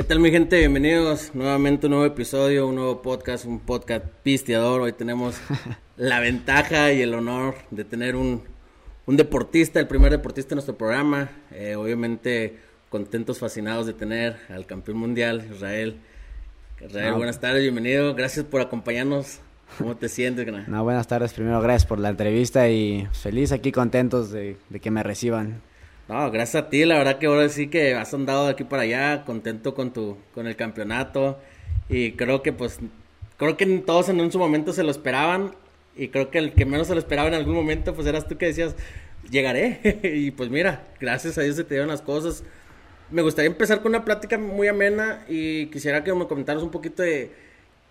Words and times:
¿Qué 0.00 0.04
tal 0.04 0.18
mi 0.18 0.30
gente? 0.30 0.56
Bienvenidos 0.56 1.34
nuevamente 1.34 1.84
a 1.84 1.88
un 1.88 1.90
nuevo 1.90 2.06
episodio, 2.06 2.66
un 2.66 2.76
nuevo 2.76 3.02
podcast, 3.02 3.44
un 3.44 3.60
podcast 3.60 4.06
pisteador. 4.22 4.80
Hoy 4.80 4.94
tenemos 4.94 5.36
la 5.98 6.20
ventaja 6.20 6.90
y 6.90 7.02
el 7.02 7.12
honor 7.12 7.56
de 7.70 7.84
tener 7.84 8.16
un, 8.16 8.42
deportista, 9.06 9.78
el 9.78 9.86
primer 9.86 10.10
deportista 10.10 10.48
de 10.48 10.54
nuestro 10.54 10.78
programa. 10.78 11.28
Eh, 11.50 11.76
obviamente 11.76 12.60
contentos, 12.88 13.40
fascinados 13.40 13.84
de 13.84 13.92
tener 13.92 14.38
al 14.48 14.64
campeón 14.64 14.96
mundial, 14.96 15.46
Israel. 15.54 15.96
Israel, 16.80 17.12
buenas 17.12 17.38
tardes, 17.38 17.60
bienvenido. 17.60 18.14
Gracias 18.14 18.46
por 18.46 18.62
acompañarnos. 18.62 19.40
¿Cómo 19.76 19.98
te 19.98 20.08
sientes, 20.08 20.50
No, 20.66 20.82
buenas 20.82 21.08
tardes. 21.08 21.34
Primero, 21.34 21.60
gracias 21.60 21.84
por 21.84 21.98
la 21.98 22.08
entrevista 22.08 22.70
y 22.70 23.06
feliz 23.12 23.52
aquí, 23.52 23.70
contentos 23.70 24.30
de 24.32 24.56
que 24.80 24.90
me 24.90 25.02
reciban. 25.02 25.60
No, 26.10 26.28
gracias 26.32 26.64
a 26.64 26.68
ti, 26.68 26.84
la 26.84 26.98
verdad 26.98 27.18
que 27.20 27.26
ahora 27.26 27.48
sí 27.48 27.68
que 27.68 27.94
has 27.94 28.12
andado 28.12 28.46
de 28.46 28.50
aquí 28.50 28.64
para 28.64 28.82
allá, 28.82 29.24
contento 29.24 29.76
con 29.76 29.92
tu, 29.92 30.16
con 30.34 30.48
el 30.48 30.56
campeonato. 30.56 31.38
Y 31.88 32.12
creo 32.14 32.42
que 32.42 32.52
pues, 32.52 32.80
creo 33.36 33.56
que 33.56 33.64
todos 33.86 34.08
en 34.08 34.20
un 34.20 34.32
su 34.32 34.40
momento 34.40 34.72
se 34.72 34.82
lo 34.82 34.90
esperaban. 34.90 35.54
Y 35.94 36.08
creo 36.08 36.28
que 36.32 36.38
el 36.38 36.52
que 36.54 36.66
menos 36.66 36.88
se 36.88 36.94
lo 36.94 36.98
esperaba 36.98 37.28
en 37.28 37.34
algún 37.34 37.54
momento, 37.54 37.94
pues 37.94 38.08
eras 38.08 38.26
tú 38.26 38.36
que 38.38 38.46
decías, 38.46 38.74
llegaré. 39.30 40.00
y 40.02 40.32
pues 40.32 40.50
mira, 40.50 40.88
gracias 40.98 41.38
a 41.38 41.42
Dios 41.42 41.54
se 41.54 41.62
te 41.62 41.74
dieron 41.74 41.88
las 41.88 42.02
cosas. 42.02 42.42
Me 43.12 43.22
gustaría 43.22 43.48
empezar 43.48 43.80
con 43.80 43.90
una 43.90 44.04
plática 44.04 44.36
muy 44.36 44.66
amena 44.66 45.24
y 45.28 45.66
quisiera 45.66 46.02
que 46.02 46.12
me 46.12 46.26
comentaras 46.26 46.64
un 46.64 46.72
poquito 46.72 47.04
de 47.04 47.30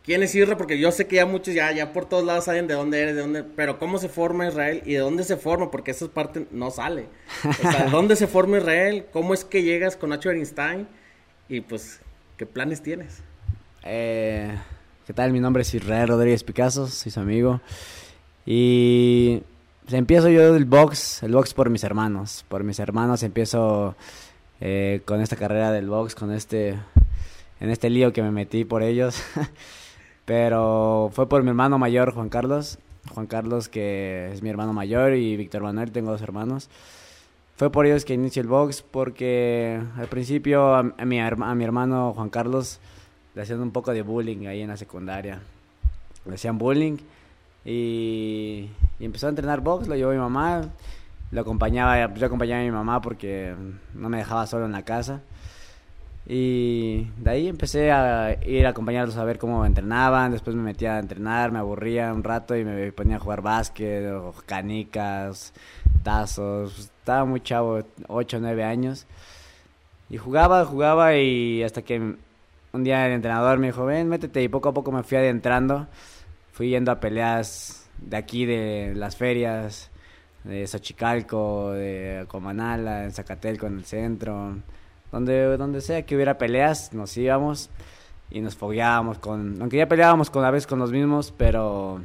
quién 0.09 0.23
es 0.23 0.34
Israel, 0.34 0.58
porque 0.58 0.80
yo 0.80 0.91
sé 0.91 1.05
que 1.05 1.18
ya 1.18 1.27
muchos 1.27 1.54
ya, 1.54 1.72
ya 1.72 1.94
por 1.94 2.08
todos 2.08 2.26
lados 2.26 2.45
saben 2.45 2.66
de 2.66 2.73
dónde 2.73 2.99
eres, 2.99 3.16
de 3.16 3.22
dónde, 3.22 3.44
pero 3.44 3.77
cómo 3.77 3.99
se 3.99 4.09
forma 4.09 4.48
Israel 4.48 4.82
y 4.84 4.94
de 4.94 5.02
dónde 5.02 5.23
se 5.23 5.38
forma, 5.38 5.70
porque 5.70 5.91
esa 5.91 6.08
parte 6.08 6.48
no 6.49 6.72
sale. 6.72 7.05
O 7.45 7.54
sea, 7.54 7.85
¿dónde 7.91 8.16
se 8.16 8.26
forma 8.26 8.58
Israel? 8.58 9.05
¿Cómo 9.13 9.35
es 9.35 9.46
que 9.46 9.62
llegas 9.62 9.96
con 9.96 10.10
Nacho 10.10 10.32
Einstein? 10.32 10.88
Y 11.48 11.62
pues, 11.62 12.01
¿qué 12.38 12.48
planes 12.48 12.82
tienes? 12.82 13.21
Eh, 13.84 14.57
¿Qué 15.05 15.13
tal? 15.13 15.32
Mi 15.32 15.40
nombre 15.40 15.62
es 15.62 15.71
Israel 15.76 16.07
Rodríguez 16.07 16.44
Picasso, 16.44 16.88
soy 16.88 17.12
su 17.12 17.20
amigo. 17.20 17.62
Y 18.48 19.44
pues, 19.84 19.94
empiezo 19.94 20.29
yo 20.29 20.54
del 20.54 20.66
box, 20.66 21.21
el 21.21 21.34
box 21.34 21.54
por 21.54 21.70
mis 21.70 21.84
hermanos. 21.84 22.46
Por 22.49 22.63
mis 22.63 22.79
hermanos 22.79 23.21
empiezo 23.21 23.96
eh, 24.60 25.01
con 25.05 25.21
esta 25.21 25.35
carrera 25.35 25.71
del 25.71 25.88
box, 25.88 26.16
con 26.16 26.32
este, 26.32 26.79
en 27.60 27.70
este 27.70 27.91
lío 27.91 28.12
que 28.12 28.23
me 28.23 28.32
metí 28.32 28.66
por 28.66 28.82
ellos. 28.82 29.21
Pero 30.30 31.10
fue 31.12 31.27
por 31.27 31.41
mi 31.41 31.49
hermano 31.49 31.80
mayor, 31.80 32.13
Juan 32.13 32.30
Carlos. 32.30 32.77
Juan 33.16 33.26
Carlos, 33.26 33.68
que 33.68 34.30
es 34.32 34.44
mi 34.44 34.49
hermano 34.52 34.74
mayor, 34.74 35.16
y 35.16 35.35
Víctor 35.35 35.63
Manuel, 35.63 35.91
tengo 35.91 36.12
dos 36.12 36.22
hermanos. 36.22 36.70
Fue 37.55 37.72
por 37.72 37.88
ellos 37.88 38.05
que 38.05 38.13
inicié 38.13 38.44
el 38.44 38.48
box, 38.48 38.84
porque 38.84 39.82
al 39.98 40.05
principio 40.05 40.76
a, 40.76 40.84
mi, 40.84 41.20
a 41.20 41.55
mi 41.55 41.63
hermano 41.63 42.13
Juan 42.13 42.30
Carlos 42.30 42.80
le 43.34 43.41
hacían 43.41 43.60
un 43.60 43.72
poco 43.72 43.91
de 43.91 44.04
bullying 44.04 44.46
ahí 44.46 44.62
en 44.62 44.68
la 44.68 44.77
secundaria. 44.77 45.40
Le 46.27 46.35
hacían 46.35 46.60
bullying 46.60 46.98
y, 47.66 48.70
empezó 49.00 49.26
a 49.26 49.30
entrenar 49.30 49.62
box, 49.62 49.88
lo 49.88 49.96
llevó 49.96 50.12
mi 50.12 50.20
mamá. 50.20 50.62
Lo 51.32 51.41
acompañaba, 51.41 52.13
yo 52.13 52.26
acompañaba 52.27 52.62
a 52.62 52.66
mi 52.66 52.72
mamá 52.72 53.02
porque 53.02 53.55
no 53.96 54.10
me 54.10 54.20
dejaba 54.20 54.46
solo 54.46 54.68
en 54.68 54.74
la 54.74 54.84
casa. 54.84 55.22
Y 56.32 57.08
de 57.18 57.32
ahí 57.32 57.48
empecé 57.48 57.91
a 57.91 58.38
ir 58.46 58.68
a 58.68 58.70
acompañarlos 58.70 59.18
a 59.18 59.24
ver 59.24 59.40
cómo 59.40 59.66
entrenaban. 59.66 60.32
Después 60.32 60.55
me 60.55 60.62
metía 60.62 60.96
a 60.96 60.99
entrenar, 60.99 61.52
me 61.52 61.58
aburría 61.58 62.13
un 62.13 62.24
rato 62.24 62.55
y 62.55 62.63
me 62.63 62.91
ponía 62.91 63.16
a 63.16 63.20
jugar 63.20 63.41
básquet, 63.41 64.12
o 64.12 64.31
canicas, 64.46 65.53
tazos. 66.03 66.78
Estaba 67.00 67.25
muy 67.25 67.41
chavo, 67.41 67.80
8 68.07 68.38
o 68.38 68.40
9 68.41 68.63
años. 68.63 69.07
Y 70.12 70.18
jugaba, 70.18 70.66
jugaba 70.66 71.16
y 71.16 71.63
hasta 71.63 71.81
que 71.81 72.00
un 72.00 72.84
día 72.84 73.07
el 73.07 73.13
entrenador 73.13 73.57
me 73.57 73.68
dijo, 73.68 73.85
ven, 73.85 74.07
métete. 74.07 74.44
Y 74.44 74.50
poco 74.50 74.69
a 74.69 74.73
poco 74.75 74.91
me 74.91 75.01
fui 75.01 75.18
adentrando. 75.18 75.88
Fui 76.51 76.69
yendo 76.69 76.91
a 76.91 77.00
peleas 77.00 77.89
de 77.97 78.18
aquí, 78.18 78.45
de 78.45 78.94
las 78.95 79.16
ferias, 79.16 79.89
de 80.44 80.68
Xochicalco, 80.68 81.72
de 81.72 82.25
Comanala, 82.28 83.06
en 83.06 83.13
Zacatelco, 83.13 83.66
en 83.66 83.79
el 83.79 83.85
centro 83.85 84.57
donde, 85.11 85.57
donde 85.57 85.81
sea 85.81 86.03
que 86.03 86.15
hubiera 86.15 86.37
peleas, 86.37 86.93
nos 86.93 87.15
íbamos 87.17 87.69
y 88.31 88.41
nos 88.41 88.55
fogueábamos 88.55 89.17
con, 89.17 89.57
aunque 89.59 89.77
ya 89.77 89.87
peleábamos 89.87 90.29
con 90.29 90.45
a 90.45 90.51
veces 90.51 90.67
con 90.67 90.79
los 90.79 90.91
mismos, 90.91 91.33
pero 91.35 92.01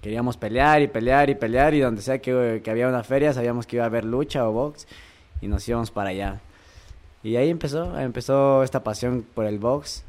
queríamos 0.00 0.36
pelear 0.36 0.82
y 0.82 0.86
pelear 0.86 1.30
y 1.30 1.34
pelear 1.34 1.74
y 1.74 1.80
donde 1.80 2.02
sea 2.02 2.18
que, 2.18 2.60
que, 2.62 2.70
había 2.70 2.88
una 2.88 3.02
feria 3.02 3.32
sabíamos 3.32 3.66
que 3.66 3.76
iba 3.76 3.84
a 3.84 3.88
haber 3.88 4.04
lucha 4.04 4.46
o 4.46 4.52
box 4.52 4.86
y 5.40 5.48
nos 5.48 5.66
íbamos 5.68 5.90
para 5.90 6.10
allá. 6.10 6.40
Y 7.22 7.36
ahí 7.36 7.48
empezó, 7.48 7.98
empezó 7.98 8.62
esta 8.62 8.84
pasión 8.84 9.24
por 9.34 9.46
el 9.46 9.58
box. 9.58 10.04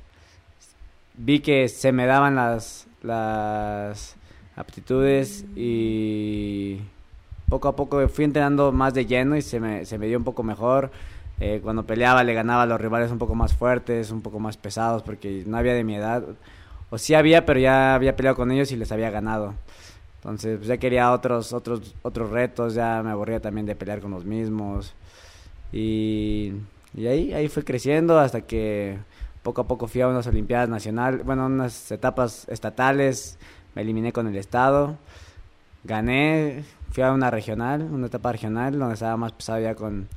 Vi 1.17 1.39
que 1.39 1.69
se 1.69 1.93
me 1.93 2.05
daban 2.05 2.35
las, 2.35 2.87
las 3.01 4.17
aptitudes 4.57 5.45
y 5.55 6.81
poco 7.47 7.69
a 7.69 7.75
poco 7.75 8.07
fui 8.09 8.25
entrenando 8.25 8.71
más 8.71 8.93
de 8.93 9.05
lleno 9.05 9.37
y 9.37 9.41
se 9.41 9.59
me, 9.59 9.85
se 9.85 9.97
me 9.97 10.07
dio 10.07 10.17
un 10.17 10.23
poco 10.25 10.43
mejor. 10.43 10.91
Eh, 11.39 11.59
cuando 11.61 11.85
peleaba 11.85 12.23
le 12.23 12.33
ganaba 12.33 12.63
a 12.63 12.65
los 12.65 12.79
rivales 12.79 13.11
un 13.11 13.17
poco 13.17 13.35
más 13.35 13.53
fuertes, 13.53 14.11
un 14.11 14.21
poco 14.21 14.39
más 14.39 14.57
pesados, 14.57 15.03
porque 15.03 15.43
no 15.45 15.57
había 15.57 15.73
de 15.73 15.83
mi 15.83 15.95
edad. 15.95 16.23
O 16.89 16.97
sí 16.97 17.13
había, 17.13 17.45
pero 17.45 17.59
ya 17.59 17.95
había 17.95 18.15
peleado 18.15 18.35
con 18.37 18.51
ellos 18.51 18.71
y 18.71 18.77
les 18.77 18.91
había 18.91 19.09
ganado. 19.09 19.53
Entonces, 20.17 20.57
pues, 20.57 20.67
ya 20.67 20.77
quería 20.77 21.11
otros, 21.11 21.53
otros, 21.53 21.95
otros 22.01 22.31
retos, 22.31 22.73
ya 22.73 23.01
me 23.03 23.11
aburría 23.11 23.39
también 23.39 23.65
de 23.65 23.75
pelear 23.75 23.99
con 24.01 24.11
los 24.11 24.25
mismos. 24.25 24.95
Y, 25.71 26.53
y 26.95 27.07
ahí, 27.07 27.33
ahí 27.33 27.47
fui 27.49 27.63
creciendo 27.63 28.19
hasta 28.19 28.41
que 28.41 28.97
poco 29.43 29.61
a 29.61 29.67
poco 29.67 29.87
fui 29.87 30.01
a 30.01 30.07
unas 30.07 30.25
Olimpiadas 30.27 30.69
Nacionales, 30.69 31.23
bueno, 31.23 31.45
unas 31.45 31.91
etapas 31.91 32.47
estatales, 32.49 33.37
me 33.75 33.83
eliminé 33.83 34.11
con 34.11 34.27
el 34.27 34.35
Estado, 34.37 34.97
gané, 35.83 36.63
fui 36.91 37.03
a 37.03 37.11
una 37.11 37.29
regional, 37.29 37.83
una 37.83 38.07
etapa 38.07 38.31
regional, 38.31 38.79
donde 38.79 38.95
estaba 38.95 39.17
más 39.17 39.33
pesado 39.33 39.59
ya 39.59 39.75
con 39.75 40.07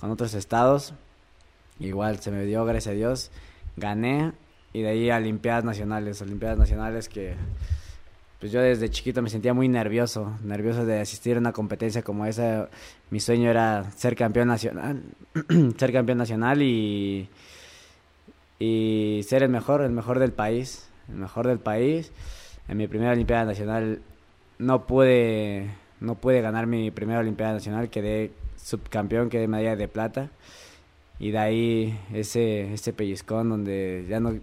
con 0.00 0.10
otros 0.10 0.34
estados. 0.34 0.94
Igual 1.78 2.20
se 2.20 2.30
me 2.30 2.44
dio, 2.44 2.64
gracias 2.64 2.92
a 2.92 2.96
Dios. 2.96 3.30
Gané 3.76 4.32
y 4.72 4.82
de 4.82 4.88
ahí 4.88 5.10
a 5.10 5.16
Olimpiadas 5.16 5.64
Nacionales. 5.64 6.20
Olimpiadas 6.22 6.58
Nacionales 6.58 7.08
que 7.08 7.34
pues 8.40 8.52
yo 8.52 8.60
desde 8.60 8.90
chiquito 8.90 9.22
me 9.22 9.30
sentía 9.30 9.54
muy 9.54 9.66
nervioso, 9.66 10.36
nervioso 10.44 10.84
de 10.84 11.00
asistir 11.00 11.36
a 11.36 11.40
una 11.40 11.52
competencia 11.52 12.02
como 12.02 12.26
esa. 12.26 12.68
Mi 13.10 13.20
sueño 13.20 13.50
era 13.50 13.90
ser 13.92 14.14
campeón 14.14 14.48
nacional, 14.48 15.02
ser 15.78 15.92
campeón 15.92 16.18
nacional 16.18 16.60
y, 16.60 17.28
y 18.58 19.22
ser 19.26 19.42
el 19.42 19.48
mejor, 19.48 19.80
el 19.80 19.92
mejor 19.92 20.18
del 20.18 20.32
país, 20.32 20.88
el 21.08 21.16
mejor 21.16 21.46
del 21.46 21.58
país. 21.58 22.12
En 22.68 22.76
mi 22.76 22.88
primera 22.88 23.12
Olimpiada 23.12 23.44
Nacional 23.44 24.02
no 24.58 24.86
pude, 24.86 25.70
no 26.00 26.16
pude 26.16 26.42
ganar 26.42 26.66
mi 26.66 26.90
primera 26.90 27.20
Olimpiada 27.20 27.54
Nacional, 27.54 27.88
quedé 27.88 28.32
subcampeón, 28.66 29.30
que 29.30 29.38
de 29.38 29.46
medalla 29.46 29.76
de 29.76 29.86
plata. 29.86 30.30
Y 31.18 31.30
de 31.30 31.38
ahí 31.38 32.00
ese, 32.12 32.74
ese 32.74 32.92
pellizcón 32.92 33.48
donde 33.48 34.04
ya 34.08 34.18
no, 34.18 34.38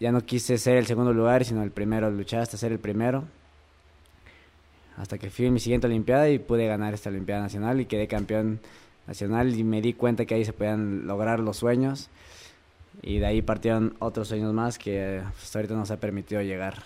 ya 0.00 0.12
no 0.12 0.20
quise 0.26 0.58
ser 0.58 0.76
el 0.76 0.86
segundo 0.86 1.12
lugar, 1.12 1.44
sino 1.44 1.62
el 1.62 1.70
primero, 1.70 2.10
luchar 2.10 2.40
hasta 2.40 2.56
ser 2.56 2.72
el 2.72 2.80
primero. 2.80 3.24
Hasta 4.96 5.18
que 5.18 5.30
fui 5.30 5.46
en 5.46 5.54
mi 5.54 5.60
siguiente 5.60 5.86
Olimpiada 5.86 6.28
y 6.28 6.38
pude 6.38 6.66
ganar 6.66 6.94
esta 6.94 7.10
Olimpiada 7.10 7.42
Nacional 7.42 7.80
y 7.80 7.86
quedé 7.86 8.08
campeón 8.08 8.60
nacional 9.06 9.54
y 9.54 9.62
me 9.62 9.80
di 9.80 9.92
cuenta 9.92 10.24
que 10.24 10.34
ahí 10.34 10.44
se 10.44 10.52
podían 10.52 11.06
lograr 11.06 11.38
los 11.38 11.58
sueños. 11.58 12.08
Y 13.02 13.18
de 13.18 13.26
ahí 13.26 13.42
partieron 13.42 13.94
otros 14.00 14.28
sueños 14.28 14.52
más 14.52 14.78
que 14.78 15.20
hasta 15.20 15.58
ahorita 15.58 15.74
nos 15.74 15.90
ha 15.90 16.00
permitido 16.00 16.42
llegar. 16.42 16.82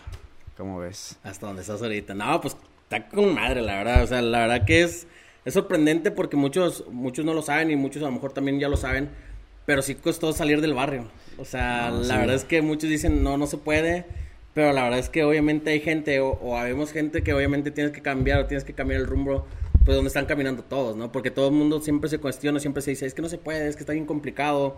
¿Cómo 0.56 0.80
ves? 0.80 1.18
Hasta 1.22 1.46
donde 1.46 1.62
estás 1.62 1.80
ahorita. 1.80 2.14
No, 2.14 2.40
pues 2.40 2.56
está 2.82 3.08
con 3.08 3.32
madre, 3.32 3.62
la 3.62 3.76
verdad. 3.76 4.02
O 4.02 4.06
sea, 4.06 4.20
la 4.20 4.40
verdad 4.40 4.66
que 4.66 4.82
es 4.82 5.06
es 5.44 5.54
sorprendente 5.54 6.10
porque 6.10 6.36
muchos, 6.36 6.84
muchos 6.90 7.24
no 7.24 7.34
lo 7.34 7.42
saben 7.42 7.70
y 7.70 7.76
muchos 7.76 8.02
a 8.02 8.06
lo 8.06 8.12
mejor 8.12 8.32
también 8.32 8.60
ya 8.60 8.68
lo 8.68 8.76
saben, 8.76 9.10
pero 9.66 9.82
sí 9.82 9.94
costó 9.94 10.32
salir 10.32 10.60
del 10.60 10.74
barrio. 10.74 11.04
O 11.38 11.44
sea, 11.44 11.90
la 11.90 12.18
verdad 12.18 12.36
es 12.36 12.44
que 12.44 12.62
muchos 12.62 12.90
dicen, 12.90 13.22
no, 13.22 13.38
no 13.38 13.46
se 13.46 13.56
puede, 13.56 14.04
pero 14.54 14.72
la 14.72 14.82
verdad 14.82 14.98
es 14.98 15.08
que 15.08 15.24
obviamente 15.24 15.70
hay 15.70 15.80
gente 15.80 16.20
o, 16.20 16.30
o 16.30 16.56
habemos 16.56 16.92
gente 16.92 17.22
que 17.22 17.32
obviamente 17.32 17.70
tienes 17.70 17.92
que 17.92 18.02
cambiar 18.02 18.40
o 18.40 18.46
tienes 18.46 18.64
que 18.64 18.74
cambiar 18.74 19.00
el 19.00 19.06
rumbo, 19.06 19.46
pues 19.84 19.96
donde 19.96 20.08
están 20.08 20.26
caminando 20.26 20.62
todos, 20.62 20.96
¿no? 20.96 21.12
Porque 21.12 21.30
todo 21.30 21.48
el 21.48 21.54
mundo 21.54 21.80
siempre 21.80 22.10
se 22.10 22.18
cuestiona, 22.18 22.60
siempre 22.60 22.82
se 22.82 22.90
dice, 22.90 23.06
es 23.06 23.14
que 23.14 23.22
no 23.22 23.28
se 23.28 23.38
puede, 23.38 23.68
es 23.68 23.76
que 23.76 23.82
está 23.82 23.92
bien 23.92 24.06
complicado, 24.06 24.76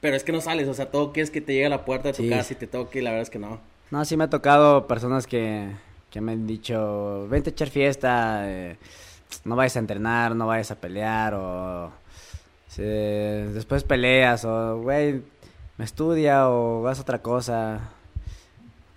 pero 0.00 0.16
es 0.16 0.24
que 0.24 0.32
no 0.32 0.40
sales, 0.40 0.68
o 0.68 0.74
sea, 0.74 0.90
todo 0.90 1.12
quieres 1.12 1.30
que 1.30 1.40
te 1.40 1.52
llegue 1.52 1.66
a 1.66 1.70
la 1.70 1.84
puerta 1.84 2.08
de 2.08 2.14
tu 2.14 2.28
casa 2.28 2.52
y 2.52 2.56
te 2.56 2.66
toque 2.66 3.00
y 3.00 3.02
la 3.02 3.10
verdad 3.10 3.22
es 3.22 3.30
que 3.30 3.38
no. 3.38 3.60
No, 3.90 4.04
sí 4.04 4.16
me 4.16 4.24
ha 4.24 4.30
tocado 4.30 4.86
personas 4.86 5.26
que, 5.26 5.68
que 6.10 6.20
me 6.20 6.32
han 6.32 6.46
dicho, 6.46 7.26
vente 7.28 7.50
a 7.50 7.52
echar 7.52 7.68
fiesta, 7.68 8.42
eh, 8.44 8.76
no 9.44 9.56
vayas 9.56 9.76
a 9.76 9.80
entrenar, 9.80 10.34
no 10.34 10.46
vayas 10.46 10.70
a 10.70 10.76
pelear 10.76 11.34
o 11.34 11.92
después 12.76 13.84
peleas 13.84 14.44
o, 14.44 14.80
güey, 14.80 15.22
me 15.76 15.84
estudia 15.84 16.48
o 16.48 16.82
vas 16.82 16.98
a 16.98 17.02
otra 17.02 17.22
cosa. 17.22 17.80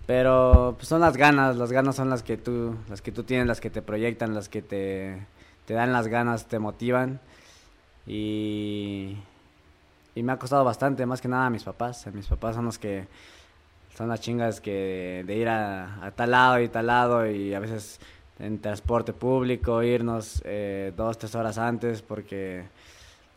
Pero 0.06 0.74
pues, 0.76 0.88
son 0.88 1.00
las 1.00 1.16
ganas, 1.16 1.56
las 1.56 1.72
ganas 1.72 1.96
son 1.96 2.10
las 2.10 2.22
que 2.22 2.36
tú, 2.36 2.76
las 2.88 3.02
que 3.02 3.12
tú 3.12 3.22
tienes, 3.24 3.46
las 3.46 3.60
que 3.60 3.70
te 3.70 3.82
proyectan, 3.82 4.34
las 4.34 4.48
que 4.48 4.62
te, 4.62 5.26
te 5.66 5.74
dan 5.74 5.92
las 5.92 6.08
ganas, 6.08 6.48
te 6.48 6.58
motivan. 6.58 7.20
Y, 8.06 9.16
y 10.14 10.22
me 10.22 10.32
ha 10.32 10.38
costado 10.38 10.64
bastante, 10.64 11.06
más 11.06 11.20
que 11.20 11.28
nada 11.28 11.46
a 11.46 11.50
mis 11.50 11.64
papás. 11.64 12.06
Mis 12.12 12.26
papás 12.26 12.56
son 12.56 12.64
los 12.66 12.78
que 12.78 13.06
son 13.96 14.08
las 14.08 14.20
chingas 14.20 14.60
que 14.60 15.22
de 15.26 15.36
ir 15.36 15.48
a 15.48 16.12
tal 16.16 16.30
lado 16.30 16.60
y 16.60 16.68
tal 16.68 16.86
lado 16.86 17.26
y 17.30 17.54
a 17.54 17.60
veces 17.60 18.00
en 18.38 18.58
transporte 18.60 19.12
público, 19.12 19.82
irnos 19.82 20.42
eh, 20.44 20.92
dos, 20.96 21.18
tres 21.18 21.34
horas 21.34 21.58
antes 21.58 22.02
porque 22.02 22.64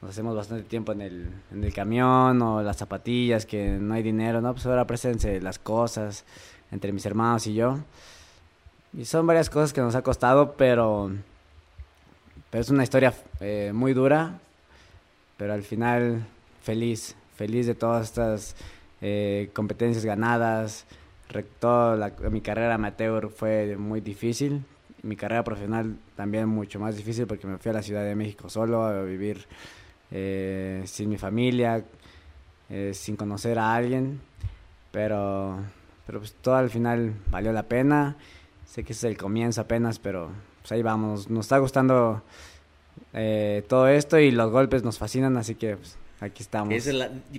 nos 0.01 0.11
hacemos 0.11 0.35
bastante 0.35 0.63
tiempo 0.63 0.91
en 0.91 1.01
el, 1.01 1.29
en 1.51 1.63
el 1.63 1.73
camión 1.73 2.41
o 2.41 2.61
las 2.61 2.77
zapatillas, 2.77 3.45
que 3.45 3.71
no 3.71 3.93
hay 3.93 4.03
dinero, 4.03 4.41
¿no? 4.41 4.53
Pues 4.53 4.65
ahora 4.65 4.85
préstense 4.85 5.41
las 5.41 5.59
cosas 5.59 6.25
entre 6.71 6.91
mis 6.91 7.05
hermanos 7.05 7.47
y 7.47 7.53
yo. 7.53 7.79
Y 8.93 9.05
son 9.05 9.27
varias 9.27 9.49
cosas 9.49 9.73
que 9.73 9.81
nos 9.81 9.95
ha 9.95 10.01
costado, 10.01 10.53
pero, 10.53 11.11
pero 12.49 12.61
es 12.61 12.69
una 12.69 12.83
historia 12.83 13.13
eh, 13.39 13.71
muy 13.73 13.93
dura, 13.93 14.39
pero 15.37 15.53
al 15.53 15.63
final 15.63 16.25
feliz, 16.61 17.15
feliz 17.35 17.67
de 17.67 17.75
todas 17.75 18.05
estas 18.05 18.55
eh, 19.01 19.49
competencias 19.53 20.05
ganadas. 20.05 20.85
Toda 21.59 22.13
mi 22.29 22.39
carrera 22.39 22.75
amateur 22.75 23.29
fue 23.29 23.75
muy 23.75 23.99
difícil, 23.99 24.63
mi 25.05 25.15
carrera 25.15 25.43
profesional 25.43 25.95
también 26.15 26.49
mucho 26.49 26.79
más 26.79 26.97
difícil 26.97 27.27
porque 27.27 27.47
me 27.47 27.57
fui 27.57 27.69
a 27.69 27.73
la 27.73 27.83
Ciudad 27.83 28.03
de 28.03 28.15
México 28.15 28.49
solo 28.49 28.83
a 28.83 29.03
vivir 29.03 29.45
eh, 30.11 30.81
sin 30.85 31.09
mi 31.09 31.17
familia, 31.17 31.85
eh, 32.69 32.91
sin 32.93 33.15
conocer 33.15 33.59
a 33.59 33.75
alguien, 33.75 34.19
pero, 34.91 35.59
pero 36.07 36.19
pues 36.19 36.33
todo 36.33 36.55
al 36.55 36.69
final 36.69 37.13
valió 37.29 37.53
la 37.53 37.63
pena. 37.63 38.15
Sé 38.65 38.83
que 38.83 38.93
es 38.93 39.03
el 39.03 39.17
comienzo 39.17 39.61
apenas, 39.61 39.99
pero 39.99 40.29
pues 40.61 40.71
ahí 40.71 40.81
vamos. 40.81 41.29
Nos 41.29 41.45
está 41.45 41.59
gustando 41.59 42.23
eh, 43.13 43.63
todo 43.69 43.87
esto 43.87 44.17
y 44.17 44.31
los 44.31 44.51
golpes 44.51 44.83
nos 44.83 44.97
fascinan, 44.97 45.37
así 45.37 45.55
que 45.55 45.77
pues, 45.77 45.97
aquí 46.19 46.43
estamos. 46.43 46.73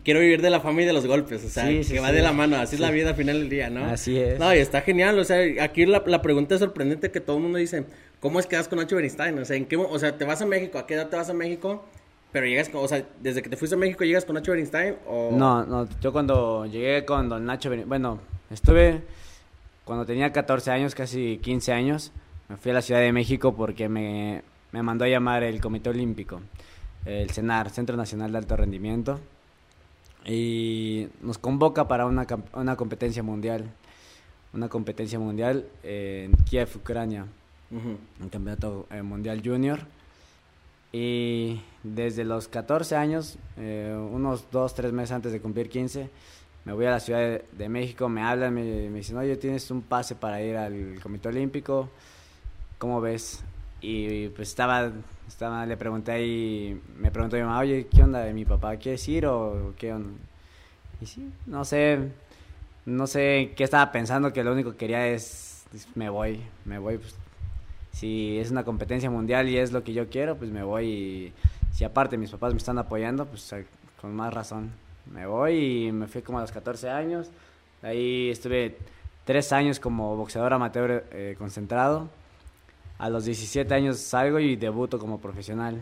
quiero 0.05 0.21
vivir 0.21 0.43
de 0.43 0.51
la 0.51 0.61
fama 0.61 0.83
y 0.83 0.85
de 0.85 0.93
los 0.93 1.07
golpes, 1.07 1.45
o 1.45 1.49
sea, 1.49 1.67
que 1.67 2.01
va 2.01 2.13
de 2.13 2.23
la 2.23 2.33
mano, 2.33 2.57
así 2.57 2.77
es 2.77 2.81
la 2.81 2.91
vida 2.91 3.11
al 3.11 3.15
final 3.17 3.39
del 3.39 3.49
día, 3.49 3.71
¿no? 3.71 3.85
Así 3.85 4.19
es. 4.19 4.39
No, 4.39 4.55
y 4.55 4.59
está 4.59 4.83
genial, 4.83 5.19
o 5.19 5.25
sea, 5.25 5.39
aquí 5.63 5.87
la, 5.87 6.03
la 6.07 6.23
pregunta 6.23 6.55
es 6.55 6.61
sorprendente 6.61 7.11
que 7.11 7.21
todo 7.21 7.37
el 7.37 7.43
mundo 7.43 7.59
dice, 7.59 7.85
¿cómo 8.21 8.41
es 8.41 8.47
que 8.47 8.57
vas 8.57 8.69
con 8.69 8.79
Nacho 8.79 8.97
Bernstein? 8.97 9.39
O 9.39 9.45
sea, 9.45 9.57
¿en 9.57 9.67
qué, 9.67 9.77
o 9.77 9.99
sea, 9.99 10.17
te 10.17 10.25
vas 10.25 10.43
a 10.43 10.47
México, 10.47 10.79
¿a 10.79 10.87
qué 10.87 10.95
edad 10.95 11.09
te 11.09 11.17
vas 11.17 11.31
a 11.31 11.35
México? 11.35 11.85
Pero 12.33 12.47
llegas, 12.47 12.69
con, 12.69 12.85
o 12.85 12.89
sea, 12.89 13.05
desde 13.21 13.43
que 13.43 13.49
te 13.49 13.57
fuiste 13.57 13.77
a 13.77 13.79
México, 13.79 14.05
¿llegas 14.05 14.25
con 14.25 14.35
Nacho 14.35 14.53
Bernstein 14.53 14.97
o...? 15.07 15.31
No, 15.33 15.65
no, 15.65 15.89
yo 16.01 16.13
cuando 16.13 16.67
llegué 16.67 17.05
con 17.05 17.29
don 17.29 17.45
Nacho 17.47 17.71
Bernstein, 17.71 17.89
bueno, 17.89 18.21
estuve 18.51 19.01
cuando 19.87 20.05
tenía 20.05 20.33
14 20.33 20.73
años, 20.73 20.95
casi 20.97 21.39
15 21.39 21.73
años, 21.73 22.13
me 22.49 22.57
fui 22.57 22.73
a 22.73 22.75
la 22.75 22.83
Ciudad 22.83 23.01
de 23.01 23.13
México 23.13 23.55
porque 23.55 23.89
me, 23.89 24.43
me 24.73 24.83
mandó 24.83 25.05
a 25.05 25.09
llamar 25.09 25.45
el 25.45 25.61
Comité 25.61 25.91
Olímpico, 25.91 26.41
el 27.07 27.31
CENAR, 27.31 27.71
Centro 27.71 27.97
Nacional 27.97 28.33
de 28.33 28.39
Alto 28.39 28.57
Rendimiento, 28.57 29.21
y 30.27 31.09
nos 31.23 31.39
convoca 31.39 31.87
para 31.87 32.07
una, 32.07 32.27
una 32.53 32.77
competencia 32.77 33.23
mundial, 33.23 33.65
una 34.53 34.69
competencia 34.69 35.19
mundial 35.19 35.67
en 35.85 36.33
Kiev, 36.49 36.69
Ucrania, 36.75 37.27
un 37.71 38.29
campeonato 38.31 38.87
eh, 38.91 39.03
mundial 39.03 39.41
junior. 39.45 39.81
Y 40.93 41.61
desde 41.83 42.25
los 42.25 42.49
14 42.49 42.97
años, 42.97 43.39
eh, 43.57 43.95
unos 44.13 44.51
2, 44.51 44.75
3 44.75 44.93
meses 44.93 45.13
antes 45.13 45.33
de 45.33 45.41
cumplir 45.41 45.69
15, 45.69 46.09
me 46.65 46.73
voy 46.73 46.87
a 46.87 46.91
la 46.91 47.01
Ciudad 47.01 47.41
de, 47.53 47.69
México, 47.69 48.09
me 48.09 48.23
hablan, 48.23 48.55
me, 48.55 48.63
me 48.91 48.99
dicen, 48.99 49.17
oye, 49.17 49.37
tienes 49.37 49.71
un 49.71 49.83
pase 49.83 50.17
para 50.17 50.43
ir 50.43 50.57
al 50.57 50.99
Comité 51.01 51.29
Olímpico, 51.29 51.89
¿cómo 52.79 53.01
ves? 53.01 53.45
Y 53.89 54.31
pues 54.31 54.49
estaba, 54.49 54.91
estaba 55.29 55.65
le 55.65 55.77
pregunté 55.77 56.11
ahí, 56.11 56.83
me 56.99 57.13
preguntó 57.13 57.37
mi 57.37 57.43
mamá, 57.43 57.61
oye, 57.61 57.87
¿qué 57.87 58.03
onda? 58.03 58.25
¿Mi 58.33 58.45
papá 58.45 58.77
quiere 58.79 59.01
ir 59.07 59.27
o 59.27 59.75
qué 59.79 59.93
onda? 59.93 60.11
Y 61.01 61.07
sí, 61.07 61.31
no 61.47 61.65
sé, 61.65 62.01
no 62.85 63.07
sé 63.07 63.53
qué 63.57 63.63
estaba 63.63 63.93
pensando, 63.93 64.33
que 64.33 64.43
lo 64.43 64.53
único 64.53 64.73
que 64.73 64.79
quería 64.79 65.07
es, 65.07 65.65
me 65.95 66.09
voy, 66.09 66.41
me 66.65 66.81
voy, 66.81 66.99
pues 66.99 67.15
si 67.93 68.37
es 68.39 68.51
una 68.51 68.65
competencia 68.65 69.09
mundial 69.09 69.49
y 69.49 69.57
es 69.57 69.71
lo 69.71 69.85
que 69.85 69.93
yo 69.93 70.09
quiero, 70.09 70.37
pues 70.37 70.51
me 70.51 70.65
voy 70.65 70.87
y 70.87 71.33
si 71.73 71.85
aparte 71.85 72.19
mis 72.19 72.33
papás 72.33 72.55
me 72.55 72.59
están 72.59 72.79
apoyando, 72.79 73.25
pues 73.27 73.53
eh, 73.53 73.67
con 74.01 74.17
más 74.17 74.35
razón 74.35 74.73
me 75.13 75.27
voy 75.27 75.87
y 75.87 75.93
me 75.93 76.09
fui 76.09 76.23
como 76.23 76.39
a 76.39 76.41
los 76.41 76.51
14 76.51 76.91
años. 76.91 77.29
Ahí 77.83 78.31
estuve 78.31 78.79
tres 79.25 79.53
años 79.53 79.79
como 79.79 80.17
boxeador 80.17 80.53
amateur 80.55 81.05
eh, 81.13 81.37
concentrado. 81.39 82.09
A 82.99 83.11
los 83.11 83.25
17 83.25 83.73
años 83.75 83.99
salgo 83.99 84.39
y 84.39 84.57
debuto 84.57 84.99
como 84.99 85.21
profesional. 85.21 85.81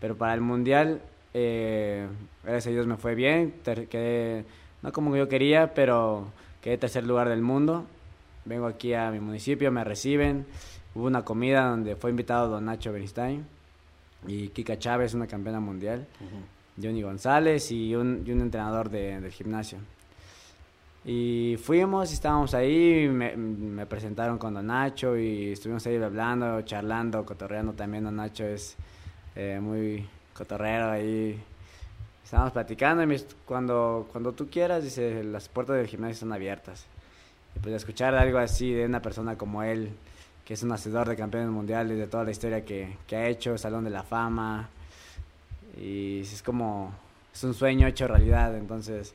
Pero 0.00 0.16
para 0.16 0.34
el 0.34 0.40
mundial, 0.40 1.00
eh, 1.32 2.06
gracias 2.42 2.68
a 2.68 2.70
Dios 2.70 2.86
me 2.86 2.96
fue 2.96 3.14
bien. 3.14 3.54
quedé, 3.64 4.44
no 4.82 4.92
como 4.92 5.16
yo 5.16 5.28
quería, 5.28 5.74
pero 5.74 6.26
quedé 6.60 6.78
tercer 6.78 7.04
lugar 7.04 7.28
del 7.28 7.42
mundo. 7.42 7.84
Vengo 8.44 8.66
aquí 8.66 8.92
a 8.94 9.10
mi 9.10 9.20
municipio, 9.20 9.72
me 9.72 9.84
reciben 9.84 10.46
Hubo 10.94 11.06
una 11.06 11.24
comida 11.24 11.68
donde 11.68 11.96
fue 11.96 12.10
invitado 12.10 12.48
don 12.48 12.66
Nacho 12.66 12.92
Bernstein 12.92 13.44
y 14.28 14.48
Kika 14.48 14.78
Chávez, 14.78 15.12
una 15.14 15.26
campeona 15.26 15.58
mundial, 15.58 16.06
Johnny 16.80 17.02
González 17.02 17.72
y 17.72 17.96
un, 17.96 18.22
y 18.24 18.30
un 18.30 18.40
entrenador 18.42 18.88
de, 18.90 19.20
del 19.20 19.32
gimnasio. 19.32 19.78
Y 21.06 21.58
fuimos 21.62 22.10
y 22.10 22.14
estábamos 22.14 22.54
ahí, 22.54 23.08
me, 23.08 23.36
me, 23.36 23.84
presentaron 23.84 24.38
con 24.38 24.54
Don 24.54 24.66
Nacho 24.66 25.18
y 25.18 25.52
estuvimos 25.52 25.86
ahí 25.86 26.02
hablando, 26.02 26.62
charlando, 26.62 27.26
cotorreando 27.26 27.74
también. 27.74 28.04
Don 28.04 28.16
Nacho 28.16 28.44
es 28.44 28.74
eh, 29.36 29.58
muy 29.60 30.08
cotorrero 30.32 30.90
ahí. 30.90 31.38
Estábamos 32.24 32.52
platicando 32.54 33.02
y 33.02 33.06
me, 33.06 33.20
cuando, 33.44 34.08
cuando 34.12 34.32
tú 34.32 34.48
quieras, 34.48 34.82
dice, 34.82 35.22
las 35.24 35.50
puertas 35.50 35.76
del 35.76 35.88
gimnasio 35.88 36.14
están 36.14 36.32
abiertas. 36.32 36.86
Y 37.54 37.58
pues 37.58 37.74
escuchar 37.74 38.14
algo 38.14 38.38
así 38.38 38.72
de 38.72 38.86
una 38.86 39.02
persona 39.02 39.36
como 39.36 39.62
él, 39.62 39.90
que 40.46 40.54
es 40.54 40.62
un 40.62 40.72
hacedor 40.72 41.06
de 41.06 41.16
campeones 41.16 41.50
mundiales, 41.50 41.98
de 41.98 42.06
toda 42.06 42.24
la 42.24 42.30
historia 42.30 42.64
que, 42.64 42.96
que 43.06 43.16
ha 43.16 43.28
hecho, 43.28 43.58
Salón 43.58 43.84
de 43.84 43.90
la 43.90 44.04
Fama. 44.04 44.70
Y 45.76 46.20
es 46.20 46.42
como, 46.42 46.94
es 47.34 47.44
un 47.44 47.52
sueño 47.52 47.86
hecho 47.86 48.08
realidad. 48.08 48.56
Entonces, 48.56 49.14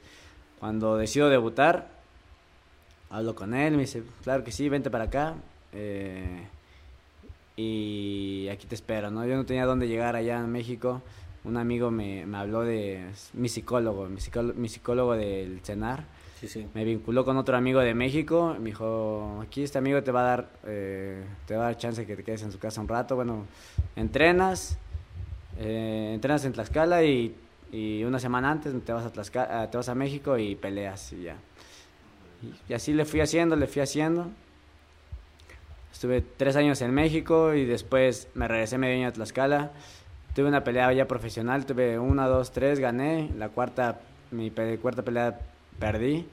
cuando 0.59 0.97
decido 0.97 1.29
debutar, 1.29 1.89
hablo 3.09 3.35
con 3.35 3.53
él, 3.53 3.73
me 3.73 3.81
dice, 3.81 4.03
claro 4.23 4.43
que 4.43 4.51
sí, 4.51 4.69
vente 4.69 4.89
para 4.89 5.05
acá. 5.05 5.35
Eh, 5.73 6.47
y 7.55 8.47
aquí 8.49 8.67
te 8.67 8.75
espero, 8.75 9.11
¿no? 9.11 9.25
Yo 9.25 9.35
no 9.35 9.45
tenía 9.45 9.65
dónde 9.65 9.87
llegar 9.87 10.15
allá 10.15 10.39
en 10.39 10.51
México. 10.51 11.01
Un 11.43 11.57
amigo 11.57 11.91
me, 11.91 12.25
me 12.25 12.37
habló 12.37 12.61
de 12.61 13.03
mi 13.33 13.49
psicólogo, 13.49 14.07
mi 14.07 14.19
psicólogo, 14.19 14.59
mi 14.59 14.69
psicólogo 14.69 15.15
del 15.15 15.61
CENAR 15.61 16.03
me 16.73 16.83
vinculó 16.85 17.25
con 17.25 17.37
otro 17.37 17.57
amigo 17.57 17.79
de 17.79 17.93
México. 17.93 18.55
Me 18.59 18.67
dijo, 18.67 19.39
aquí 19.41 19.63
este 19.63 19.77
amigo 19.77 20.01
te 20.03 20.11
va 20.11 20.21
a 20.21 20.23
dar, 20.23 20.49
eh, 20.65 21.23
te 21.45 21.55
va 21.55 21.63
a 21.63 21.65
dar 21.67 21.77
chance 21.77 22.05
que 22.05 22.15
te 22.15 22.23
quedes 22.23 22.43
en 22.43 22.51
su 22.51 22.59
casa 22.59 22.81
un 22.81 22.87
rato. 22.87 23.15
Bueno, 23.15 23.45
entrenas, 23.95 24.77
eh, 25.57 26.11
entrenas 26.13 26.45
en 26.45 26.53
Tlaxcala 26.53 27.03
y, 27.03 27.35
y, 27.71 28.03
una 28.03 28.19
semana 28.19 28.51
antes 28.51 28.73
te 28.83 28.93
vas 28.93 29.05
a 29.05 29.11
Tlaxcala, 29.11 29.69
te 29.69 29.77
vas 29.77 29.89
a 29.89 29.95
México 29.95 30.37
y 30.37 30.55
peleas 30.55 31.13
y 31.13 31.23
ya. 31.23 31.35
Y, 32.67 32.73
así 32.73 32.93
le 32.93 33.05
fui 33.05 33.21
haciendo, 33.21 33.55
le 33.55 33.67
fui 33.67 33.81
haciendo. 33.81 34.27
Estuve 35.91 36.21
tres 36.21 36.55
años 36.55 36.81
en 36.81 36.93
México 36.93 37.53
y 37.53 37.65
después 37.65 38.27
me 38.33 38.47
regresé 38.47 38.77
medio 38.77 38.95
año 38.95 39.07
a 39.07 39.11
Tlaxcala. 39.11 39.71
Tuve 40.35 40.47
una 40.47 40.63
pelea 40.63 40.93
ya 40.93 41.07
profesional, 41.07 41.65
tuve 41.65 41.99
una, 41.99 42.27
dos, 42.27 42.51
tres, 42.51 42.79
gané. 42.79 43.29
La 43.37 43.49
cuarta, 43.49 43.99
mi 44.31 44.51
cuarta 44.51 45.03
pelea 45.03 45.39
perdí. 45.79 46.25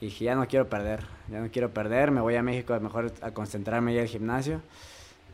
Y 0.00 0.06
dije, 0.06 0.26
ya 0.26 0.36
no 0.36 0.46
quiero 0.46 0.68
perder, 0.68 1.04
ya 1.28 1.40
no 1.40 1.50
quiero 1.50 1.70
perder, 1.74 2.12
me 2.12 2.20
voy 2.20 2.36
a 2.36 2.42
México 2.42 2.72
a 2.72 2.78
mejor 2.78 3.12
a 3.20 3.32
concentrarme 3.32 3.94
ya 3.94 4.02
al 4.02 4.06
gimnasio. 4.06 4.62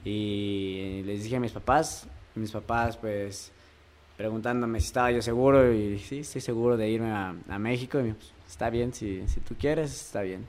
Y 0.04 1.02
les 1.04 1.22
dije 1.22 1.36
a 1.36 1.40
mis 1.40 1.52
papás, 1.52 2.06
mis 2.34 2.50
papás 2.50 2.96
pues 2.96 3.52
preguntándome 4.16 4.80
si 4.80 4.86
estaba 4.86 5.10
yo 5.10 5.22
seguro 5.22 5.72
y 5.72 5.98
sí, 5.98 6.20
estoy 6.20 6.40
seguro 6.40 6.76
de 6.76 6.88
irme 6.88 7.10
a, 7.10 7.58
México. 7.58 8.00
Y 8.00 8.12
pues, 8.12 8.32
está 8.48 8.70
bien, 8.70 8.92
si, 8.92 9.26
si 9.28 9.40
tú 9.40 9.54
quieres, 9.58 9.92
está 9.92 10.22
bien. 10.22 10.46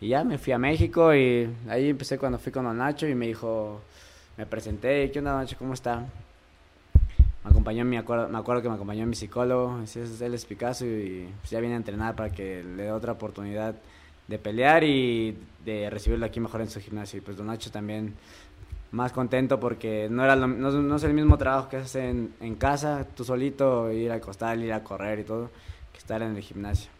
Y 0.00 0.08
ya 0.08 0.24
me 0.24 0.38
fui 0.38 0.52
a 0.52 0.58
México 0.58 1.14
y 1.14 1.48
ahí 1.68 1.90
empecé 1.90 2.18
cuando 2.18 2.38
fui 2.38 2.52
con 2.52 2.64
Don 2.64 2.76
Nacho 2.76 3.06
y 3.06 3.14
me 3.14 3.26
dijo, 3.26 3.80
me 4.36 4.46
presenté, 4.46 5.10
¿qué 5.10 5.18
onda 5.18 5.34
Nacho? 5.34 5.56
¿Cómo 5.58 5.74
está? 5.74 6.06
me 7.46 7.50
acompañó, 7.50 7.84
me 7.84 7.96
acuerdo, 7.96 8.28
me 8.28 8.38
acuerdo 8.38 8.60
que 8.60 8.68
me 8.68 8.74
acompañó 8.74 9.06
mi 9.06 9.14
psicólogo, 9.14 9.78
él 9.94 10.34
es 10.34 10.44
Picasso 10.44 10.84
y 10.84 11.28
pues, 11.40 11.50
ya 11.50 11.60
viene 11.60 11.74
a 11.74 11.78
entrenar 11.78 12.16
para 12.16 12.30
que 12.30 12.64
le 12.64 12.82
dé 12.82 12.90
otra 12.90 13.12
oportunidad 13.12 13.76
de 14.26 14.38
pelear 14.40 14.82
y 14.82 15.38
de 15.64 15.88
recibirlo 15.88 16.26
aquí 16.26 16.40
mejor 16.40 16.60
en 16.60 16.68
su 16.68 16.80
gimnasio. 16.80 17.18
Y 17.18 17.20
pues 17.20 17.36
Don 17.36 17.46
Nacho 17.46 17.70
también 17.70 18.14
más 18.92 19.12
contento 19.12 19.60
porque 19.60 20.08
no, 20.10 20.24
era 20.24 20.36
no, 20.36 20.96
es 20.96 21.02
el 21.04 21.14
mismo 21.14 21.36
trabajo 21.38 21.68
que 21.68 21.76
haces 21.78 21.96
en, 21.96 22.34
en, 22.40 22.54
casa, 22.54 23.06
tú 23.14 23.24
solito, 23.24 23.90
ir 23.92 24.10
al 24.10 24.20
costal, 24.20 24.62
ir 24.62 24.72
a 24.72 24.82
correr 24.82 25.20
y 25.20 25.24
todo, 25.24 25.50
que 25.92 25.98
estar 25.98 26.22
en 26.22 26.36
el 26.36 26.42
gimnasio. 26.42 26.90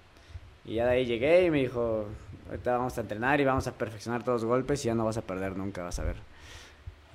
Y 0.64 0.74
ya 0.74 0.86
de 0.86 0.92
ahí 0.92 1.06
llegué 1.06 1.46
y 1.46 1.50
me 1.50 1.58
dijo, 1.58 2.06
ahorita 2.48 2.76
vamos 2.78 2.98
a 2.98 3.00
entrenar 3.00 3.40
y 3.40 3.44
vamos 3.44 3.66
a 3.66 3.72
perfeccionar 3.72 4.24
todos 4.24 4.42
los 4.42 4.48
golpes 4.48 4.84
y 4.84 4.88
ya 4.88 4.94
no 4.94 5.04
vas 5.04 5.16
a 5.16 5.22
perder 5.22 5.56
nunca, 5.56 5.82
vas 5.82 5.98
a 5.98 6.04
ver. 6.04 6.16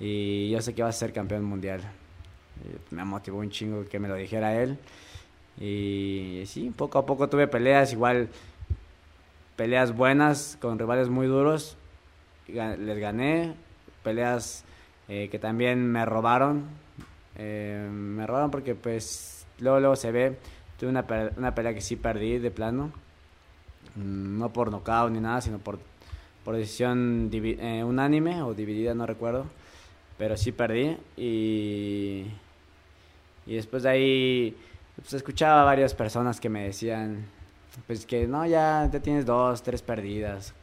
Y 0.00 0.50
yo 0.50 0.60
sé 0.62 0.74
que 0.74 0.82
vas 0.82 0.96
a 0.96 0.98
ser 0.98 1.12
campeón 1.12 1.44
mundial 1.44 1.82
me 2.90 3.04
motivó 3.04 3.38
un 3.38 3.50
chingo 3.50 3.84
que 3.88 3.98
me 3.98 4.08
lo 4.08 4.14
dijera 4.14 4.60
él. 4.62 4.78
Y 5.60 6.44
sí, 6.46 6.72
poco 6.76 6.98
a 6.98 7.06
poco 7.06 7.28
tuve 7.28 7.46
peleas, 7.46 7.92
igual 7.92 8.28
peleas 9.56 9.94
buenas 9.94 10.56
con 10.60 10.78
rivales 10.78 11.08
muy 11.08 11.26
duros. 11.26 11.76
Les 12.48 12.98
gané, 12.98 13.54
peleas 14.02 14.64
eh, 15.08 15.28
que 15.30 15.38
también 15.38 15.90
me 15.90 16.04
robaron. 16.04 16.64
Eh, 17.36 17.88
me 17.90 18.26
robaron 18.26 18.50
porque 18.50 18.74
pues 18.74 19.46
luego, 19.58 19.80
luego 19.80 19.96
se 19.96 20.12
ve. 20.12 20.38
Tuve 20.78 20.90
una, 20.90 21.04
una 21.36 21.54
pelea 21.54 21.74
que 21.74 21.80
sí 21.80 21.96
perdí 21.96 22.38
de 22.38 22.50
plano. 22.50 22.92
Mm, 23.96 24.38
no 24.38 24.52
por 24.52 24.70
nocaut 24.70 25.12
ni 25.12 25.20
nada, 25.20 25.40
sino 25.40 25.58
por, 25.58 25.78
por 26.44 26.56
decisión 26.56 27.30
eh, 27.32 27.84
unánime 27.84 28.42
o 28.42 28.54
dividida, 28.54 28.94
no 28.94 29.06
recuerdo. 29.06 29.46
Pero 30.18 30.36
sí 30.36 30.52
perdí 30.52 30.96
y, 31.16 32.26
y 33.46 33.54
después 33.54 33.82
de 33.82 33.88
ahí 33.88 34.56
pues, 34.96 35.14
escuchaba 35.14 35.62
a 35.62 35.64
varias 35.64 35.94
personas 35.94 36.40
que 36.40 36.48
me 36.48 36.64
decían 36.64 37.26
pues 37.86 38.06
que 38.06 38.26
no, 38.26 38.46
ya, 38.46 38.88
te 38.90 39.00
tienes 39.00 39.24
dos, 39.24 39.62
tres 39.62 39.82
perdidas, 39.82 40.54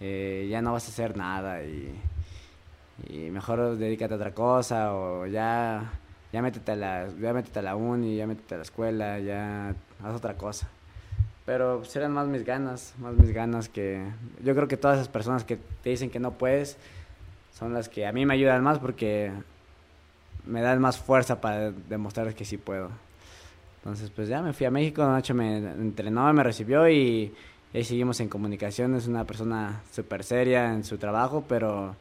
eh, 0.00 0.46
ya 0.50 0.62
no 0.62 0.72
vas 0.72 0.86
a 0.86 0.90
hacer 0.90 1.16
nada 1.16 1.62
y, 1.62 1.94
y, 3.08 3.30
mejor 3.30 3.76
dedícate 3.76 4.14
a 4.14 4.16
otra 4.16 4.34
cosa 4.34 4.94
o 4.94 5.26
ya, 5.26 5.92
ya 6.32 6.42
métete 6.42 6.72
a 6.72 6.76
la, 6.76 7.08
ya 7.20 7.32
métete 7.32 7.58
a 7.58 7.62
la 7.62 7.76
uni, 7.76 8.16
ya 8.16 8.26
métete 8.26 8.54
a 8.54 8.58
la 8.58 8.62
escuela, 8.62 9.18
ya 9.18 9.74
haz 10.02 10.14
otra 10.14 10.36
cosa. 10.36 10.68
Pero 11.44 11.78
pues, 11.78 11.94
eran 11.96 12.12
más 12.12 12.26
mis 12.26 12.44
ganas, 12.44 12.94
más 12.98 13.14
mis 13.14 13.32
ganas 13.32 13.68
que... 13.68 14.02
Yo 14.42 14.54
creo 14.54 14.68
que 14.68 14.76
todas 14.76 14.96
esas 14.96 15.08
personas 15.08 15.44
que 15.44 15.58
te 15.82 15.90
dicen 15.90 16.10
que 16.10 16.18
no 16.18 16.32
puedes 16.32 16.76
son 17.56 17.72
las 17.72 17.88
que 17.88 18.06
a 18.06 18.12
mí 18.12 18.26
me 18.26 18.34
ayudan 18.34 18.62
más 18.62 18.78
porque 18.78 19.30
me 20.44 20.60
dan 20.60 20.80
más 20.80 20.98
fuerza 20.98 21.40
para 21.40 21.70
demostrar 21.70 22.34
que 22.34 22.44
sí 22.44 22.56
puedo. 22.56 22.90
Entonces, 23.78 24.10
pues 24.10 24.28
ya 24.28 24.42
me 24.42 24.52
fui 24.52 24.66
a 24.66 24.70
México, 24.70 25.06
Nacho 25.06 25.32
me 25.32 25.58
entrenó, 25.58 26.32
me 26.32 26.42
recibió 26.42 26.88
y, 26.88 27.32
ahí 27.72 27.84
seguimos 27.84 28.18
en 28.20 28.28
comunicación. 28.28 28.96
Es 28.96 29.06
una 29.06 29.24
persona 29.24 29.82
súper 29.92 30.24
seria 30.24 30.72
en 30.72 30.82
su 30.82 30.98
trabajo, 30.98 31.44
pero 31.48 31.94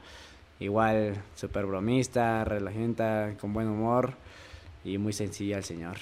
igual 0.59 1.15
súper 1.35 1.65
bromista, 1.65 2.43
relajenta, 2.43 3.33
con 3.39 3.53
buen 3.53 3.67
humor 3.67 4.13
y 4.83 4.97
muy 4.97 5.13
sencilla 5.13 5.57
el 5.57 5.63
señor. 5.63 5.97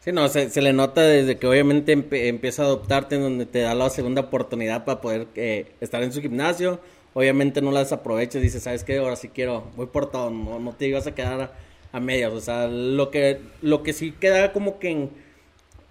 Sí, 0.00 0.12
no, 0.12 0.28
se, 0.28 0.62
le 0.62 0.72
nota 0.72 1.02
desde 1.02 1.36
que 1.36 1.46
obviamente 1.46 1.92
empieza 1.92 2.62
a 2.62 2.66
adoptarte, 2.66 3.16
en 3.16 3.22
donde 3.22 3.46
te 3.46 3.60
da 3.60 3.74
la 3.74 3.90
segunda 3.90 4.22
oportunidad 4.22 4.84
para 4.84 5.00
poder 5.02 5.26
eh, 5.34 5.72
estar 5.80 6.02
en 6.02 6.12
su 6.12 6.22
gimnasio. 6.22 6.80
Obviamente 7.12 7.60
no 7.60 7.70
la 7.70 7.80
desaprovechas, 7.80 8.40
dices, 8.40 8.62
¿sabes 8.62 8.82
qué? 8.82 8.98
Ahora 8.98 9.16
sí 9.16 9.28
quiero, 9.28 9.64
voy 9.76 9.86
por 9.86 10.10
todo, 10.10 10.30
no, 10.30 10.58
no 10.58 10.72
te 10.72 10.86
ibas 10.86 11.06
a 11.06 11.14
quedar 11.14 11.52
a 11.92 12.00
medias. 12.00 12.32
O 12.32 12.40
sea, 12.40 12.66
lo 12.68 13.10
que, 13.10 13.40
lo 13.62 13.82
que 13.82 13.92
sí 13.92 14.12
queda 14.12 14.52
como 14.52 14.78
que 14.78 15.10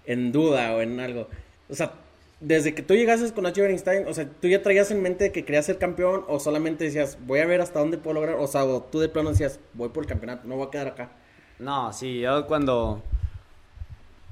en, 0.06 0.32
duda 0.32 0.74
o 0.74 0.80
en 0.80 1.00
algo. 1.00 1.28
O 1.68 1.74
sea, 1.74 1.92
desde 2.40 2.74
que 2.74 2.82
tú 2.82 2.94
llegaste 2.94 3.32
con 3.32 3.44
Nacho 3.44 3.62
Bernstein, 3.62 4.06
o 4.06 4.14
sea, 4.14 4.28
¿tú 4.28 4.48
ya 4.48 4.62
traías 4.62 4.90
en 4.90 5.02
mente 5.02 5.30
que 5.32 5.44
querías 5.44 5.66
ser 5.66 5.78
campeón 5.78 6.24
o 6.28 6.40
solamente 6.40 6.84
decías, 6.84 7.18
voy 7.26 7.40
a 7.40 7.46
ver 7.46 7.60
hasta 7.60 7.78
dónde 7.78 7.98
puedo 7.98 8.14
lograr? 8.14 8.36
O 8.36 8.46
sea, 8.46 8.62
tú 8.90 8.98
de 8.98 9.08
plano 9.08 9.30
decías, 9.30 9.60
voy 9.74 9.90
por 9.90 10.04
el 10.04 10.08
campeonato, 10.08 10.48
no 10.48 10.56
voy 10.56 10.66
a 10.66 10.70
quedar 10.70 10.88
acá. 10.88 11.10
No, 11.58 11.92
sí, 11.92 12.20
yo 12.20 12.46
cuando, 12.46 13.02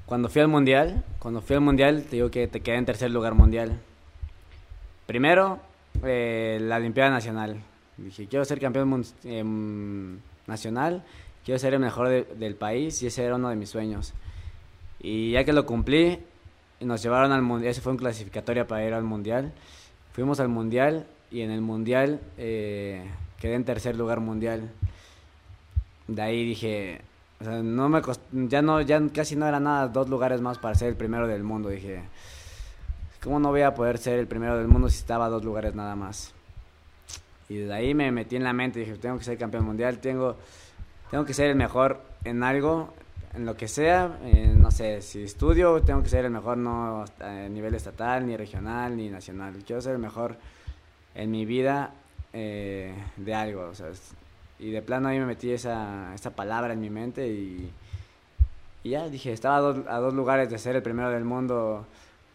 cuando 0.05 0.29
fui 0.29 0.41
al 0.41 0.47
mundial, 0.47 1.03
cuando 1.19 1.41
fui 1.41 1.55
al 1.55 1.61
mundial, 1.61 2.03
te 2.03 2.15
digo 2.15 2.31
que 2.31 2.47
te 2.47 2.61
quedé 2.61 2.77
en 2.77 2.85
tercer 2.85 3.11
lugar 3.11 3.35
mundial. 3.35 3.79
Primero, 5.05 5.59
eh, 6.03 6.57
la 6.61 6.77
Olimpiada 6.77 7.11
Nacional. 7.11 7.61
Dije, 7.97 8.27
quiero 8.27 8.45
ser 8.45 8.59
campeón 8.59 9.05
eh, 9.23 9.43
nacional 10.47 11.03
quiero 11.49 11.57
ser 11.57 11.73
el 11.73 11.79
mejor 11.79 12.27
del 12.37 12.55
país 12.55 13.01
y 13.01 13.07
ese 13.07 13.23
era 13.23 13.35
uno 13.35 13.49
de 13.49 13.55
mis 13.55 13.69
sueños. 13.69 14.13
Y 14.99 15.31
ya 15.31 15.43
que 15.43 15.51
lo 15.51 15.65
cumplí, 15.65 16.19
nos 16.81 17.01
llevaron 17.01 17.31
al 17.31 17.41
mundial, 17.41 17.71
ese 17.71 17.81
fue 17.81 17.91
un 17.91 17.97
clasificatoria 17.97 18.67
para 18.67 18.85
ir 18.85 18.93
al 18.93 19.03
mundial. 19.03 19.51
Fuimos 20.13 20.39
al 20.39 20.49
mundial 20.49 21.07
y 21.31 21.41
en 21.41 21.51
el 21.51 21.61
mundial 21.61 22.19
eh, 22.37 23.09
quedé 23.39 23.55
en 23.55 23.65
tercer 23.65 23.95
lugar 23.95 24.19
mundial. 24.19 24.71
De 26.07 26.21
ahí 26.21 26.45
dije, 26.45 27.01
no 27.39 27.89
me 27.89 28.01
ya 28.31 28.61
no, 28.61 28.81
ya 28.81 29.01
casi 29.13 29.35
no 29.35 29.47
era 29.47 29.59
nada, 29.59 29.87
dos 29.87 30.09
lugares 30.09 30.41
más 30.41 30.57
para 30.57 30.75
ser 30.75 30.89
el 30.89 30.95
primero 30.95 31.27
del 31.27 31.43
mundo. 31.43 31.69
Dije, 31.69 32.03
¿cómo 33.23 33.39
no 33.39 33.49
voy 33.49 33.61
a 33.61 33.75
poder 33.75 33.97
ser 33.97 34.19
el 34.19 34.27
primero 34.27 34.57
del 34.57 34.67
mundo 34.67 34.89
si 34.89 34.97
estaba 34.97 35.29
dos 35.29 35.43
lugares 35.43 35.75
nada 35.75 35.95
más? 35.95 36.33
Y 37.47 37.57
de 37.57 37.73
ahí 37.73 37.93
me 37.93 38.11
metí 38.11 38.35
en 38.35 38.43
la 38.43 38.53
mente, 38.53 38.79
dije, 38.79 38.95
tengo 38.95 39.17
que 39.17 39.23
ser 39.23 39.37
campeón 39.37 39.65
mundial, 39.65 39.99
tengo 39.99 40.37
tengo 41.09 41.25
que 41.25 41.33
ser 41.33 41.49
el 41.49 41.55
mejor 41.55 42.01
en 42.23 42.43
algo, 42.43 42.93
en 43.33 43.45
lo 43.45 43.55
que 43.55 43.67
sea, 43.67 44.19
no 44.55 44.71
sé, 44.71 45.01
si 45.01 45.23
estudio, 45.23 45.81
tengo 45.81 46.01
que 46.01 46.09
ser 46.09 46.25
el 46.25 46.31
mejor 46.31 46.57
no 46.57 47.05
a 47.19 47.31
nivel 47.49 47.75
estatal, 47.75 48.25
ni 48.25 48.35
regional, 48.35 48.97
ni 48.97 49.09
nacional. 49.09 49.53
Quiero 49.65 49.81
ser 49.81 49.93
el 49.93 49.99
mejor 49.99 50.37
en 51.15 51.31
mi 51.31 51.45
vida 51.45 51.93
eh, 52.33 52.93
de 53.17 53.33
algo, 53.33 53.69
o 53.69 53.75
sea, 53.75 53.87
y 54.59 54.71
de 54.71 54.81
plano 54.81 55.07
ahí 55.09 55.19
me 55.19 55.25
metí 55.25 55.51
esa, 55.51 56.13
esa 56.13 56.35
palabra 56.35 56.73
en 56.73 56.81
mi 56.81 56.89
mente 56.89 57.27
y, 57.27 57.71
y 58.83 58.89
ya 58.89 59.07
dije, 59.07 59.31
estaba 59.31 59.57
a 59.57 59.61
dos, 59.61 59.87
a 59.87 59.97
dos 59.99 60.13
lugares 60.13 60.49
de 60.49 60.57
ser 60.57 60.75
el 60.75 60.83
primero 60.83 61.09
del 61.09 61.23
mundo 61.23 61.85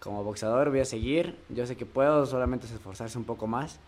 como 0.01 0.23
boxeador, 0.23 0.71
voy 0.71 0.81
a 0.81 0.85
seguir, 0.85 1.37
yo 1.49 1.67
sé 1.67 1.77
que 1.77 1.87
puedo, 1.87 2.27
solamente 2.27 2.67
es 2.67 2.73
esforzarse 2.73 3.19
un 3.19 3.25
poco 3.25 3.47
más. 3.47 3.81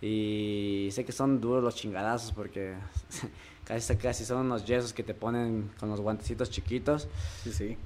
Y 0.00 0.88
sé 0.90 1.04
que 1.04 1.12
son 1.12 1.40
duros 1.40 1.62
los 1.62 1.76
chingadazos 1.76 2.32
porque 2.32 2.74
casi, 3.64 3.96
casi 3.96 4.24
son 4.24 4.46
unos 4.46 4.64
yesos 4.64 4.92
que 4.92 5.02
te 5.02 5.14
ponen 5.14 5.70
con 5.78 5.88
los 5.88 6.00
guantecitos 6.00 6.50
chiquitos. 6.50 7.08
Sí, 7.42 7.52
sí. 7.52 7.76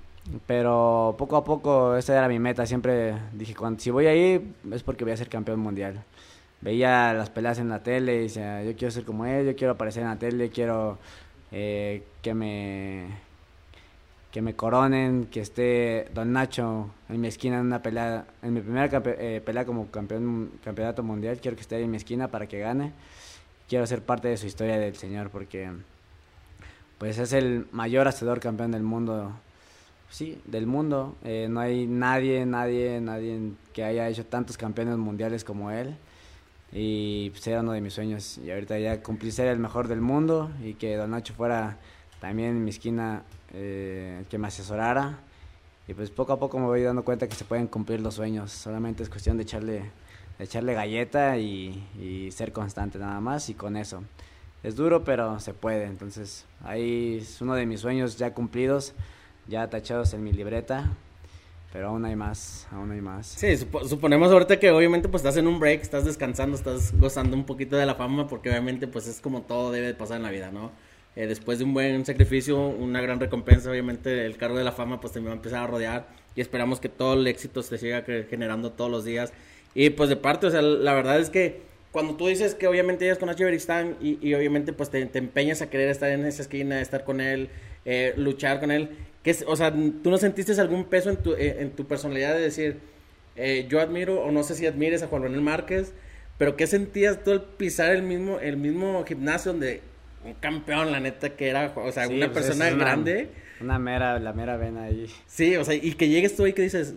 Pero 0.47 1.14
poco 1.18 1.37
a 1.37 1.45
poco 1.45 1.97
esa 1.97 2.16
era 2.16 2.28
mi 2.28 2.38
meta. 2.38 2.66
Siempre 2.66 3.14
dije, 3.33 3.54
cuando, 3.54 3.80
si 3.80 3.90
voy 3.90 4.06
ahí 4.06 4.54
es 4.73 4.83
porque 4.83 5.04
voy 5.04 5.12
a 5.12 5.16
ser 5.16 5.28
campeón 5.28 5.61
mundial. 5.61 6.04
Veía 6.61 7.12
las 7.12 7.30
peleas 7.30 7.59
en 7.59 7.68
la 7.68 7.83
tele 7.83 8.16
y 8.16 8.23
decía, 8.23 8.64
yo 8.64 8.75
quiero 8.76 8.90
ser 8.90 9.04
como 9.04 9.26
él, 9.26 9.47
yo 9.47 9.56
quiero 9.56 9.75
aparecer 9.75 10.02
en 10.02 10.09
la 10.09 10.18
tele, 10.18 10.50
quiero 10.50 10.99
eh, 11.52 12.02
que 12.23 12.35
me 12.35 13.26
que 14.33 14.42
me 14.42 14.54
coronen, 14.54 15.28
que 15.30 15.40
esté 15.40 16.11
Don 16.12 16.33
Nacho 16.33 16.90
en 17.09 17.21
mi 17.23 17.28
esquina 17.28 17.59
en 17.59 17.66
una 17.66 17.80
pelea, 17.80 18.26
en 18.42 18.52
mi 18.52 18.61
primera 18.61 18.90
eh, 19.18 19.40
pelea 19.42 19.64
como 19.64 19.90
campeón 19.90 20.50
campeonato 20.62 21.02
mundial, 21.02 21.38
quiero 21.40 21.56
que 21.56 21.62
esté 21.62 21.80
en 21.80 21.90
mi 21.90 21.97
esquina 21.97 22.28
para 22.28 22.47
que 22.47 22.59
gane. 22.59 22.92
Quiero 23.68 23.87
ser 23.87 24.02
parte 24.02 24.28
de 24.28 24.37
su 24.37 24.46
historia 24.46 24.78
del 24.78 24.96
señor 24.96 25.30
porque 25.30 25.70
pues 26.99 27.18
es 27.18 27.32
el 27.32 27.66
mayor 27.73 28.08
hacedor 28.08 28.40
campeón 28.40 28.73
del 28.73 28.82
mundo. 28.82 29.32
Sí, 30.08 30.40
del 30.46 30.66
mundo. 30.66 31.16
Eh, 31.25 31.49
no 31.50 31.61
hay 31.61 31.87
nadie, 31.87 32.46
nadie, 32.46 33.00
nadie 33.00 33.52
que 33.73 33.85
haya 33.85 34.08
hecho 34.08 34.25
tantos 34.25 34.56
campeones 34.56 34.96
mundiales 34.96 35.44
como 35.44 35.70
él. 35.70 35.96
Y 36.73 37.30
pues 37.30 37.46
era 37.46 37.61
uno 37.61 37.73
de 37.73 37.80
mis 37.80 37.92
sueños. 37.92 38.38
Y 38.38 38.50
ahorita 38.50 38.78
ya 38.78 39.02
cumplí 39.02 39.30
ser 39.30 39.49
el 39.49 39.58
mejor 39.58 39.88
del 39.88 40.00
mundo 40.00 40.50
y 40.62 40.75
que 40.75 40.96
Don 40.96 41.11
Nacho 41.11 41.35
fuera 41.35 41.78
también 42.20 42.50
en 42.50 42.64
mi 42.64 42.70
esquina 42.70 43.25
eh, 43.52 44.25
que 44.30 44.38
me 44.38 44.49
asesorara. 44.49 45.18
Y 45.88 45.94
pues 45.94 46.11
poco 46.11 46.32
a 46.32 46.38
poco 46.38 46.58
me 46.58 46.66
voy 46.66 46.82
dando 46.82 47.04
cuenta 47.04 47.28
que 47.28 47.37
se 47.37 47.44
pueden 47.44 47.66
cumplir 47.66 48.00
los 48.00 48.14
sueños. 48.14 48.52
Solamente 48.52 49.02
es 49.02 49.08
cuestión 49.08 49.37
de 49.37 49.44
echarle, 49.44 49.90
echarle 50.38 50.75
galleta 50.75 51.38
y, 51.38 52.31
ser 52.33 52.52
constante 52.52 52.99
nada 52.99 53.21
más 53.21 53.49
y 53.49 53.55
con 53.55 53.76
eso. 53.76 54.02
Es 54.62 54.76
duro, 54.76 55.05
pero 55.05 55.38
se 55.40 55.55
puede. 55.55 55.85
Entonces 55.85 56.45
ahí 56.64 57.19
es 57.21 57.40
uno 57.40 57.55
de 57.55 57.66
mis 57.66 57.81
sueños 57.81 58.16
ya 58.16 58.35
cumplidos, 58.35 58.95
ya 59.47 59.69
tachados 59.69 60.12
en 60.14 60.25
mi 60.25 60.33
libreta. 60.33 60.90
Pero 61.73 61.88
aún 61.88 62.05
hay 62.07 62.16
más, 62.16 62.66
aún 62.73 62.90
hay 62.90 63.00
más. 63.00 63.26
Sí, 63.26 63.55
suponemos 63.57 64.33
ahorita 64.33 64.59
que 64.59 64.71
obviamente 64.71 65.09
pues 65.09 65.23
estás 65.23 65.37
en 65.37 65.47
un 65.47 65.61
break, 65.61 65.83
estás 65.83 66.05
descansando, 66.05 66.57
estás 66.57 66.99
gozando 66.99 67.37
un 67.37 67.45
poquito 67.45 67.76
de 67.76 67.85
la 67.85 67.95
fama 67.95 68.28
porque 68.28 68.49
obviamente 68.49 68.87
pues 68.87 69.07
es 69.07 69.21
como 69.21 69.43
todo 69.43 69.73
debe 69.73 69.93
pasar 69.93 70.16
en 70.16 70.23
la 70.23 70.31
vida, 70.31 70.50
¿no? 70.50 70.71
Eh, 71.16 71.26
después 71.26 71.59
de 71.59 71.64
un 71.64 71.75
buen 71.75 72.07
sacrificio, 72.07 72.59
una 72.69 73.00
gran 73.00 73.21
recompensa, 73.21 73.71
obviamente 73.71 74.25
el 74.25 74.37
cargo 74.37 74.57
de 74.57 74.64
la 74.64 74.73
fama 74.73 75.00
pues 75.00 75.12
también 75.12 75.31
va 75.31 75.35
a 75.35 75.37
empezar 75.37 75.64
a 75.64 75.66
rodear 75.66 76.07
y 76.35 76.40
esperamos 76.40 76.78
que 76.81 76.88
todo 76.88 77.14
el 77.14 77.26
éxito 77.26 77.62
se 77.62 77.78
siga 77.78 78.02
generando 78.02 78.73
todos 78.73 78.90
los 78.90 79.05
días. 79.05 79.33
Y 79.78 79.90
pues 79.90 80.09
de 80.09 80.16
parte, 80.16 80.47
o 80.47 80.50
sea, 80.50 80.62
la 80.62 80.95
verdad 80.95 81.21
es 81.21 81.28
que 81.28 81.61
cuando 81.92 82.16
tú 82.16 82.28
dices 82.28 82.54
que 82.54 82.66
obviamente 82.66 83.04
llegas 83.04 83.18
con 83.18 83.26
Nacho 83.26 83.45
Beristain 83.45 83.95
y, 84.00 84.18
y, 84.26 84.33
obviamente 84.33 84.73
pues 84.73 84.88
te, 84.88 85.02
empeñas 85.12 85.61
a 85.61 85.68
querer 85.68 85.90
estar 85.90 86.09
en 86.09 86.25
esa 86.25 86.40
esquina, 86.40 86.80
estar 86.80 87.04
con 87.04 87.21
él, 87.21 87.50
eh, 87.85 88.14
luchar 88.16 88.59
con 88.59 88.71
él, 88.71 88.88
que 89.23 89.37
o 89.47 89.54
sea, 89.54 89.71
¿tú 89.71 90.11
no 90.11 90.16
sentiste 90.16 90.59
algún 90.59 90.87
peso 90.87 91.11
en 91.11 91.18
tu, 91.18 91.35
eh, 91.35 91.59
en 91.61 91.73
tu 91.73 91.87
personalidad 91.87 92.35
de 92.35 92.40
decir, 92.40 92.78
yo 93.68 93.83
admiro 93.83 94.23
o 94.23 94.33
no 94.33 94.42
sé 94.45 94.54
si 94.54 94.64
admires 94.64 95.02
a 95.02 95.09
Juan 95.09 95.21
Manuel 95.21 95.42
Márquez, 95.42 95.92
pero 96.38 96.56
qué 96.56 96.66
sentías 96.66 97.23
tú 97.23 97.33
al 97.33 97.42
pisar 97.42 97.95
el 97.95 98.02
mismo, 98.02 98.40
el 98.40 98.56
mismo 98.56 99.04
gimnasio 99.04 99.52
donde 99.52 99.83
un 100.25 100.33
campeón, 100.35 100.90
la 100.90 101.00
neta, 101.00 101.37
que 101.37 101.49
era, 101.49 101.71
o 101.76 101.92
sea, 101.92 102.09
una 102.09 102.33
pues, 102.33 102.47
persona 102.47 102.71
grande. 102.71 103.28
Una 103.61 103.78
mera, 103.78 104.18
la 104.18 104.33
mera 104.33 104.56
vena 104.56 104.85
ahí. 104.85 105.06
Sí, 105.26 105.54
o 105.56 105.64
sea, 105.64 105.75
y 105.75 105.92
que 105.92 106.09
llegues 106.09 106.35
tú 106.35 106.45
ahí 106.45 106.54
que 106.54 106.62
dices, 106.62 106.95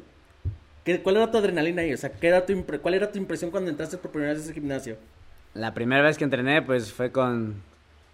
¿qué, 0.90 1.02
¿cuál 1.04 1.18
era 1.18 1.30
tu 1.30 1.38
adrenalina 1.38 1.82
ahí? 1.82 1.94
O 1.94 1.98
sea, 1.98 2.12
¿qué 2.12 2.28
era 2.28 2.46
tu 2.46 2.66
¿cuál 2.82 2.94
era 2.94 3.12
tu 3.12 3.18
impresión 3.20 3.52
cuando 3.52 3.70
entraste 3.70 3.98
por 3.98 4.12
primera 4.12 4.34
vez 4.34 4.42
a 4.42 4.46
ese 4.46 4.54
gimnasio? 4.54 4.98
La 5.54 5.74
primera 5.74 6.02
vez 6.02 6.18
que 6.18 6.24
entrené, 6.24 6.62
pues 6.62 6.92
fue 6.92 7.12
con, 7.12 7.62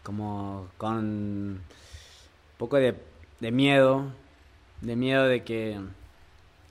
como, 0.04 0.68
con 0.78 0.98
un 0.98 1.62
poco 2.58 2.78
de, 2.78 2.96
miedo, 3.52 4.12
de 4.82 4.96
miedo 4.96 5.26
de 5.26 5.44
que, 5.44 5.80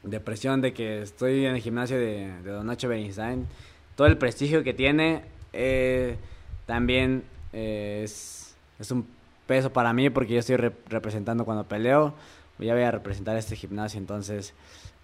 de 0.03 0.21
presión 0.21 0.61
de 0.61 0.73
que 0.73 1.03
estoy 1.03 1.47
en 1.47 1.55
el 1.55 1.61
gimnasio 1.61 1.99
de, 1.99 2.33
Don 2.45 2.67
Nacho 2.67 2.89
Beristain. 2.89 3.47
Todo 3.97 4.07
el 4.07 4.19
prestigio 4.19 4.63
que 4.63 4.75
tiene 4.75 5.23
eh, 5.53 6.17
también 6.67 7.25
eh, 7.53 8.03
es, 8.05 8.57
un 8.91 9.07
peso 9.47 9.73
para 9.73 9.93
mí 9.93 10.11
porque 10.11 10.35
yo 10.35 10.41
estoy 10.41 10.57
representando 10.57 11.45
cuando 11.45 11.65
peleo. 11.65 12.15
Ya 12.59 12.75
voy 12.75 12.83
a 12.83 12.91
representar 12.91 13.37
este 13.37 13.57
gimnasio, 13.57 13.99
entonces 13.99 14.55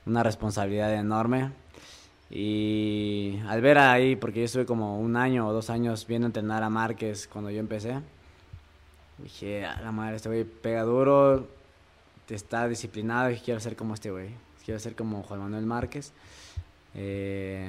una 0.07 0.23
responsabilidad 0.23 0.95
enorme. 0.95 1.53
Y 2.31 3.41
al 3.49 3.61
ver 3.61 3.79
ahí, 3.79 4.17
porque 4.17 4.41
yo 4.41 4.45
estuve 4.45 4.67
como 4.67 5.01
un 5.01 5.17
año 5.17 5.49
o 5.49 5.53
dos 5.53 5.69
años 5.69 6.07
viendo 6.07 6.27
entrenar 6.27 6.63
a 6.63 6.71
Márquez 6.71 7.27
cuando 7.27 7.51
yo 7.51 7.59
empecé, 7.59 8.01
dije, 9.19 9.65
a 9.67 9.81
la 9.81 9.91
madre, 9.91 10.17
este 10.17 10.29
güey 10.29 10.45
pega 10.45 10.83
duro, 10.83 11.49
está 12.35 12.69
disciplinado 12.69 13.31
y 13.31 13.37
quiero 13.37 13.61
ser 13.61 13.77
como 13.77 13.95
este 13.95 14.11
güey. 14.11 14.31
Quiero 14.65 14.79
ser 14.79 14.95
como 14.95 15.23
Juan 15.23 15.41
Manuel 15.41 15.67
Márquez. 15.67 16.13
Eh, 16.95 17.69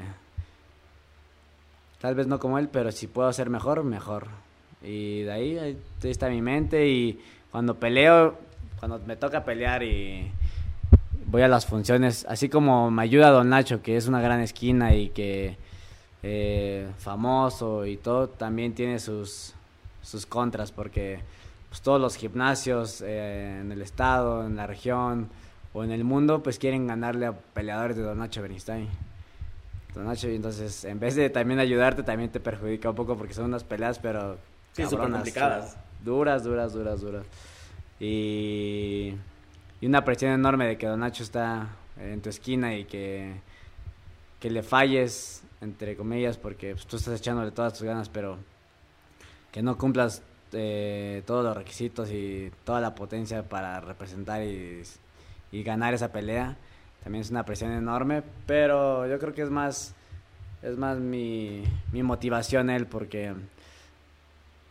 tal 2.00 2.16
vez 2.16 2.28
no 2.28 2.40
como 2.40 2.60
él, 2.60 2.70
pero 2.70 2.92
si 2.92 3.08
puedo 3.08 3.32
ser 3.34 3.50
mejor, 3.50 3.84
mejor. 3.84 4.28
Y 4.82 5.22
de 5.22 5.32
ahí, 5.32 5.58
ahí 5.58 5.78
está 6.04 6.30
mi 6.30 6.42
mente 6.42 6.88
y 6.88 7.22
cuando 7.52 7.80
peleo, 7.80 8.38
cuando 8.82 8.98
me 9.06 9.16
toca 9.16 9.44
pelear 9.44 9.84
y 9.84 10.32
voy 11.28 11.44
a 11.44 11.48
las 11.48 11.68
funciones, 11.68 12.26
así 12.28 12.50
como 12.50 12.90
me 12.90 13.04
ayuda 13.04 13.30
Don 13.30 13.48
Nacho, 13.48 13.84
que 13.84 13.96
es 13.96 14.08
una 14.08 14.22
gran 14.22 14.42
esquina 14.42 14.96
y 14.96 15.10
que 15.10 15.56
eh, 16.24 16.90
famoso 16.98 17.86
y 17.86 17.98
todo, 17.98 18.28
también 18.30 18.74
tiene 18.74 18.98
sus, 18.98 19.54
sus 20.02 20.26
contras, 20.26 20.72
porque 20.72 21.20
pues, 21.70 21.82
todos 21.82 22.02
los 22.02 22.16
gimnasios 22.16 23.04
eh, 23.06 23.60
en 23.62 23.72
el 23.72 23.84
estado, 23.84 24.48
en 24.48 24.56
la 24.56 24.66
región 24.66 25.30
o 25.74 25.84
en 25.84 25.92
el 25.92 26.04
mundo, 26.04 26.42
pues 26.42 26.58
quieren 26.58 26.88
ganarle 26.88 27.28
a 27.28 27.34
peleadores 27.34 27.96
de 27.96 28.02
Don 28.02 28.18
Nacho 28.18 28.42
Bernstein. 28.42 28.90
Don 29.94 30.08
Nacho, 30.08 30.28
y 30.28 30.38
entonces, 30.38 30.86
en 30.86 31.00
vez 31.00 31.14
de 31.14 31.30
también 31.30 31.60
ayudarte, 31.60 32.02
también 32.02 32.32
te 32.32 32.40
perjudica 32.40 32.90
un 32.90 32.96
poco 32.96 33.16
porque 33.16 33.36
son 33.36 33.46
unas 33.46 33.64
peleas, 33.64 34.00
pero... 34.00 34.40
Sí, 34.74 34.86
súper 34.88 35.12
complicadas. 35.12 35.78
Duras, 36.04 36.44
duras, 36.44 36.74
duras, 36.74 37.02
duras. 37.02 37.28
Y 38.04 39.14
una 39.84 40.04
presión 40.04 40.32
enorme 40.32 40.66
de 40.66 40.78
que 40.78 40.88
Don 40.88 41.02
Nacho 41.02 41.22
está 41.22 41.70
en 41.98 42.20
tu 42.20 42.30
esquina 42.30 42.76
y 42.76 42.86
que, 42.86 43.36
que 44.40 44.50
le 44.50 44.64
falles, 44.64 45.44
entre 45.62 45.96
comillas, 45.96 46.36
porque 46.38 46.74
pues, 46.74 46.88
tú 46.88 46.98
estás 46.98 47.20
echándole 47.20 47.52
todas 47.52 47.74
tus 47.74 47.84
ganas, 47.84 48.10
pero 48.10 48.40
que 49.52 49.62
no 49.62 49.78
cumplas 49.78 50.24
eh, 50.52 51.22
todos 51.28 51.44
los 51.44 51.56
requisitos 51.56 52.10
y 52.10 52.52
toda 52.64 52.82
la 52.82 52.96
potencia 52.96 53.44
para 53.44 53.80
representar 53.82 54.42
y, 54.42 54.82
y, 55.52 55.62
ganar 55.62 55.94
esa 55.94 56.12
pelea. 56.12 56.58
También 57.04 57.22
es 57.22 57.30
una 57.30 57.46
presión 57.46 57.72
enorme, 57.72 58.24
pero 58.48 59.08
yo 59.08 59.20
creo 59.20 59.36
que 59.36 59.44
es 59.44 59.52
más, 59.52 59.94
es 60.64 60.76
más 60.76 60.98
mi, 60.98 61.64
mi 61.92 62.02
motivación 62.02 62.72
él, 62.72 62.88
porque 62.88 63.36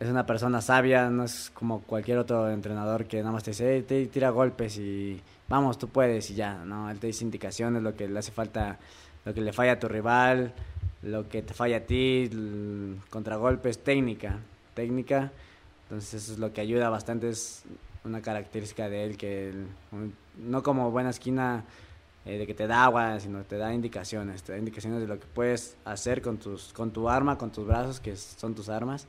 es 0.01 0.09
una 0.09 0.25
persona 0.25 0.61
sabia, 0.61 1.11
no 1.11 1.23
es 1.23 1.51
como 1.53 1.81
cualquier 1.83 2.17
otro 2.17 2.49
entrenador 2.49 3.05
que 3.05 3.19
nada 3.19 3.31
más 3.31 3.43
te 3.43 3.51
dice, 3.51 3.83
te 3.83 4.07
tira 4.07 4.31
golpes 4.31 4.79
y 4.79 5.21
vamos, 5.47 5.77
tú 5.77 5.89
puedes 5.89 6.31
y 6.31 6.33
ya, 6.33 6.65
¿no? 6.65 6.89
Él 6.89 6.97
te 6.97 7.05
dice 7.05 7.23
indicaciones, 7.23 7.83
lo 7.83 7.95
que 7.95 8.09
le 8.09 8.17
hace 8.17 8.31
falta, 8.31 8.79
lo 9.25 9.33
que 9.35 9.41
le 9.41 9.53
falla 9.53 9.73
a 9.73 9.79
tu 9.79 9.87
rival, 9.87 10.53
lo 11.03 11.29
que 11.29 11.43
te 11.43 11.53
falla 11.53 11.77
a 11.77 11.79
ti, 11.81 12.31
contragolpes, 13.11 13.83
técnica, 13.83 14.39
técnica. 14.73 15.31
Entonces 15.83 16.23
eso 16.23 16.33
es 16.33 16.39
lo 16.39 16.51
que 16.51 16.61
ayuda 16.61 16.89
bastante, 16.89 17.29
es 17.29 17.61
una 18.03 18.23
característica 18.23 18.89
de 18.89 19.03
él 19.03 19.17
que 19.17 19.53
no 20.39 20.63
como 20.63 20.89
buena 20.89 21.11
esquina 21.11 21.63
eh, 22.25 22.39
de 22.39 22.47
que 22.47 22.55
te 22.55 22.65
da 22.65 22.85
agua, 22.85 23.19
sino 23.19 23.43
te 23.43 23.57
da 23.57 23.71
indicaciones, 23.71 24.41
te 24.41 24.53
da 24.53 24.57
indicaciones 24.57 24.99
de 24.99 25.07
lo 25.07 25.19
que 25.19 25.27
puedes 25.27 25.77
hacer 25.85 26.23
con, 26.23 26.37
tus, 26.37 26.73
con 26.73 26.89
tu 26.89 27.07
arma, 27.07 27.37
con 27.37 27.51
tus 27.51 27.67
brazos, 27.67 27.99
que 27.99 28.15
son 28.15 28.55
tus 28.55 28.67
armas 28.67 29.05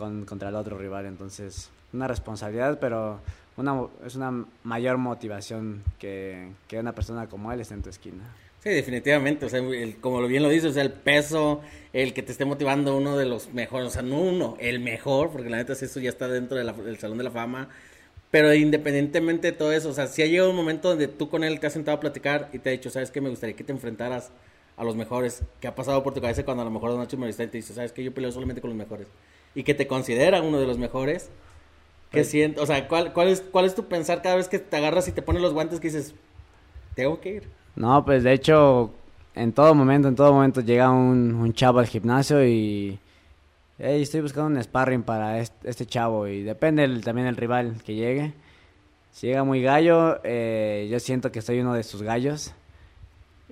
contra 0.00 0.48
el 0.48 0.54
otro 0.56 0.76
rival. 0.78 1.06
Entonces, 1.06 1.70
una 1.92 2.08
responsabilidad, 2.08 2.78
pero 2.80 3.20
una, 3.56 3.86
es 4.04 4.16
una 4.16 4.44
mayor 4.64 4.98
motivación 4.98 5.82
que, 5.98 6.48
que 6.66 6.78
una 6.78 6.92
persona 6.92 7.28
como 7.28 7.52
él 7.52 7.60
esté 7.60 7.74
en 7.74 7.82
tu 7.82 7.90
esquina. 7.90 8.24
Sí, 8.62 8.68
definitivamente, 8.68 9.46
o 9.46 9.48
sea, 9.48 9.62
como 10.02 10.20
bien 10.26 10.42
lo 10.42 10.50
dices, 10.50 10.76
el 10.76 10.92
peso, 10.92 11.62
el 11.94 12.12
que 12.12 12.22
te 12.22 12.32
esté 12.32 12.44
motivando 12.44 12.94
uno 12.94 13.16
de 13.16 13.24
los 13.24 13.54
mejores, 13.54 13.88
o 13.88 13.90
sea, 13.90 14.02
no 14.02 14.20
uno, 14.20 14.56
el 14.60 14.80
mejor, 14.80 15.30
porque 15.30 15.48
la 15.48 15.56
neta 15.56 15.72
es 15.72 15.82
eso 15.82 15.98
ya 15.98 16.10
está 16.10 16.28
dentro 16.28 16.58
del 16.58 16.98
Salón 16.98 17.16
de 17.16 17.24
la 17.24 17.30
Fama, 17.30 17.70
pero 18.30 18.52
independientemente 18.52 19.50
de 19.50 19.56
todo 19.56 19.72
eso, 19.72 19.88
o 19.88 19.92
sea, 19.94 20.08
si 20.08 20.22
ha 20.22 20.26
llegado 20.26 20.50
un 20.50 20.56
momento 20.56 20.90
donde 20.90 21.08
tú 21.08 21.30
con 21.30 21.42
él 21.42 21.58
te 21.58 21.68
has 21.68 21.72
sentado 21.72 21.96
a 21.96 22.00
platicar 22.00 22.50
y 22.52 22.58
te 22.58 22.68
ha 22.68 22.72
dicho, 22.72 22.90
sabes 22.90 23.10
que 23.10 23.22
me 23.22 23.30
gustaría 23.30 23.56
que 23.56 23.64
te 23.64 23.72
enfrentaras 23.72 24.30
a 24.76 24.84
los 24.84 24.94
mejores, 24.94 25.42
¿qué 25.60 25.66
ha 25.66 25.74
pasado 25.74 26.02
por 26.02 26.12
tu 26.12 26.20
cabeza 26.20 26.44
cuando 26.44 26.60
a 26.60 26.64
lo 26.64 26.70
mejor 26.70 26.96
Nacho 26.98 27.16
Maristán 27.16 27.50
te 27.50 27.56
dice, 27.56 27.72
sabes 27.72 27.92
que 27.92 28.04
yo 28.04 28.12
peleo 28.12 28.30
solamente 28.30 28.60
con 28.60 28.70
los 28.70 28.76
mejores? 28.78 29.06
Y 29.54 29.62
que 29.62 29.74
te 29.74 29.86
considera 29.86 30.42
uno 30.42 30.58
de 30.58 30.66
los 30.66 30.78
mejores. 30.78 31.30
¿Qué 32.10 32.18
pues 32.18 32.28
siento? 32.28 32.62
O 32.62 32.66
sea, 32.66 32.88
¿cuál, 32.88 33.12
cuál, 33.12 33.28
es, 33.28 33.40
¿cuál 33.40 33.66
es 33.66 33.74
tu 33.74 33.86
pensar 33.86 34.22
cada 34.22 34.36
vez 34.36 34.48
que 34.48 34.58
te 34.58 34.76
agarras 34.76 35.06
y 35.08 35.12
te 35.12 35.22
pones 35.22 35.42
los 35.42 35.52
guantes 35.52 35.80
que 35.80 35.88
dices, 35.88 36.14
tengo 36.94 37.20
que 37.20 37.36
ir? 37.36 37.48
No, 37.76 38.04
pues 38.04 38.24
de 38.24 38.32
hecho, 38.32 38.90
en 39.34 39.52
todo 39.52 39.74
momento, 39.74 40.08
en 40.08 40.16
todo 40.16 40.32
momento 40.32 40.60
llega 40.60 40.90
un, 40.90 41.34
un 41.34 41.52
chavo 41.52 41.78
al 41.78 41.86
gimnasio 41.86 42.44
y 42.44 42.98
hey, 43.78 44.02
estoy 44.02 44.20
buscando 44.20 44.48
un 44.48 44.62
sparring 44.62 45.02
para 45.02 45.38
este, 45.40 45.86
chavo 45.86 46.26
y 46.28 46.42
depende 46.42 46.86
también 47.00 47.26
del 47.26 47.36
rival 47.36 47.82
que 47.84 47.94
llegue. 47.94 48.34
Si 49.12 49.26
llega 49.26 49.44
muy 49.44 49.62
gallo, 49.62 50.20
eh, 50.22 50.88
yo 50.90 51.00
siento 51.00 51.32
que 51.32 51.42
soy 51.42 51.60
uno 51.60 51.74
de 51.74 51.82
sus 51.82 52.02
gallos. 52.02 52.52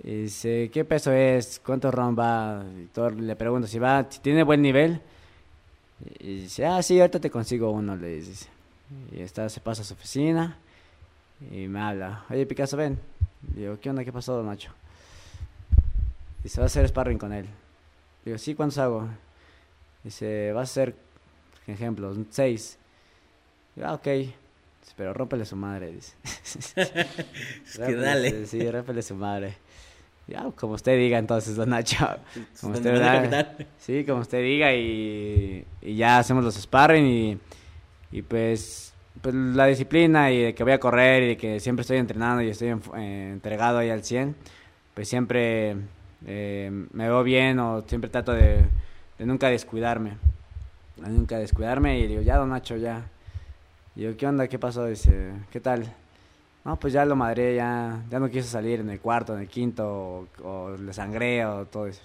Y 0.02 0.22
dice, 0.22 0.70
¿qué 0.72 0.84
peso 0.84 1.12
es? 1.12 1.60
¿Cuánto 1.64 1.90
round 1.90 2.18
va? 2.18 2.64
Y 2.80 2.86
todo, 2.86 3.10
le 3.10 3.34
pregunto 3.34 3.66
si 3.66 3.78
va, 3.78 4.06
si 4.08 4.20
tiene 4.20 4.44
buen 4.44 4.62
nivel 4.62 5.00
y 6.20 6.42
dice, 6.42 6.66
ah, 6.66 6.82
sí, 6.82 7.00
ahorita 7.00 7.20
te 7.20 7.30
consigo 7.30 7.70
uno, 7.70 7.96
le 7.96 8.16
dice. 8.16 8.46
Y 9.12 9.20
está, 9.20 9.48
se 9.48 9.60
pasa 9.60 9.82
a 9.82 9.84
su 9.84 9.94
oficina 9.94 10.56
y 11.50 11.68
me 11.68 11.80
habla, 11.80 12.24
oye 12.30 12.46
Picasso, 12.46 12.76
ven. 12.76 12.98
Digo, 13.42 13.78
¿qué 13.80 13.90
onda? 13.90 14.04
¿Qué 14.04 14.12
pasó, 14.12 14.42
Nacho? 14.42 14.72
Dice, 16.42 16.60
va 16.60 16.64
a 16.64 16.66
hacer 16.66 16.88
sparring 16.88 17.18
con 17.18 17.32
él. 17.32 17.46
Digo, 18.24 18.38
sí, 18.38 18.54
¿cuántos 18.54 18.78
hago? 18.78 19.08
Dice, 20.02 20.52
va 20.52 20.62
a 20.62 20.66
ser, 20.66 20.94
ejemplo, 21.66 22.14
seis. 22.30 22.78
Digo, 23.74 23.88
ah, 23.88 23.94
ok. 23.94 24.08
Pero 24.96 25.14
rómpele 25.14 25.44
su 25.44 25.54
madre, 25.54 25.92
dice. 25.92 26.14
es 26.44 26.74
que 27.78 27.94
dale. 27.94 28.46
Sí, 28.46 28.68
rómpele 28.68 29.02
su 29.02 29.14
madre. 29.14 29.56
Ya, 30.28 30.50
como 30.54 30.74
usted 30.74 30.98
diga 30.98 31.18
entonces, 31.18 31.56
don 31.56 31.70
Nacho. 31.70 32.06
Como 32.60 32.74
usted 32.74 32.92
diga. 32.92 33.56
Sí, 33.78 34.04
como 34.04 34.20
usted 34.20 34.42
diga 34.42 34.74
y, 34.74 35.64
y, 35.80 35.96
ya 35.96 36.18
hacemos 36.18 36.44
los 36.44 36.54
sparring 36.54 37.06
y, 37.06 37.38
y 38.12 38.20
pues, 38.20 38.92
pues 39.22 39.34
la 39.34 39.64
disciplina 39.64 40.30
y 40.30 40.42
de 40.42 40.54
que 40.54 40.64
voy 40.64 40.74
a 40.74 40.80
correr 40.80 41.22
y 41.22 41.26
de 41.28 41.36
que 41.38 41.60
siempre 41.60 41.80
estoy 41.80 41.96
entrenando 41.96 42.42
y 42.42 42.50
estoy 42.50 42.68
eh, 42.68 43.30
entregado 43.32 43.78
ahí 43.78 43.88
al 43.88 44.04
100, 44.04 44.36
pues 44.92 45.08
siempre 45.08 45.76
eh, 46.26 46.70
me 46.92 47.08
veo 47.08 47.22
bien 47.22 47.58
o 47.58 47.82
siempre 47.86 48.10
trato 48.10 48.32
de, 48.32 48.66
de 49.18 49.26
nunca 49.26 49.48
descuidarme. 49.48 50.18
De 50.96 51.08
nunca 51.08 51.38
descuidarme 51.38 52.00
y 52.00 52.06
digo, 52.06 52.20
ya 52.20 52.36
don 52.36 52.50
Nacho, 52.50 52.76
ya. 52.76 53.08
Y 53.96 54.00
digo, 54.02 54.14
¿qué 54.18 54.26
onda? 54.26 54.46
¿Qué 54.46 54.58
pasó? 54.58 54.84
Dice, 54.84 55.32
¿qué 55.50 55.60
tal? 55.60 55.90
No, 56.68 56.78
pues 56.78 56.92
ya 56.92 57.06
lo 57.06 57.16
madré, 57.16 57.54
ya, 57.54 58.04
ya 58.10 58.20
no 58.20 58.28
quiso 58.28 58.46
salir 58.46 58.80
en 58.80 58.90
el 58.90 59.00
cuarto, 59.00 59.32
en 59.32 59.40
el 59.40 59.48
quinto, 59.48 60.28
o, 60.44 60.76
le 60.76 60.92
sangré 60.92 61.46
o 61.46 61.64
todo 61.64 61.86
eso. 61.86 62.02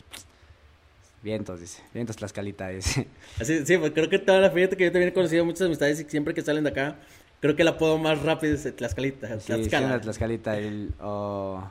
Vientos, 1.22 1.60
dice. 1.60 1.84
Vientos 1.94 2.16
Tlaxcalita, 2.16 2.70
dice. 2.70 3.10
Así, 3.42 3.66
sí, 3.66 3.78
pues 3.78 3.92
creo 3.92 4.10
que 4.10 4.20
toda 4.20 4.40
la 4.40 4.50
fíjate 4.52 4.78
que 4.78 4.86
yo 4.86 4.92
también 4.94 5.10
he 5.10 5.14
conocido 5.14 5.44
muchas 5.44 5.64
amistades 5.64 6.00
y 6.00 6.06
siempre 6.06 6.34
que 6.34 6.42
salen 6.42 6.64
de 6.64 6.70
acá, 6.70 6.96
creo 7.42 7.58
que 7.58 7.64
el 7.64 7.68
apodo 7.68 7.98
más 7.98 8.22
rápido 8.22 8.56
es 8.56 8.74
Tlaxcalita. 8.74 9.38
Sí, 9.42 9.68
Tlaxcalita. 9.68 10.56
o, 11.02 11.62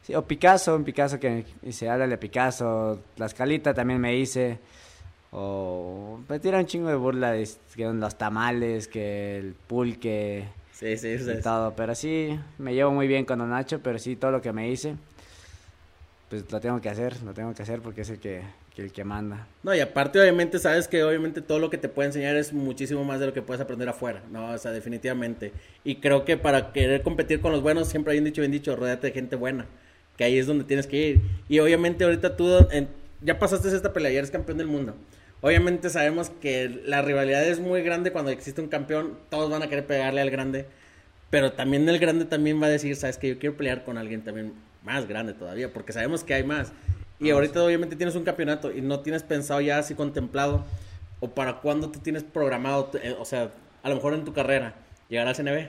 sí, 0.00 0.14
o 0.14 0.24
Picasso, 0.24 0.74
un 0.74 0.84
Picasso 0.84 1.20
que 1.20 1.44
dice, 1.60 1.90
háblale 1.90 2.14
a 2.14 2.20
Picasso. 2.20 3.02
Tlaxcalita 3.16 3.74
también 3.74 4.00
me 4.00 4.16
hice. 4.16 4.58
O 5.30 6.20
me 6.26 6.40
tira 6.40 6.58
un 6.58 6.64
chingo 6.64 6.88
de 6.88 6.96
burla 6.96 7.32
de 7.32 7.46
que 7.76 7.84
los 7.84 8.16
tamales, 8.16 8.88
que 8.88 9.36
el 9.36 9.52
pulque 9.52 10.48
Sí, 10.80 10.96
sí, 10.96 11.18
sí. 11.18 11.42
todo. 11.42 11.74
Pero 11.76 11.94
sí, 11.94 12.40
me 12.58 12.74
llevo 12.74 12.90
muy 12.90 13.06
bien 13.06 13.26
con 13.26 13.38
Don 13.38 13.50
Nacho, 13.50 13.80
pero 13.82 13.98
sí, 13.98 14.16
todo 14.16 14.30
lo 14.30 14.40
que 14.40 14.50
me 14.50 14.70
hice, 14.70 14.94
pues 16.30 16.50
lo 16.50 16.58
tengo 16.58 16.80
que 16.80 16.88
hacer, 16.88 17.22
lo 17.22 17.34
tengo 17.34 17.52
que 17.54 17.62
hacer 17.62 17.80
porque 17.80 18.00
es 18.00 18.08
el 18.08 18.18
que, 18.18 18.42
el 18.78 18.90
que 18.90 19.04
manda. 19.04 19.46
No, 19.62 19.74
y 19.74 19.80
aparte, 19.80 20.18
obviamente, 20.18 20.58
sabes 20.58 20.88
que 20.88 21.04
obviamente 21.04 21.42
todo 21.42 21.58
lo 21.58 21.68
que 21.68 21.76
te 21.76 21.90
puede 21.90 22.06
enseñar 22.06 22.34
es 22.36 22.54
muchísimo 22.54 23.04
más 23.04 23.20
de 23.20 23.26
lo 23.26 23.34
que 23.34 23.42
puedes 23.42 23.60
aprender 23.60 23.90
afuera, 23.90 24.22
¿no? 24.32 24.52
O 24.52 24.56
sea, 24.58 24.70
definitivamente. 24.70 25.52
Y 25.84 25.96
creo 25.96 26.24
que 26.24 26.38
para 26.38 26.72
querer 26.72 27.02
competir 27.02 27.42
con 27.42 27.52
los 27.52 27.60
buenos, 27.60 27.88
siempre 27.88 28.14
hay 28.14 28.18
un 28.18 28.24
dicho 28.24 28.40
bien 28.40 28.52
dicho, 28.52 28.74
rodeate 28.74 29.08
de 29.08 29.12
gente 29.12 29.36
buena, 29.36 29.66
que 30.16 30.24
ahí 30.24 30.38
es 30.38 30.46
donde 30.46 30.64
tienes 30.64 30.86
que 30.86 30.96
ir. 30.96 31.20
Y 31.46 31.58
obviamente 31.58 32.04
ahorita 32.04 32.36
tú 32.36 32.48
ya 33.20 33.38
pasaste 33.38 33.68
esta 33.68 33.92
pelea, 33.92 34.12
ya 34.12 34.18
eres 34.20 34.30
campeón 34.30 34.56
del 34.56 34.66
mundo. 34.66 34.94
Obviamente 35.42 35.88
sabemos 35.88 36.30
que 36.30 36.82
la 36.84 37.02
rivalidad 37.02 37.44
es 37.44 37.60
muy 37.60 37.82
grande 37.82 38.12
cuando 38.12 38.30
existe 38.30 38.60
un 38.60 38.68
campeón, 38.68 39.18
todos 39.30 39.50
van 39.50 39.62
a 39.62 39.68
querer 39.68 39.86
pegarle 39.86 40.20
al 40.20 40.30
grande. 40.30 40.66
Pero 41.30 41.52
también 41.52 41.88
el 41.88 41.98
grande 41.98 42.24
también 42.24 42.60
va 42.60 42.66
a 42.66 42.70
decir, 42.70 42.94
sabes 42.96 43.16
que 43.16 43.28
yo 43.28 43.38
quiero 43.38 43.56
pelear 43.56 43.84
con 43.84 43.96
alguien 43.96 44.22
también 44.22 44.52
más 44.84 45.06
grande 45.06 45.32
todavía, 45.32 45.72
porque 45.72 45.92
sabemos 45.92 46.24
que 46.24 46.34
hay 46.34 46.44
más. 46.44 46.72
Y 47.20 47.30
ahorita 47.30 47.62
obviamente 47.62 47.96
tienes 47.96 48.16
un 48.16 48.24
campeonato 48.24 48.72
y 48.72 48.80
no 48.80 49.00
tienes 49.00 49.22
pensado 49.22 49.60
ya 49.60 49.78
así 49.78 49.94
contemplado 49.94 50.64
o 51.20 51.28
para 51.30 51.60
cuándo 51.60 51.90
tú 51.90 52.00
tienes 52.00 52.24
programado, 52.24 52.90
eh, 53.02 53.14
o 53.18 53.24
sea, 53.24 53.50
a 53.82 53.88
lo 53.88 53.94
mejor 53.94 54.14
en 54.14 54.24
tu 54.24 54.32
carrera, 54.32 54.74
llegar 55.08 55.28
al 55.28 55.36
CNB. 55.36 55.68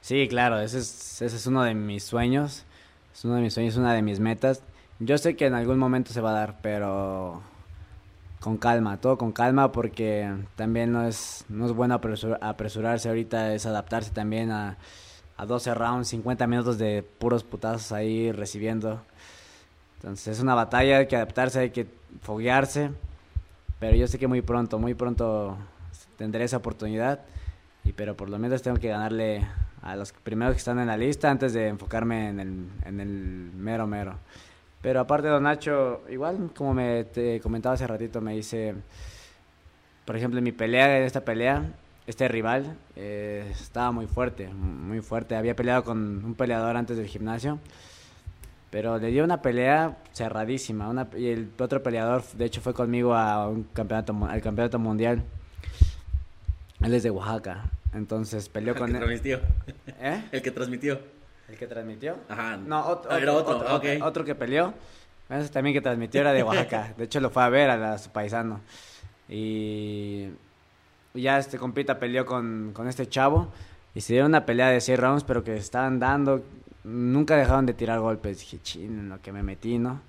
Sí, 0.00 0.28
claro, 0.28 0.60
ese 0.60 0.78
es, 0.78 1.22
ese 1.22 1.36
es 1.36 1.46
uno 1.46 1.64
de 1.64 1.74
mis 1.74 2.04
sueños, 2.04 2.64
es 3.12 3.24
uno 3.24 3.36
de 3.36 3.40
mis 3.40 3.54
sueños, 3.54 3.76
una 3.76 3.94
de 3.94 4.02
mis 4.02 4.20
metas. 4.20 4.62
Yo 5.00 5.16
sé 5.18 5.36
que 5.36 5.46
en 5.46 5.54
algún 5.54 5.78
momento 5.78 6.12
se 6.12 6.20
va 6.20 6.30
a 6.30 6.34
dar, 6.34 6.58
pero 6.60 7.42
con 8.44 8.58
calma, 8.58 8.98
todo 8.98 9.16
con 9.16 9.32
calma 9.32 9.72
porque 9.72 10.30
también 10.54 10.92
no 10.92 11.06
es, 11.06 11.46
no 11.48 11.64
es 11.64 11.72
bueno 11.72 11.94
apresurarse 11.94 13.08
ahorita, 13.08 13.54
es 13.54 13.64
adaptarse 13.64 14.10
también 14.10 14.50
a, 14.50 14.76
a 15.38 15.46
12 15.46 15.72
rounds, 15.72 16.08
50 16.08 16.46
minutos 16.46 16.76
de 16.76 17.02
puros 17.02 17.42
putazos 17.42 17.90
ahí 17.92 18.32
recibiendo. 18.32 19.00
Entonces 19.96 20.36
es 20.36 20.42
una 20.42 20.54
batalla, 20.54 20.98
hay 20.98 21.06
que 21.06 21.16
adaptarse, 21.16 21.58
hay 21.60 21.70
que 21.70 21.86
foguearse, 22.20 22.90
pero 23.80 23.96
yo 23.96 24.06
sé 24.06 24.18
que 24.18 24.26
muy 24.26 24.42
pronto, 24.42 24.78
muy 24.78 24.92
pronto 24.92 25.56
tendré 26.18 26.44
esa 26.44 26.58
oportunidad, 26.58 27.20
y 27.82 27.92
pero 27.92 28.14
por 28.14 28.28
lo 28.28 28.38
menos 28.38 28.60
tengo 28.60 28.76
que 28.76 28.88
ganarle 28.88 29.48
a 29.80 29.96
los 29.96 30.12
primeros 30.12 30.52
que 30.52 30.58
están 30.58 30.78
en 30.80 30.88
la 30.88 30.98
lista 30.98 31.30
antes 31.30 31.54
de 31.54 31.68
enfocarme 31.68 32.28
en 32.28 32.40
el, 32.40 32.68
en 32.84 33.00
el 33.00 33.08
mero 33.56 33.86
mero. 33.86 34.18
Pero 34.84 35.00
aparte, 35.00 35.28
Don 35.28 35.44
Nacho, 35.44 36.02
igual 36.10 36.50
como 36.54 36.74
me 36.74 37.04
te 37.04 37.40
comentaba 37.40 37.74
hace 37.74 37.86
ratito, 37.86 38.20
me 38.20 38.34
dice, 38.34 38.74
por 40.04 40.14
ejemplo, 40.14 40.36
en 40.36 40.44
mi 40.44 40.52
pelea, 40.52 40.98
en 40.98 41.04
esta 41.04 41.24
pelea, 41.24 41.64
este 42.06 42.28
rival 42.28 42.76
eh, 42.94 43.50
estaba 43.50 43.92
muy 43.92 44.06
fuerte, 44.06 44.46
muy 44.48 45.00
fuerte. 45.00 45.36
Había 45.36 45.56
peleado 45.56 45.84
con 45.84 46.22
un 46.22 46.34
peleador 46.34 46.76
antes 46.76 46.98
del 46.98 47.06
gimnasio, 47.06 47.60
pero 48.68 48.98
le 48.98 49.08
dio 49.08 49.24
una 49.24 49.40
pelea 49.40 49.96
cerradísima. 50.12 50.90
Una, 50.90 51.08
y 51.16 51.28
el 51.28 51.50
otro 51.58 51.82
peleador, 51.82 52.22
de 52.34 52.44
hecho, 52.44 52.60
fue 52.60 52.74
conmigo 52.74 53.14
a 53.14 53.48
un 53.48 53.62
campeonato, 53.64 54.14
al 54.28 54.42
campeonato 54.42 54.78
mundial. 54.78 55.22
Él 56.82 56.92
es 56.92 57.02
de 57.02 57.10
Oaxaca, 57.10 57.70
entonces 57.94 58.50
peleó 58.50 58.74
con 58.76 58.90
él. 58.90 58.98
transmitió. 58.98 59.40
¿Eh? 59.98 60.24
El 60.32 60.42
que 60.42 60.50
transmitió. 60.50 61.00
¿El 61.48 61.58
que 61.58 61.66
transmitió? 61.66 62.16
Aja. 62.28 62.56
No, 62.56 62.86
otro, 62.86 63.34
otro, 63.34 63.80
otro, 64.02 64.24
que 64.24 64.34
peleó. 64.34 64.72
Ese 65.28 65.48
también 65.48 65.74
que 65.74 65.80
transmitió 65.80 66.20
era 66.20 66.32
de 66.32 66.42
Oaxaca. 66.42 66.94
De 66.98 67.04
hecho, 67.04 67.20
lo 67.20 67.30
fue 67.30 67.42
a 67.42 67.48
ver 67.48 67.70
a, 67.70 67.98
su 67.98 68.10
paisano. 68.10 68.60
Y 69.28 70.28
ya 71.14 71.38
este 71.38 71.58
compita 71.58 71.98
peleó 71.98 72.24
con, 72.26 72.72
con 72.72 72.88
este 72.88 73.08
chavo. 73.08 73.48
Y 73.94 74.00
se 74.00 74.14
dieron 74.14 74.30
una 74.30 74.44
pelea 74.44 74.68
de 74.68 74.80
6 74.80 74.98
rounds, 74.98 75.24
pero 75.24 75.44
que 75.44 75.56
estaban 75.56 75.98
dando. 75.98 76.42
Nunca 76.84 77.36
dejaron 77.36 77.66
de 77.66 77.74
tirar 77.74 78.00
golpes. 78.00 78.40
Dije, 78.40 78.58
ching, 78.62 78.98
en 78.98 79.08
lo 79.08 79.20
que 79.20 79.32
me 79.32 79.42
metí, 79.42 79.78
¿no? 79.78 80.00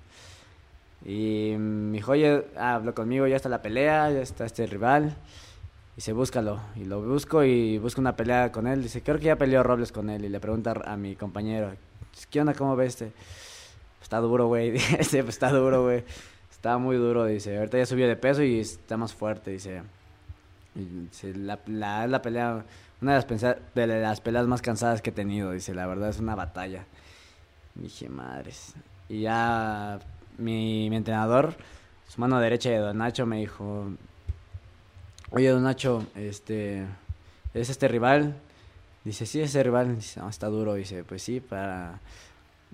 Y 1.04 1.54
mi 1.56 2.00
joya 2.00 2.42
habló 2.56 2.94
conmigo, 2.94 3.26
ya 3.26 3.36
está 3.36 3.48
la 3.48 3.62
pelea, 3.62 4.10
ya 4.10 4.20
está 4.20 4.44
este 4.44 4.66
rival. 4.66 5.16
Dice, 5.96 6.12
búscalo. 6.12 6.60
Y 6.76 6.84
lo 6.84 7.00
busco 7.02 7.42
y 7.42 7.78
busco 7.78 8.00
una 8.00 8.14
pelea 8.14 8.52
con 8.52 8.66
él. 8.66 8.82
Dice, 8.82 9.02
creo 9.02 9.18
que 9.18 9.24
ya 9.24 9.36
peleó 9.36 9.62
Robles 9.62 9.92
con 9.92 10.10
él. 10.10 10.24
Y 10.24 10.28
le 10.28 10.38
pregunta 10.40 10.74
a 10.84 10.96
mi 10.96 11.16
compañero, 11.16 11.72
¿qué 12.30 12.40
onda? 12.40 12.54
¿Cómo 12.54 12.76
ves 12.76 12.94
este? 13.00 13.12
Está 14.02 14.18
duro, 14.18 14.46
güey. 14.46 14.70
Dice, 14.98 15.22
pues 15.22 15.36
está 15.36 15.50
duro, 15.50 15.84
güey. 15.84 16.04
Está 16.50 16.78
muy 16.78 16.96
duro, 16.96 17.26
dice. 17.26 17.56
Ahorita 17.58 17.78
ya 17.78 17.86
subió 17.86 18.08
de 18.08 18.16
peso 18.16 18.42
y 18.42 18.60
está 18.60 18.96
más 18.96 19.14
fuerte, 19.14 19.52
dice. 19.52 19.82
la, 21.22 21.60
la, 21.66 22.06
la 22.06 22.22
pelea, 22.22 22.64
una 23.00 23.18
de 23.20 23.36
las, 23.38 23.56
de 23.74 23.86
las 23.86 24.20
peleas 24.20 24.46
más 24.46 24.62
cansadas 24.62 25.02
que 25.02 25.10
he 25.10 25.12
tenido, 25.12 25.52
dice. 25.52 25.74
La 25.74 25.86
verdad 25.86 26.08
es 26.08 26.18
una 26.18 26.34
batalla. 26.34 26.84
dije, 27.74 28.08
madres. 28.08 28.74
Y 29.08 29.20
ya 29.22 29.98
mi, 30.38 30.90
mi 30.90 30.96
entrenador, 30.96 31.54
su 32.08 32.20
mano 32.20 32.40
derecha 32.40 32.70
de 32.70 32.78
Don 32.78 32.98
Nacho, 32.98 33.26
me 33.26 33.38
dijo, 33.38 33.90
oye, 35.30 35.48
don 35.48 35.62
Nacho, 35.62 36.06
este, 36.14 36.84
¿es 37.54 37.70
este 37.70 37.88
rival? 37.88 38.36
Dice, 39.06 39.24
sí, 39.24 39.40
es 39.40 39.50
ese 39.50 39.62
rival. 39.62 39.94
Dice, 39.94 40.18
no, 40.18 40.28
está 40.28 40.48
duro. 40.48 40.74
Dice, 40.74 41.04
pues 41.04 41.22
sí, 41.22 41.38
para... 41.38 42.00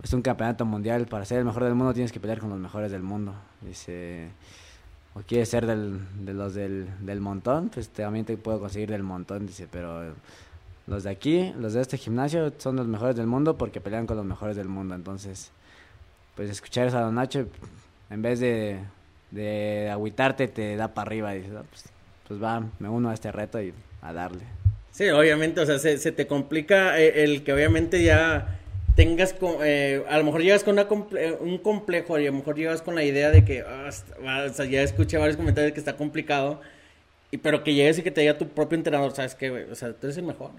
Es 0.02 0.14
un 0.14 0.22
campeonato 0.22 0.64
mundial. 0.64 1.06
Para 1.06 1.26
ser 1.26 1.38
el 1.38 1.44
mejor 1.44 1.64
del 1.64 1.74
mundo 1.74 1.92
tienes 1.92 2.10
que 2.10 2.20
pelear 2.20 2.38
con 2.38 2.48
los 2.48 2.58
mejores 2.58 2.90
del 2.90 3.02
mundo. 3.02 3.34
Dice, 3.60 4.30
o 5.14 5.20
quieres 5.20 5.50
ser 5.50 5.66
del, 5.66 6.00
de 6.24 6.32
los 6.32 6.54
del, 6.54 6.88
del 7.00 7.20
montón, 7.20 7.68
pues 7.68 7.90
también 7.90 8.24
te 8.24 8.38
puedo 8.38 8.60
conseguir 8.60 8.90
del 8.90 9.02
montón. 9.02 9.46
Dice, 9.46 9.68
pero 9.70 10.14
los 10.86 11.02
de 11.02 11.10
aquí, 11.10 11.52
los 11.58 11.74
de 11.74 11.82
este 11.82 11.98
gimnasio, 11.98 12.50
son 12.56 12.76
los 12.76 12.86
mejores 12.86 13.14
del 13.14 13.26
mundo 13.26 13.58
porque 13.58 13.82
pelean 13.82 14.06
con 14.06 14.16
los 14.16 14.24
mejores 14.24 14.56
del 14.56 14.68
mundo. 14.68 14.94
Entonces, 14.94 15.50
pues 16.34 16.48
escuchar 16.48 16.86
eso 16.86 16.96
a 16.96 17.02
Don 17.02 17.14
Nacho, 17.16 17.46
en 18.08 18.22
vez 18.22 18.40
de, 18.40 18.80
de 19.30 19.90
agüitarte, 19.90 20.48
te 20.48 20.76
da 20.76 20.88
para 20.88 21.08
arriba. 21.08 21.32
Dice, 21.32 21.50
pues 21.50 21.91
pues 22.32 22.42
va, 22.42 22.66
me 22.78 22.88
uno 22.88 23.10
a 23.10 23.14
este 23.14 23.30
reto 23.30 23.60
y 23.60 23.74
a 24.00 24.14
darle. 24.14 24.44
Sí, 24.90 25.06
obviamente, 25.10 25.60
o 25.60 25.66
sea, 25.66 25.78
se, 25.78 26.12
te 26.12 26.26
complica 26.26 26.98
eh, 26.98 27.24
el 27.24 27.44
que 27.44 27.52
obviamente 27.52 28.02
ya 28.02 28.58
tengas, 28.96 29.34
eh, 29.62 30.02
a 30.08 30.16
lo 30.16 30.24
mejor 30.24 30.40
llegas 30.40 30.64
con 30.64 30.78
eh, 30.78 31.36
un 31.38 31.58
complejo 31.58 32.18
y 32.18 32.26
a 32.26 32.30
lo 32.30 32.38
mejor 32.38 32.56
llegas 32.56 32.80
con 32.80 32.94
la 32.94 33.04
idea 33.04 33.30
de 33.30 33.44
que, 33.44 33.60
ah, 33.60 33.90
o 34.48 34.54
sea, 34.54 34.64
ya 34.64 34.80
escuché 34.80 35.18
varios 35.18 35.36
comentarios 35.36 35.72
de 35.72 35.74
que 35.74 35.80
está 35.80 35.98
complicado, 35.98 36.62
y, 37.30 37.36
pero 37.36 37.62
que 37.62 37.74
llegues 37.74 37.98
y 37.98 38.02
que 38.02 38.10
te 38.10 38.22
diga 38.22 38.38
tu 38.38 38.48
propio 38.48 38.78
entrenador, 38.78 39.12
¿sabes 39.12 39.34
qué, 39.34 39.50
O 39.50 39.74
sea, 39.74 39.92
tú 39.92 40.06
eres 40.06 40.16
el 40.16 40.24
mejor. 40.24 40.52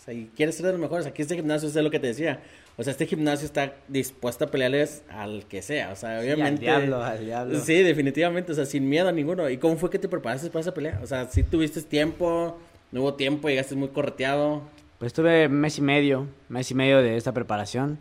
O 0.00 0.02
sea, 0.02 0.14
y 0.14 0.30
quieres 0.34 0.56
ser 0.56 0.64
de 0.66 0.72
los 0.72 0.80
mejores. 0.80 1.06
Aquí 1.06 1.20
este 1.20 1.36
gimnasio 1.36 1.68
es 1.68 1.74
lo 1.74 1.90
que 1.90 2.00
te 2.00 2.06
decía. 2.06 2.40
O 2.78 2.82
sea, 2.82 2.92
este 2.92 3.04
gimnasio 3.04 3.44
está 3.44 3.74
dispuesto 3.86 4.46
a 4.46 4.50
pelearles 4.50 5.02
al 5.10 5.44
que 5.46 5.60
sea. 5.60 5.92
O 5.92 5.96
sea, 5.96 6.20
obviamente. 6.20 6.62
Sí, 6.62 6.68
al 6.68 6.86
diablo, 6.86 7.04
al 7.04 7.26
diablo. 7.26 7.60
Sí, 7.60 7.82
definitivamente. 7.82 8.52
O 8.52 8.54
sea, 8.54 8.64
sin 8.64 8.88
miedo 8.88 9.10
a 9.10 9.12
ninguno. 9.12 9.50
¿Y 9.50 9.58
cómo 9.58 9.76
fue 9.76 9.90
que 9.90 9.98
te 9.98 10.08
preparaste 10.08 10.48
para 10.48 10.60
esa 10.60 10.72
pelea? 10.72 11.00
O 11.02 11.06
sea, 11.06 11.28
si 11.28 11.42
tuviste 11.42 11.82
tiempo, 11.82 12.58
no 12.92 13.02
hubo 13.02 13.14
tiempo, 13.14 13.50
llegaste 13.50 13.74
muy 13.74 13.88
correteado. 13.88 14.62
Pues 14.98 15.12
tuve 15.12 15.50
mes 15.50 15.76
y 15.76 15.82
medio, 15.82 16.28
mes 16.48 16.70
y 16.70 16.74
medio 16.74 17.02
de 17.02 17.18
esta 17.18 17.32
preparación. 17.32 17.98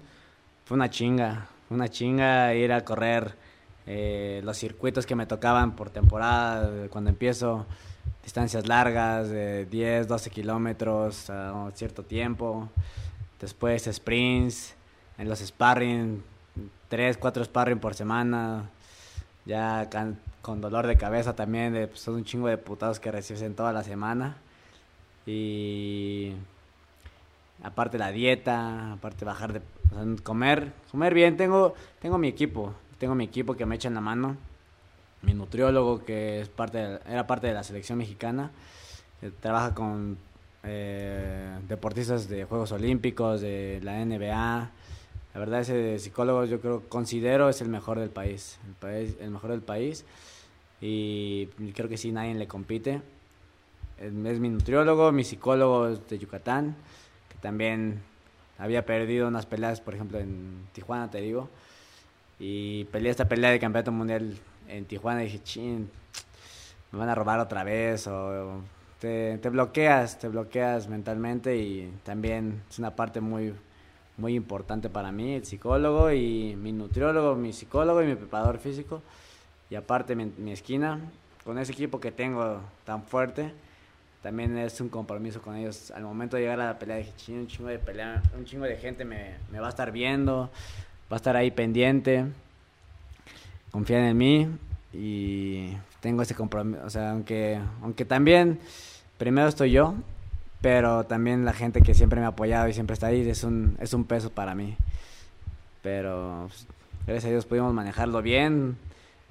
Fue 0.63 0.75
una 0.75 0.89
chinga, 0.89 1.49
una 1.69 1.89
chinga 1.89 2.53
ir 2.55 2.71
a 2.71 2.85
correr 2.85 3.33
eh, 3.87 4.39
los 4.45 4.55
circuitos 4.57 5.05
que 5.05 5.15
me 5.15 5.25
tocaban 5.25 5.75
por 5.75 5.89
temporada, 5.89 6.87
cuando 6.89 7.09
empiezo 7.09 7.65
distancias 8.29 8.67
largas 8.67 9.27
de 9.27 9.65
10, 9.65 10.07
12 10.07 10.29
kilómetros 10.29 11.31
a 11.31 11.71
cierto 11.73 12.03
tiempo. 12.03 12.69
Después 13.41 13.89
sprints, 13.91 14.75
en 15.17 15.27
los 15.27 15.39
sparring, 15.39 16.21
tres, 16.89 17.17
cuatro 17.17 17.43
sparring 17.43 17.79
por 17.79 17.95
semana, 17.95 18.69
ya 19.45 19.89
con 20.43 20.61
dolor 20.61 20.85
de 20.85 20.95
cabeza 20.95 21.35
también, 21.35 21.73
de, 21.73 21.87
pues, 21.87 22.01
son 22.01 22.15
un 22.15 22.23
chingo 22.23 22.47
de 22.47 22.57
putados 22.57 22.99
que 22.99 23.11
recibes 23.11 23.41
en 23.41 23.55
toda 23.55 23.73
la 23.73 23.83
semana. 23.83 24.37
Y 25.25 26.33
aparte 27.63 27.97
la 27.97 28.11
dieta, 28.11 28.93
aparte 28.93 29.25
bajar 29.25 29.53
de 29.53 29.61
comer, 30.21 30.71
comer 30.91 31.15
bien, 31.15 31.35
tengo 31.35 31.73
tengo 31.99 32.19
mi 32.19 32.27
equipo, 32.27 32.75
tengo 32.99 33.15
mi 33.15 33.23
equipo 33.23 33.55
que 33.55 33.65
me 33.65 33.73
echa 33.73 33.87
en 33.87 33.95
la 33.95 34.01
mano, 34.01 34.37
mi 35.21 35.33
nutriólogo 35.33 36.03
que 36.03 36.41
es 36.41 36.49
parte 36.49 36.99
era 37.07 37.27
parte 37.27 37.47
de 37.47 37.53
la 37.53 37.63
selección 37.63 37.97
mexicana, 37.97 38.51
trabaja 39.41 39.75
con 39.75 40.17
eh, 40.63 41.57
deportistas 41.67 42.27
de 42.29 42.45
Juegos 42.45 42.71
Olímpicos, 42.71 43.41
de 43.41 43.79
la 43.83 44.03
NBA. 44.03 44.71
La 45.33 45.39
verdad 45.39 45.61
ese 45.61 45.99
psicólogo 45.99 46.45
yo 46.45 46.59
creo, 46.59 46.81
considero 46.89 47.49
es 47.49 47.61
el 47.61 47.69
mejor 47.69 47.99
del 47.99 48.09
país, 48.09 48.59
el, 48.67 48.73
país, 48.73 49.15
el 49.19 49.31
mejor 49.31 49.51
del 49.51 49.61
país 49.61 50.05
y 50.81 51.47
creo 51.75 51.89
que 51.89 51.97
sí 51.97 52.11
nadie 52.11 52.33
le 52.35 52.47
compite. 52.47 53.01
Es 53.99 54.13
mi 54.13 54.49
nutriólogo, 54.49 55.11
mi 55.11 55.25
psicólogo 55.25 55.89
de 55.89 56.17
Yucatán, 56.17 56.75
que 57.27 57.37
también 57.41 58.01
había 58.57 58.85
perdido 58.85 59.27
unas 59.27 59.45
peleas, 59.45 59.81
por 59.81 59.93
ejemplo, 59.93 60.19
en 60.19 60.67
Tijuana, 60.71 61.11
te 61.11 61.19
digo. 61.19 61.49
Y 62.39 62.85
peleé 62.85 63.11
esta 63.11 63.27
pelea 63.27 63.51
de 63.51 63.59
campeonato 63.59 63.91
mundial 63.91 64.37
en 64.69 64.85
Tijuana 64.85 65.21
dije, 65.21 65.41
chin, 65.43 65.89
me 66.91 66.99
van 66.99 67.09
a 67.09 67.15
robar 67.15 67.39
otra 67.39 67.63
vez 67.63 68.07
o 68.07 68.61
te, 68.99 69.37
bloqueas, 69.49 70.19
te 70.19 70.27
bloqueas 70.27 70.87
mentalmente 70.87 71.55
y 71.57 71.91
también 72.03 72.61
es 72.69 72.79
una 72.79 72.95
parte 72.95 73.21
muy, 73.21 73.53
muy 74.17 74.35
importante 74.35 74.89
para 74.89 75.11
mí, 75.11 75.35
el 75.35 75.45
psicólogo 75.45 76.11
y 76.11 76.55
mi 76.55 76.71
nutriólogo, 76.71 77.35
mi 77.35 77.53
psicólogo 77.53 78.01
y 78.03 78.07
mi 78.07 78.15
preparador 78.15 78.59
físico. 78.59 79.01
Y 79.69 79.75
aparte 79.75 80.15
mi, 80.15 80.51
esquina, 80.51 80.99
con 81.43 81.59
ese 81.59 81.71
equipo 81.71 81.99
que 81.99 82.11
tengo 82.11 82.59
tan 82.85 83.03
fuerte, 83.03 83.51
también 84.23 84.57
es 84.57 84.81
un 84.81 84.89
compromiso 84.89 85.41
con 85.41 85.55
ellos. 85.55 85.91
Al 85.91 86.03
momento 86.03 86.35
de 86.35 86.43
llegar 86.43 86.59
a 86.59 86.65
la 86.65 86.79
pelea 86.79 86.97
dije, 86.97 87.33
un 87.33 87.47
chingo 87.47 87.69
de 87.69 87.79
pelea, 87.79 88.21
un 88.35 88.45
chingo 88.45 88.65
de 88.65 88.77
gente 88.77 89.05
me 89.05 89.59
va 89.59 89.67
a 89.67 89.69
estar 89.69 89.91
viendo, 89.91 90.49
va 91.11 91.15
a 91.15 91.17
estar 91.17 91.35
ahí 91.35 91.51
pendiente, 91.51 92.25
confían 93.71 94.03
en 94.03 94.17
mí 94.17 94.47
y 94.93 95.75
tengo 95.99 96.21
ese 96.21 96.35
compromiso, 96.35 96.81
o 96.85 96.89
sea, 96.89 97.11
aunque, 97.11 97.59
aunque 97.81 98.05
también 98.05 98.59
primero 99.17 99.47
estoy 99.47 99.71
yo, 99.71 99.95
pero 100.61 101.05
también 101.05 101.45
la 101.45 101.53
gente 101.53 101.81
que 101.81 101.93
siempre 101.93 102.19
me 102.19 102.25
ha 102.25 102.29
apoyado 102.29 102.67
y 102.67 102.73
siempre 102.73 102.93
está 102.93 103.07
ahí 103.07 103.27
es 103.27 103.43
un, 103.43 103.77
es 103.79 103.93
un 103.93 104.05
peso 104.05 104.29
para 104.29 104.55
mí. 104.55 104.75
Pero 105.81 106.45
pues, 106.47 106.67
gracias 107.05 107.25
a 107.25 107.29
Dios 107.29 107.45
pudimos 107.45 107.73
manejarlo 107.73 108.21
bien 108.21 108.77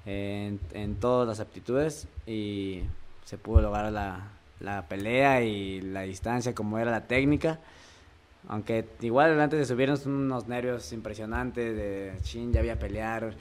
en, 0.05 0.59
en 0.73 0.95
todas 0.95 1.27
las 1.27 1.39
aptitudes 1.39 2.07
y 2.25 2.81
se 3.25 3.37
pudo 3.37 3.61
lograr 3.61 3.91
la, 3.91 4.29
la 4.59 4.87
pelea 4.87 5.41
y 5.43 5.81
la 5.81 6.01
distancia 6.01 6.55
como 6.55 6.79
era 6.79 6.91
la 6.91 7.07
técnica. 7.07 7.59
Aunque 8.47 8.87
igual 9.01 9.39
antes 9.39 9.59
de 9.59 9.65
subirnos 9.65 10.05
unos 10.05 10.47
nervios 10.47 10.91
impresionantes 10.93 11.75
de 11.75 12.13
chin, 12.21 12.53
ya 12.53 12.61
había 12.61 12.79
pelear, 12.79 13.35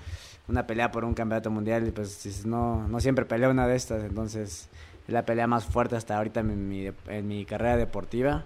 una 0.48 0.66
pelea 0.66 0.90
por 0.90 1.04
un 1.04 1.14
campeonato 1.14 1.50
mundial 1.50 1.86
y 1.86 1.90
pues 1.90 2.44
no, 2.46 2.88
no 2.88 3.00
siempre 3.00 3.24
peleé 3.24 3.48
una 3.48 3.66
de 3.66 3.76
estas, 3.76 4.02
entonces 4.04 4.68
es 5.06 5.12
la 5.12 5.24
pelea 5.24 5.46
más 5.46 5.64
fuerte 5.66 5.96
hasta 5.96 6.16
ahorita 6.16 6.40
en 6.40 6.68
mi, 6.68 6.90
en 7.06 7.28
mi 7.28 7.44
carrera 7.44 7.76
deportiva 7.76 8.44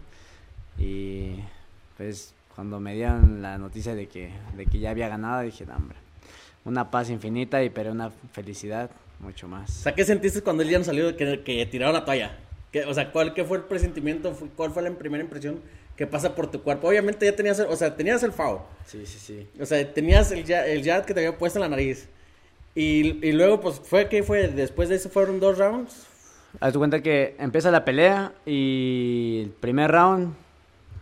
y 0.78 1.36
pues 1.96 2.34
cuando 2.54 2.80
me 2.80 2.94
dieron 2.94 3.40
la 3.40 3.56
noticia 3.58 3.94
de 3.94 4.08
que, 4.08 4.32
de 4.56 4.66
que 4.66 4.78
ya 4.78 4.90
había 4.90 5.08
ganado 5.08 5.42
dije, 5.42 5.64
hombre, 5.64 5.96
una 6.64 6.90
paz 6.90 7.10
infinita 7.10 7.62
y 7.62 7.70
pero 7.70 7.92
una 7.92 8.10
felicidad 8.32 8.90
mucho 9.20 9.46
más. 9.48 9.70
O 9.70 9.82
sea, 9.82 9.94
¿qué 9.94 10.04
sentiste 10.04 10.42
cuando 10.42 10.62
él 10.62 10.70
ya 10.70 10.78
no 10.78 10.84
salió 10.84 11.16
que, 11.16 11.42
que 11.42 11.66
tiraron 11.66 11.94
la 11.94 12.04
toalla? 12.04 12.36
¿Qué, 12.72 12.84
o 12.84 12.94
sea, 12.94 13.12
¿cuál 13.12 13.34
qué 13.34 13.44
fue 13.44 13.58
el 13.58 13.64
presentimiento? 13.64 14.36
¿Cuál 14.56 14.72
fue 14.72 14.82
la 14.82 14.90
primera 14.90 15.22
impresión 15.22 15.60
que 15.96 16.06
pasa 16.06 16.34
por 16.34 16.50
tu 16.50 16.62
cuerpo? 16.62 16.88
Obviamente 16.88 17.26
ya 17.26 17.34
tenías, 17.34 17.58
el, 17.58 17.66
o 17.66 17.76
sea, 17.76 17.94
tenías 17.94 18.22
el 18.22 18.32
FAO. 18.32 18.66
Sí, 18.86 19.04
sí, 19.06 19.18
sí. 19.18 19.48
O 19.60 19.66
sea, 19.66 19.92
tenías 19.92 20.32
el 20.32 20.50
el 20.50 20.84
jab 20.84 21.04
que 21.04 21.14
te 21.14 21.20
había 21.20 21.38
puesto 21.38 21.58
en 21.58 21.62
la 21.62 21.68
nariz. 21.68 22.08
Y, 22.74 23.26
y 23.26 23.32
luego, 23.32 23.60
pues, 23.60 23.80
¿fue 23.84 24.08
qué 24.08 24.22
fue? 24.22 24.48
Después 24.48 24.88
de 24.88 24.96
eso 24.96 25.10
fueron 25.10 25.40
dos 25.40 25.58
rounds. 25.58 26.06
Haz 26.60 26.72
tu 26.72 26.78
cuenta 26.78 27.02
que 27.02 27.34
empieza 27.38 27.70
la 27.70 27.84
pelea 27.84 28.32
y 28.44 29.42
el 29.44 29.50
primer 29.50 29.90
round 29.90 30.34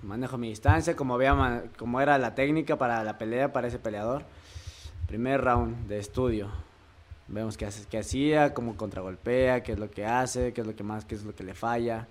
manejo 0.03 0.39
mi 0.39 0.49
distancia, 0.49 0.97
como, 0.97 1.15
había, 1.15 1.65
como 1.77 2.01
era 2.01 2.19
la 2.19 2.35
técnica 2.35 2.77
para 2.77 3.05
la 3.05 3.19
pelea, 3.19 3.53
para 3.53 3.69
ese 3.69 3.79
peleador. 3.79 4.25
Primer 5.07 5.41
round 5.41 5.89
de 5.89 5.99
estudio. 5.99 6.51
Vemos 7.29 7.57
qué, 7.57 7.67
hace, 7.67 7.87
qué 7.89 7.99
hacía, 7.99 8.55
cómo 8.55 8.77
contragolpea, 8.77 9.63
qué 9.63 9.73
es 9.73 9.79
lo 9.79 9.91
que 9.91 10.05
hace, 10.05 10.53
qué 10.53 10.63
es 10.63 10.67
lo 10.67 10.75
que 10.75 10.83
más, 10.83 11.05
qué 11.05 11.15
es 11.15 11.25
lo 11.25 11.35
que 11.35 11.45
le 11.45 11.55
falla. 11.55 12.09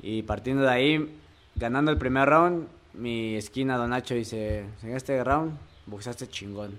Y 0.00 0.22
partiendo 0.22 0.62
de 0.62 0.70
ahí, 0.70 1.18
ganando 1.56 1.90
el 1.90 1.98
primer 1.98 2.28
round, 2.28 2.68
mi 2.94 3.36
esquina 3.36 3.76
Don 3.76 3.90
Nacho 3.90 4.14
dice, 4.14 4.66
en 4.82 4.96
este 4.96 5.22
round 5.22 5.56
boxeaste 5.86 6.28
chingón. 6.28 6.78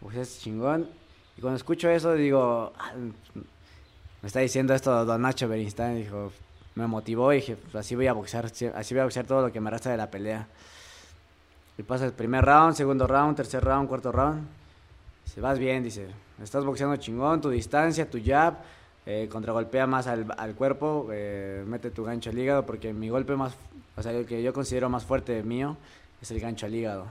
Boxeaste 0.00 0.40
chingón. 0.40 0.88
Y 1.36 1.40
cuando 1.40 1.56
escucho 1.56 1.88
eso 1.88 2.14
digo, 2.14 2.72
ah, 2.78 2.92
me 4.22 4.26
está 4.26 4.40
diciendo 4.40 4.74
esto 4.74 5.04
Don 5.04 5.22
Nacho 5.22 5.48
Berinstein, 5.48 5.96
dijo, 5.96 6.32
me 6.74 6.86
motivó 6.86 7.32
y 7.32 7.36
dije, 7.36 7.56
pues 7.56 7.74
así 7.74 7.94
voy 7.94 8.06
a 8.06 8.12
boxear, 8.12 8.46
así 8.46 8.94
voy 8.94 9.00
a 9.00 9.04
boxear 9.04 9.26
todo 9.26 9.42
lo 9.42 9.52
que 9.52 9.60
me 9.60 9.70
resta 9.70 9.90
de 9.90 9.96
la 9.96 10.10
pelea. 10.10 10.46
Y 11.76 11.82
pasa 11.82 12.04
el 12.04 12.12
primer 12.12 12.44
round, 12.44 12.76
segundo 12.76 13.06
round, 13.06 13.36
tercer 13.36 13.64
round, 13.64 13.88
cuarto 13.88 14.12
round. 14.12 14.46
Dice, 15.24 15.40
vas 15.40 15.58
bien, 15.58 15.82
dice, 15.82 16.08
estás 16.42 16.64
boxeando 16.64 16.96
chingón, 16.96 17.40
tu 17.40 17.50
distancia, 17.50 18.08
tu 18.08 18.20
jab, 18.24 18.54
eh, 19.06 19.28
contragolpea 19.30 19.86
más 19.86 20.06
al, 20.06 20.26
al 20.36 20.54
cuerpo, 20.54 21.08
eh, 21.12 21.62
mete 21.66 21.90
tu 21.90 22.04
gancho 22.04 22.30
al 22.30 22.38
hígado, 22.38 22.64
porque 22.64 22.92
mi 22.92 23.08
golpe 23.08 23.36
más, 23.36 23.54
o 23.96 24.02
sea, 24.02 24.12
el 24.12 24.26
que 24.26 24.42
yo 24.42 24.52
considero 24.52 24.88
más 24.88 25.04
fuerte 25.04 25.42
mío 25.42 25.76
es 26.22 26.30
el 26.30 26.40
gancho 26.40 26.66
al 26.66 26.74
hígado. 26.74 27.06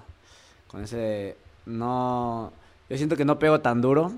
Con 0.68 0.84
ese, 0.84 1.36
no, 1.66 2.52
yo 2.90 2.98
siento 2.98 3.16
que 3.16 3.26
no 3.26 3.38
pego 3.38 3.62
tan 3.62 3.82
duro, 3.82 4.12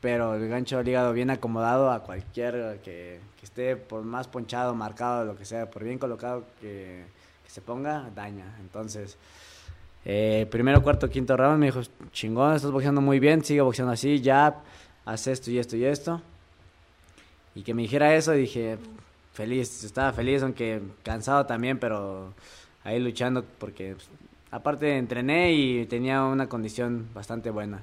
pero 0.00 0.34
el 0.34 0.48
gancho 0.48 0.78
al 0.78 0.88
hígado 0.88 1.12
bien 1.12 1.30
acomodado 1.30 1.90
a 1.90 2.02
cualquier 2.02 2.80
que, 2.82 3.20
que 3.38 3.44
esté 3.44 3.76
por 3.76 4.02
más 4.02 4.26
ponchado, 4.28 4.74
marcado, 4.74 5.24
lo 5.24 5.36
que 5.36 5.44
sea, 5.44 5.70
por 5.70 5.84
bien 5.84 5.98
colocado 5.98 6.44
que, 6.60 7.04
que 7.44 7.50
se 7.50 7.60
ponga, 7.60 8.08
daña. 8.14 8.56
Entonces, 8.60 9.18
eh, 10.06 10.46
primero, 10.50 10.82
cuarto, 10.82 11.10
quinto 11.10 11.36
round 11.36 11.58
me 11.58 11.66
dijo, 11.66 11.82
chingón, 12.12 12.54
estás 12.54 12.70
boxeando 12.70 13.02
muy 13.02 13.20
bien, 13.20 13.44
sigue 13.44 13.60
boxeando 13.60 13.92
así, 13.92 14.20
ya, 14.20 14.62
haz 15.04 15.26
esto 15.26 15.50
y 15.50 15.58
esto 15.58 15.76
y 15.76 15.84
esto. 15.84 16.22
Y 17.54 17.62
que 17.62 17.74
me 17.74 17.82
dijera 17.82 18.14
eso, 18.14 18.32
dije, 18.32 18.78
feliz, 19.32 19.84
estaba 19.84 20.12
feliz, 20.12 20.42
aunque 20.42 20.80
cansado 21.02 21.46
también, 21.46 21.78
pero 21.78 22.32
ahí 22.84 22.98
luchando 23.00 23.44
porque 23.58 23.94
pues, 23.94 24.08
aparte 24.50 24.96
entrené 24.96 25.52
y 25.52 25.86
tenía 25.86 26.24
una 26.24 26.48
condición 26.48 27.08
bastante 27.14 27.50
buena. 27.50 27.82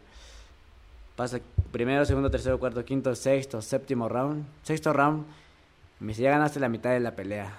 Pasa 1.15 1.39
primero, 1.71 2.05
segundo, 2.05 2.29
tercero, 2.29 2.59
cuarto, 2.59 2.85
quinto, 2.85 3.15
sexto, 3.15 3.61
séptimo 3.61 4.07
round. 4.07 4.45
Sexto 4.63 4.93
round, 4.93 5.25
me 5.99 6.09
dice, 6.09 6.21
ya 6.21 6.31
ganaste 6.31 6.59
la 6.59 6.69
mitad 6.69 6.91
de 6.91 6.99
la 6.99 7.15
pelea. 7.15 7.51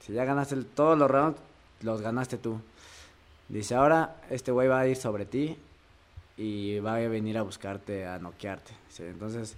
Si 0.00 0.12
ya 0.12 0.24
ganaste 0.24 0.56
todos 0.74 0.98
los 0.98 1.10
rounds, 1.10 1.38
los 1.82 2.00
ganaste 2.00 2.38
tú. 2.38 2.60
Dice, 3.48 3.74
ahora 3.74 4.16
este 4.30 4.50
güey 4.50 4.66
va 4.66 4.80
a 4.80 4.88
ir 4.88 4.96
sobre 4.96 5.26
ti 5.26 5.58
y 6.36 6.78
va 6.78 6.96
a 6.96 7.08
venir 7.08 7.36
a 7.36 7.42
buscarte, 7.42 8.06
a 8.06 8.18
noquearte. 8.18 8.72
Entonces, 8.98 9.56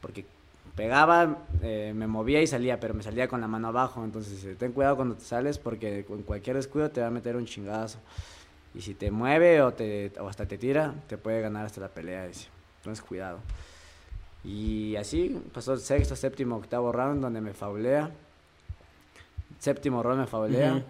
porque 0.00 0.26
pegaba, 0.74 1.44
eh, 1.62 1.92
me 1.94 2.06
movía 2.06 2.42
y 2.42 2.46
salía, 2.46 2.80
pero 2.80 2.94
me 2.94 3.02
salía 3.02 3.28
con 3.28 3.40
la 3.40 3.48
mano 3.48 3.68
abajo. 3.68 4.04
Entonces, 4.04 4.32
dice, 4.32 4.54
ten 4.56 4.72
cuidado 4.72 4.96
cuando 4.96 5.14
te 5.14 5.24
sales 5.24 5.58
porque 5.58 6.04
con 6.04 6.22
cualquier 6.22 6.56
descuido 6.56 6.90
te 6.90 7.00
va 7.00 7.08
a 7.08 7.10
meter 7.10 7.36
un 7.36 7.46
chingadazo. 7.46 7.98
Y 8.74 8.82
si 8.82 8.94
te 8.94 9.10
mueve 9.10 9.62
o, 9.62 9.72
te, 9.72 10.12
o 10.20 10.28
hasta 10.28 10.46
te 10.46 10.58
tira, 10.58 10.94
te 11.06 11.16
puede 11.16 11.40
ganar 11.40 11.66
hasta 11.66 11.80
la 11.80 11.88
pelea. 11.88 12.26
Entonces, 12.26 13.04
cuidado. 13.04 13.38
Y 14.44 14.96
así 14.96 15.40
pasó 15.52 15.74
el 15.74 15.80
sexto, 15.80 16.14
séptimo, 16.14 16.56
octavo 16.56 16.92
round 16.92 17.22
donde 17.22 17.40
me 17.40 17.52
faulea. 17.54 18.10
Séptimo 19.58 20.02
round 20.02 20.20
me 20.20 20.26
faulea. 20.26 20.74
Uh 20.74 20.76
-huh 20.76 20.84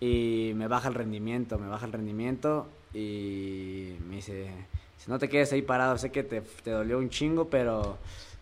y 0.00 0.52
me 0.54 0.68
baja 0.68 0.88
el 0.88 0.94
rendimiento, 0.94 1.58
me 1.58 1.68
baja 1.68 1.86
el 1.86 1.92
rendimiento 1.92 2.68
y 2.92 3.96
me 4.06 4.16
dice, 4.16 4.50
si 4.98 5.10
no 5.10 5.18
te 5.18 5.28
quedes 5.28 5.52
ahí 5.52 5.62
parado, 5.62 5.96
sé 5.96 6.10
que 6.10 6.22
te, 6.22 6.42
te 6.42 6.70
dolió 6.70 6.98
un 6.98 7.08
chingo, 7.08 7.48
pero 7.48 7.96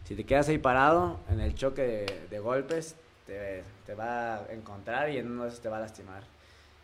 si 0.04 0.14
te 0.14 0.24
quedas 0.24 0.48
ahí 0.48 0.58
parado 0.58 1.18
en 1.30 1.40
el 1.40 1.54
choque 1.54 1.82
de, 1.82 2.26
de 2.30 2.38
golpes, 2.38 2.96
te, 3.26 3.62
te, 3.86 3.94
va 3.94 4.36
a 4.36 4.52
encontrar 4.52 5.10
y 5.10 5.18
en 5.18 5.30
uno 5.30 5.44
de 5.44 5.48
esos 5.48 5.60
te 5.60 5.68
va 5.68 5.78
a 5.78 5.80
lastimar. 5.80 6.22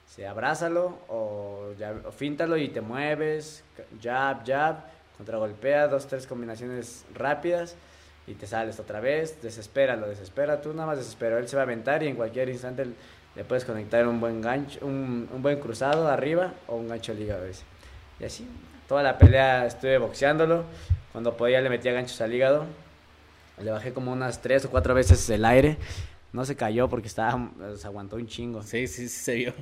Si 0.07 0.25
abrázalo 0.25 0.99
o, 1.09 1.75
o 2.05 2.13
fíntalo 2.13 2.57
y 2.57 2.69
te 2.69 2.81
mueves, 2.81 3.63
jab, 4.03 4.47
jab, 4.47 4.77
contragolpea, 5.17 5.89
dos, 5.89 6.07
tres 6.07 6.27
combinaciones 6.27 7.05
rápidas 7.15 7.77
y 8.27 8.35
te 8.35 8.47
sales 8.47 8.79
otra 8.81 9.01
vez, 9.01 9.43
desespéralo, 9.43 10.09
desespera, 10.09 10.61
tú 10.61 10.73
nada 10.73 10.87
más 10.87 10.99
desespero, 10.99 11.39
él 11.39 11.49
se 11.49 11.57
va 11.57 11.63
a 11.63 11.65
aventar 11.65 12.03
y 12.03 12.09
en 12.09 12.17
cualquier 12.17 12.49
instante... 12.49 12.87
Le 13.37 13.45
puedes 13.45 13.65
conectar 13.65 14.05
un 14.09 14.19
buen 14.19 14.41
gancho, 14.41 14.85
un, 14.85 15.29
un 15.33 15.43
buen 15.43 15.61
cruzado 15.61 16.09
arriba 16.09 16.55
o 16.67 16.75
un 16.75 16.89
gancho 16.89 17.13
al 17.13 17.21
hígado 17.21 17.45
ese. 17.45 17.63
Y 18.19 18.25
así, 18.25 18.49
toda 18.89 19.05
la 19.05 19.17
pelea 19.17 19.65
estuve 19.65 19.97
boxeándolo. 19.99 20.65
Cuando 21.13 21.37
podía 21.37 21.61
le 21.61 21.69
metía 21.69 21.93
ganchos 21.93 22.21
al 22.21 22.35
hígado. 22.35 22.67
Le 23.61 23.71
bajé 23.71 23.93
como 23.93 24.13
unas 24.13 24.41
tres 24.41 24.65
o 24.65 24.71
cuatro 24.71 24.95
veces 24.95 25.29
el 25.31 25.45
aire. 25.45 25.79
No 26.33 26.45
se 26.45 26.57
cayó 26.57 26.89
porque 26.89 27.09
estaba, 27.09 27.51
se 27.77 27.87
aguantó 27.87 28.17
un 28.17 28.27
chingo. 28.27 28.63
Sí, 28.63 28.87
sí, 28.87 29.09
se 29.09 29.35
vio. 29.35 29.55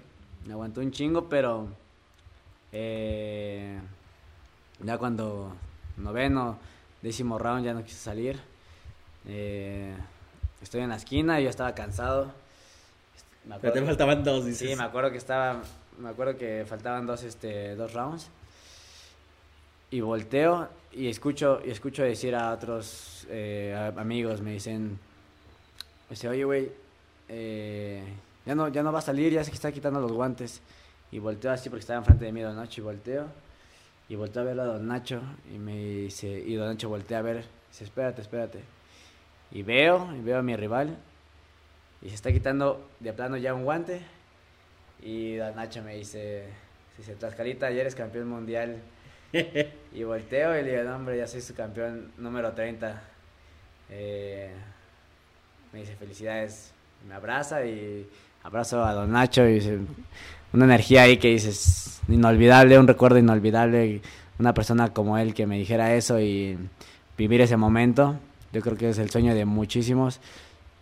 Me 0.47 0.53
aguantó 0.53 0.81
un 0.81 0.91
chingo, 0.91 1.29
pero 1.29 1.69
eh, 2.73 3.79
ya 4.83 4.99
cuando 4.99 5.55
noveno, 5.97 6.59
décimo 7.03 7.39
round 7.39 7.65
ya 7.65 7.75
no 7.75 7.85
quise 7.85 7.99
salir. 7.99 8.39
Eh, 9.27 9.95
estoy 10.61 10.83
en 10.83 10.91
la 10.91 10.97
esquina 10.97 11.41
y 11.41 11.45
yo 11.45 11.51
estaba 11.51 11.75
cansado 11.75 12.33
me 13.47 13.59
Pero 13.61 13.73
te 13.73 13.83
faltaban 13.83 14.25
dos, 14.25 14.45
dices. 14.45 14.71
Sí, 14.71 14.77
me 14.77 14.83
acuerdo 14.83 15.11
que 15.11 15.19
estaba, 15.19 15.63
me 15.99 16.09
acuerdo 16.09 16.37
que 16.37 16.65
faltaban 16.69 17.07
dos, 17.07 17.23
este, 17.23 17.77
dos 17.77 17.93
rounds. 17.93 18.29
Y 19.91 20.01
volteo 20.01 20.69
y 20.93 21.09
escucho, 21.09 21.61
y 21.65 21.71
escucho 21.71 22.03
decir 22.03 22.35
a 22.35 22.53
otros 22.53 23.27
eh, 23.31 23.93
amigos, 23.97 24.41
me 24.41 24.53
dicen, 24.53 24.99
dice, 26.11 26.29
oye, 26.29 26.45
güey, 26.45 26.73
eh, 27.29 28.03
ya, 28.45 28.55
no, 28.55 28.69
ya 28.69 28.83
no 28.83 28.93
va 28.93 28.99
a 28.99 29.03
salir, 29.03 29.33
ya 29.33 29.45
se 29.45 29.53
está 29.53 29.71
quitando 29.73 30.01
los 30.01 30.13
guantes. 30.13 30.61
Y 31.13 31.19
volteo 31.19 31.53
así 31.53 31.69
porque 31.69 31.81
estaba 31.81 31.99
enfrente 32.01 32.25
de 32.25 32.33
mí 32.33 32.41
Don 32.41 32.57
Nacho 32.57 32.81
y 32.81 32.85
volteo. 32.85 33.27
Y 34.09 34.15
volteo 34.17 34.43
a 34.43 34.45
verlo 34.45 34.63
a 34.63 34.67
Don 34.67 34.87
Nacho 34.87 35.21
y 35.53 35.59
me 35.59 35.77
dice, 35.77 36.29
y 36.29 36.55
Don 36.55 36.69
Nacho 36.69 36.89
voltea 36.89 37.19
a 37.19 37.23
ver, 37.23 37.45
dice, 37.71 37.85
espérate, 37.85 38.23
espérate. 38.23 38.61
Y 39.51 39.63
veo, 39.63 40.13
y 40.17 40.21
veo 40.21 40.39
a 40.39 40.43
mi 40.43 40.57
rival 40.57 40.97
y 42.03 42.09
se 42.09 42.15
está 42.15 42.33
quitando 42.33 42.89
de 43.01 43.13
plano 43.13 43.37
ya 43.37 43.55
un 43.55 43.65
guante. 43.65 44.01
Y 45.03 45.37
Don 45.37 45.55
Nacho 45.57 45.83
me 45.83 45.97
dice, 45.97 46.45
dice, 46.97 47.15
Tlaxcalita, 47.17 47.67
ayer 47.67 47.81
eres 47.81 47.95
campeón 47.95 48.29
mundial. 48.29 48.81
y 49.93 50.05
volteo 50.05 50.59
y 50.59 50.63
le 50.63 50.73
digo, 50.73 50.85
no, 50.85 50.97
hombre, 50.97 51.19
ya 51.19 51.27
soy 51.27 51.41
su 51.41 51.55
campeón 51.55 52.13
número 52.19 52.53
30. 52.53 53.03
Eh, 53.91 54.51
me 55.73 55.81
dice, 55.81 55.97
felicidades. 55.97 56.73
Me 57.09 57.15
abraza 57.15 57.65
y 57.65 58.09
abrazo 58.43 58.85
a 58.85 58.95
Don 58.95 59.13
Nacho 59.13 59.49
y 59.49 59.87
una 60.53 60.65
energía 60.65 61.03
ahí 61.03 61.19
que 61.19 61.29
dices, 61.29 62.01
inolvidable, 62.09 62.79
un 62.79 62.89
recuerdo 62.89 63.19
inolvidable. 63.19 64.01
Una 64.39 64.55
persona 64.55 64.93
como 64.93 65.19
él 65.19 65.35
que 65.35 65.47
me 65.47 65.59
dijera 65.59 65.95
eso 65.95 66.21
y 66.21 66.59
vivir 67.17 67.41
ese 67.41 67.57
momento. 67.57 68.19
Yo 68.53 68.61
creo 68.61 68.77
que 68.77 68.91
es 68.91 68.99
el 68.99 69.11
sueño 69.11 69.35
de 69.35 69.45
muchísimos. 69.45 70.21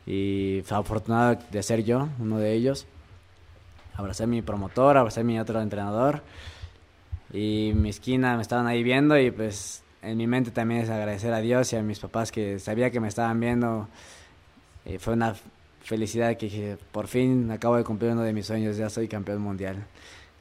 y 0.07 0.62
fue 0.66 0.76
afortunado 0.76 1.38
de 1.50 1.62
ser 1.62 1.83
yo, 1.85 2.09
uno 2.18 2.38
de 2.38 2.52
ellos. 2.52 2.87
Abracé 3.94 4.24
a 4.24 4.26
mi 4.26 4.42
promotor, 4.42 4.96
abracé 4.96 5.20
a 5.20 5.24
mi 5.24 5.38
otro 5.38 5.61
entrenador 5.61 6.22
y 7.35 7.73
mi 7.75 7.90
esquina 7.90 8.37
me 8.37 8.42
estaban 8.42 8.68
ahí 8.68 8.85
viendo 8.85 9.18
y 9.18 9.33
pues 9.33 9.83
en 10.03 10.16
mi 10.16 10.29
mente 10.29 10.53
también 10.53 10.83
es 10.83 10.88
agradecer 10.88 11.33
a 11.33 11.40
Dios 11.40 11.73
y 11.73 11.77
a 11.77 11.83
mis 11.83 11.99
papás 11.99 12.31
que 12.31 12.61
sabía 12.61 12.90
que 12.90 13.01
me 13.01 13.09
estaban 13.09 13.40
viendo. 13.40 13.88
Y 14.87 14.99
fue 14.99 15.14
una 15.14 15.35
felicidad 15.83 16.37
que 16.37 16.47
dije, 16.47 16.77
por 16.92 17.09
fin 17.09 17.51
acabo 17.51 17.77
de 17.77 17.83
cumplir 17.83 18.12
uno 18.12 18.23
de 18.23 18.33
mis 18.33 18.47
sueños, 18.47 18.77
ya 18.77 18.88
soy 18.88 19.09
campeón 19.09 19.40
mundial. 19.40 19.85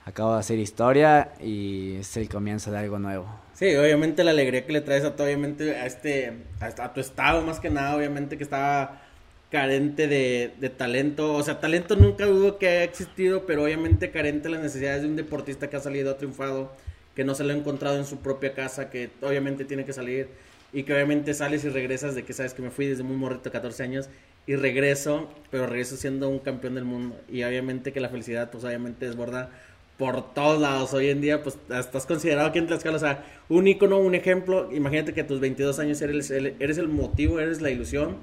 Acabo 0.06 0.34
de 0.34 0.40
hacer 0.40 0.60
historia 0.60 1.34
y 1.42 1.96
es 1.96 2.16
el 2.16 2.30
comienzo 2.30 2.72
de 2.72 2.78
algo 2.78 3.00
nuevo. 3.00 3.26
Sí, 3.54 3.76
obviamente 3.76 4.24
la 4.24 4.32
alegría 4.32 4.66
que 4.66 4.74
le 4.74 4.82
traes 4.82 5.04
a 5.04 5.10
obviamente 5.10 5.76
a 5.76 5.88
este, 5.88 6.34
a, 6.60 6.94
tu 6.94 7.00
estado 7.00 7.42
más 7.42 7.60
que 7.60 7.72
nada, 7.72 7.96
obviamente 7.96 8.38
que 8.38 8.44
estaba 8.44 9.02
carente 9.50 10.08
de, 10.08 10.70
talento, 10.70 11.34
o 11.36 11.44
sea, 11.44 11.60
talento 11.60 11.96
nunca 11.96 12.28
hubo 12.28 12.58
que 12.58 12.68
haya 12.68 12.84
existido, 12.84 13.46
pero 13.46 13.64
obviamente 13.64 14.12
carente 14.12 14.44
de 14.44 14.56
las 14.56 14.64
necesidades 14.64 15.04
de 15.04 15.08
un 15.08 15.16
deportista 15.16 15.70
que 15.70 15.78
ha 15.78 15.80
salido 15.80 16.12
ha 16.12 16.18
triunfado, 16.18 16.72
que 17.15 17.23
no 17.23 17.36
se 17.36 17.43
lo 17.43 17.54
ha 17.54 17.56
encontrado 17.56 17.97
en 17.97 18.06
su 18.06 18.17
propia 18.17 18.54
casa, 18.54 18.89
que 18.89 19.10
obviamente 19.21 19.65
tiene 19.65 19.86
que 19.86 19.93
salir 19.93 20.28
y 20.73 20.84
que 20.84 20.93
obviamente 20.93 21.34
sales 21.34 21.63
y 21.63 21.69
regresas 21.69 22.15
de 22.15 22.23
que 22.23 22.34
sabes 22.34 22.54
que 22.54 22.62
me 22.62 22.71
fui 22.71 22.88
desde 22.88 23.04
muy 23.04 23.15
morrito, 23.15 23.52
14 23.52 23.84
años, 23.84 24.10
y 24.47 24.56
regreso, 24.56 25.30
pero 25.52 25.67
regreso 25.67 25.95
siendo 25.95 26.28
un 26.30 26.39
campeón 26.39 26.76
del 26.76 26.84
mundo. 26.84 27.15
Y 27.30 27.43
obviamente 27.43 27.93
que 27.93 27.99
la 27.99 28.10
felicidad, 28.10 28.49
pues 28.52 28.63
obviamente 28.63 29.06
desborda 29.06 29.52
por 29.97 30.34
todos 30.34 30.60
lados. 30.60 30.93
Hoy 30.93 31.10
en 31.10 31.21
día, 31.21 31.43
pues 31.43 31.58
estás 31.69 32.06
considerado 32.06 32.49
aquí 32.49 32.60
en 32.60 32.67
Tlaxcala, 32.67 32.97
o 32.97 32.99
sea, 32.99 33.23
un 33.47 33.67
icono, 33.67 33.99
un 33.99 34.15
ejemplo. 34.15 34.69
Imagínate 34.73 35.13
que 35.13 35.21
a 35.21 35.28
tus 35.28 35.39
22 35.39 35.80
años 35.80 36.02
eres 36.02 36.32
eres 36.32 36.78
el 36.78 36.89
motivo, 36.89 37.39
eres 37.39 37.62
la 37.62 37.69
ilusión 37.69 38.17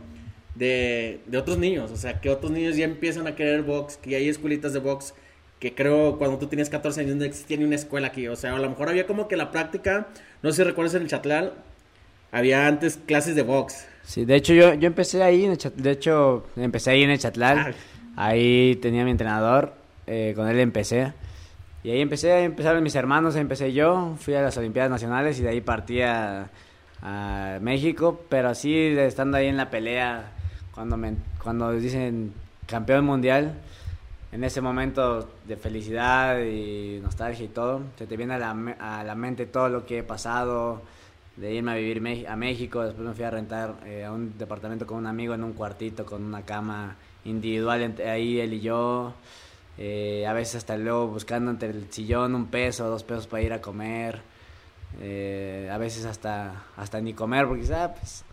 de, 0.57 1.21
de 1.27 1.39
otros 1.39 1.57
niños. 1.57 1.91
O 1.91 1.97
sea, 1.97 2.21
que 2.21 2.29
otros 2.29 2.51
niños 2.51 2.77
ya 2.77 2.85
empiezan 2.85 3.27
a 3.27 3.35
querer 3.37 3.63
box, 3.63 3.97
que 3.97 4.17
hay 4.17 4.29
escuelitas 4.29 4.73
de 4.73 4.81
box. 4.81 5.15
Que 5.61 5.75
creo 5.75 6.19
cuando 6.19 6.39
tú 6.39 6.49
tenías 6.49 6.69
14 6.69 7.03
años 7.03 7.17
no 7.17 7.25
existía 7.25 7.57
ni 7.57 7.65
una 7.65 7.77
escuela 7.77 8.09
aquí. 8.09 8.27
O 8.27 8.35
sea, 8.35 8.57
a 8.57 8.59
lo 8.59 8.69
mejor 8.69 8.89
había 8.89 9.07
como 9.07 9.29
que 9.29 9.37
la 9.37 9.53
práctica, 9.53 10.09
no 10.43 10.51
sé 10.51 10.57
si 10.57 10.63
recuerdas 10.65 10.95
en 10.95 11.03
el 11.03 11.09
Chatlal, 11.09 11.53
había 12.33 12.67
antes 12.67 12.99
clases 13.07 13.37
de 13.37 13.43
box. 13.43 13.87
Sí, 14.03 14.25
de 14.25 14.37
hecho 14.37 14.55
yo, 14.55 14.75
yo 14.75 14.87
empecé 14.87 15.23
ahí, 15.23 15.45
en 15.45 15.53
el 15.53 15.59
de 15.77 15.91
hecho 15.91 16.47
empecé 16.57 16.91
ahí 16.91 17.03
en 17.03 17.11
el 17.11 17.19
Chatlal, 17.19 17.59
ah. 17.59 17.73
ahí 18.17 18.77
tenía 18.77 19.05
mi 19.05 19.11
entrenador, 19.11 19.75
eh, 20.07 20.33
con 20.35 20.49
él 20.49 20.59
empecé. 20.59 21.13
Y 21.83 21.91
ahí 21.91 22.01
empecé, 22.01 22.33
ahí 22.33 22.45
empezaron 22.45 22.83
mis 22.83 22.95
hermanos, 22.95 23.37
empecé 23.37 23.73
yo, 23.73 24.17
fui 24.19 24.35
a 24.35 24.43
las 24.43 24.57
Olimpiadas 24.57 24.91
Nacionales 24.91 25.39
y 25.39 25.43
de 25.43 25.49
ahí 25.49 25.61
partí 25.61 26.03
a, 26.03 26.51
México, 27.63 28.21
pero 28.29 28.51
así 28.51 28.77
estando 28.77 29.39
ahí 29.39 29.47
en 29.47 29.57
la 29.57 29.71
pelea, 29.71 30.33
cuando, 30.75 30.99
me, 30.99 31.15
cuando 31.43 31.73
dicen 31.73 32.35
campeón 32.67 33.07
mundial, 33.07 33.55
en 34.33 34.45
ese 34.45 34.61
momento 34.61 35.29
de 35.47 35.57
felicidad 35.57 36.41
y 36.41 37.01
nostalgia 37.03 37.45
y 37.45 37.49
todo, 37.49 37.83
se 37.99 38.07
te 38.07 38.17
viene 38.17 38.35
a 38.35 38.39
la, 38.39 38.51
a 38.79 39.05
la 39.05 39.15
mente 39.15 39.47
todo 39.47 39.69
lo 39.69 39.87
que 39.87 39.99
he 39.99 40.03
pasado, 40.03 40.83
de 41.37 41.55
irme 41.55 41.73
a 41.73 41.75
vivir 41.75 42.27
a 42.29 42.37
México, 42.37 42.83
después 42.83 43.07
me 43.07 43.15
fui 43.15 43.25
a 43.25 43.31
rentar 43.31 43.75
eh, 43.87 44.05
a 44.05 44.13
un 44.13 44.37
departamento 44.37 44.87
con 44.87 44.99
un 44.99 45.07
amigo 45.07 45.35
en 45.35 45.43
un 45.43 45.55
cuartito 45.55 46.05
con 46.05 46.23
una 46.23 46.43
cama 46.43 46.97
individual 47.25 47.95
ahí 48.07 48.41
él 48.41 48.55
y 48.55 48.61
yo, 48.61 49.15
eh, 49.79 50.27
a 50.27 50.33
veces 50.33 50.57
hasta 50.57 50.77
luego 50.77 51.09
buscando 51.09 51.51
entre 51.51 51.71
el 51.71 51.91
sillón 51.91 52.35
un 52.35 52.47
peso, 52.47 52.89
dos 52.89 53.05
pesos 53.05 53.27
para 53.27 53.43
ir 53.43 53.53
a 53.53 53.61
comer, 53.61 54.21
eh, 55.01 55.69
a 55.73 55.79
veces 55.79 56.05
hasta, 56.05 56.65
hasta 56.77 57.01
ni 57.01 57.15
comer 57.15 57.47
porque 57.47 57.73
ah, 57.73 57.95
pues, 57.99 58.25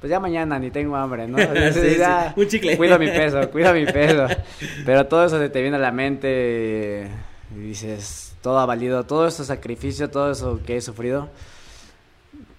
pues 0.00 0.10
ya 0.10 0.20
mañana 0.20 0.58
ni 0.58 0.70
tengo 0.70 0.96
hambre, 0.96 1.26
¿no? 1.26 1.38
un 2.36 2.48
chicle. 2.48 2.76
Cuido 2.76 2.98
mi 2.98 3.08
peso, 3.08 3.50
cuido 3.50 3.72
mi 3.72 3.86
peso. 3.86 4.26
Pero 4.86 5.06
todo 5.06 5.24
eso 5.24 5.38
se 5.38 5.48
te 5.48 5.62
viene 5.62 5.76
a 5.76 5.80
la 5.80 5.92
mente 5.92 7.08
y 7.54 7.58
dices, 7.60 8.34
todo 8.42 8.58
ha 8.58 8.66
valido, 8.66 9.04
todo 9.04 9.26
ese 9.26 9.44
sacrificio, 9.44 10.10
todo 10.10 10.30
eso 10.30 10.60
que 10.64 10.76
he 10.76 10.80
sufrido 10.80 11.30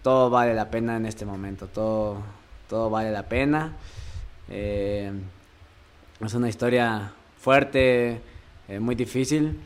todo 0.08 0.30
vale 0.30 0.54
la 0.54 0.70
pena 0.70 0.96
en 0.96 1.06
este 1.06 1.26
momento, 1.26 1.68
todo, 1.68 2.24
todo 2.70 2.90
vale 2.90 3.12
la 3.12 3.24
pena. 3.24 3.74
Eh, 4.48 5.12
es 6.24 6.34
una 6.34 6.48
historia 6.48 7.12
fuerte, 7.38 8.22
eh, 8.70 8.80
muy 8.80 8.96
difícil, 8.96 9.60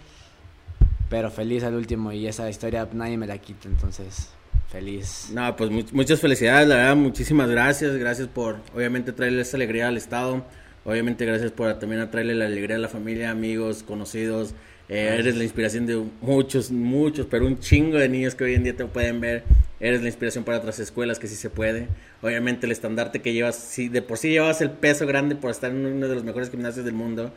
pero 1.11 1.29
feliz 1.29 1.63
al 1.63 1.75
último 1.75 2.11
y 2.11 2.25
esa 2.25 2.49
historia 2.49 2.89
nadie 2.91 3.19
me 3.19 3.27
la 3.27 3.37
quita, 3.37 3.67
entonces 3.67 4.31
feliz. 4.71 5.29
No, 5.33 5.55
pues 5.55 5.69
muchas 5.91 6.19
felicidades, 6.19 6.67
la 6.67 6.75
verdad, 6.75 6.95
muchísimas 6.95 7.49
gracias, 7.49 7.95
gracias 7.97 8.27
por 8.27 8.57
obviamente 8.73 9.11
traerle 9.11 9.41
esa 9.41 9.57
alegría 9.57 9.87
al 9.87 9.97
Estado, 9.97 10.45
obviamente 10.85 11.25
gracias 11.25 11.51
por 11.51 11.77
también 11.77 12.09
traerle 12.09 12.35
la 12.35 12.45
alegría 12.45 12.77
a 12.77 12.79
la 12.79 12.87
familia, 12.87 13.31
amigos, 13.31 13.83
conocidos. 13.83 14.53
Eh, 14.93 15.15
eres 15.19 15.37
la 15.37 15.45
inspiración 15.45 15.85
de 15.85 16.03
muchos, 16.19 16.69
muchos, 16.69 17.25
pero 17.25 17.47
un 17.47 17.57
chingo 17.59 17.97
de 17.97 18.09
niños 18.09 18.35
que 18.35 18.43
hoy 18.43 18.55
en 18.55 18.63
día 18.65 18.75
te 18.75 18.83
pueden 18.85 19.21
ver. 19.21 19.43
Eres 19.79 20.01
la 20.01 20.07
inspiración 20.07 20.43
para 20.43 20.57
otras 20.57 20.79
escuelas 20.79 21.17
que 21.17 21.27
sí 21.27 21.35
se 21.35 21.49
puede. 21.49 21.87
Obviamente 22.21 22.65
el 22.65 22.73
estandarte 22.73 23.21
que 23.21 23.31
llevas, 23.31 23.55
si 23.55 23.87
de 23.87 24.01
por 24.01 24.17
sí 24.17 24.31
llevas 24.31 24.59
el 24.59 24.69
peso 24.69 25.07
grande 25.07 25.35
por 25.35 25.49
estar 25.49 25.71
en 25.71 25.85
uno 25.85 26.09
de 26.09 26.15
los 26.15 26.25
mejores 26.25 26.51
gimnasios 26.51 26.83
del 26.83 26.93
mundo. 26.93 27.33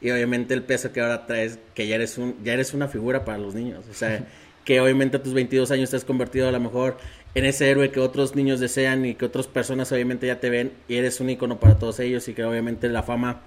Y 0.00 0.10
obviamente 0.10 0.52
el 0.52 0.64
peso 0.64 0.92
que 0.92 1.00
ahora 1.00 1.26
traes, 1.26 1.60
que 1.74 1.86
ya 1.86 1.94
eres, 1.94 2.18
un, 2.18 2.36
ya 2.42 2.54
eres 2.54 2.74
una 2.74 2.88
figura 2.88 3.24
para 3.24 3.38
los 3.38 3.54
niños. 3.54 3.84
O 3.88 3.94
sea, 3.94 4.26
que 4.66 4.80
obviamente 4.80 5.16
a 5.16 5.22
tus 5.22 5.32
22 5.32 5.70
años 5.70 5.88
te 5.88 5.96
has 5.96 6.04
convertido 6.04 6.46
a 6.48 6.52
lo 6.52 6.60
mejor 6.60 6.98
en 7.34 7.46
ese 7.46 7.70
héroe 7.70 7.90
que 7.90 8.00
otros 8.00 8.34
niños 8.34 8.60
desean 8.60 9.06
y 9.06 9.14
que 9.14 9.24
otras 9.24 9.46
personas 9.46 9.90
obviamente 9.92 10.26
ya 10.26 10.40
te 10.40 10.50
ven. 10.50 10.72
Y 10.88 10.96
eres 10.96 11.20
un 11.20 11.30
icono 11.30 11.58
para 11.58 11.78
todos 11.78 12.00
ellos 12.00 12.28
y 12.28 12.34
que 12.34 12.44
obviamente 12.44 12.88
la 12.90 13.02
fama 13.02 13.40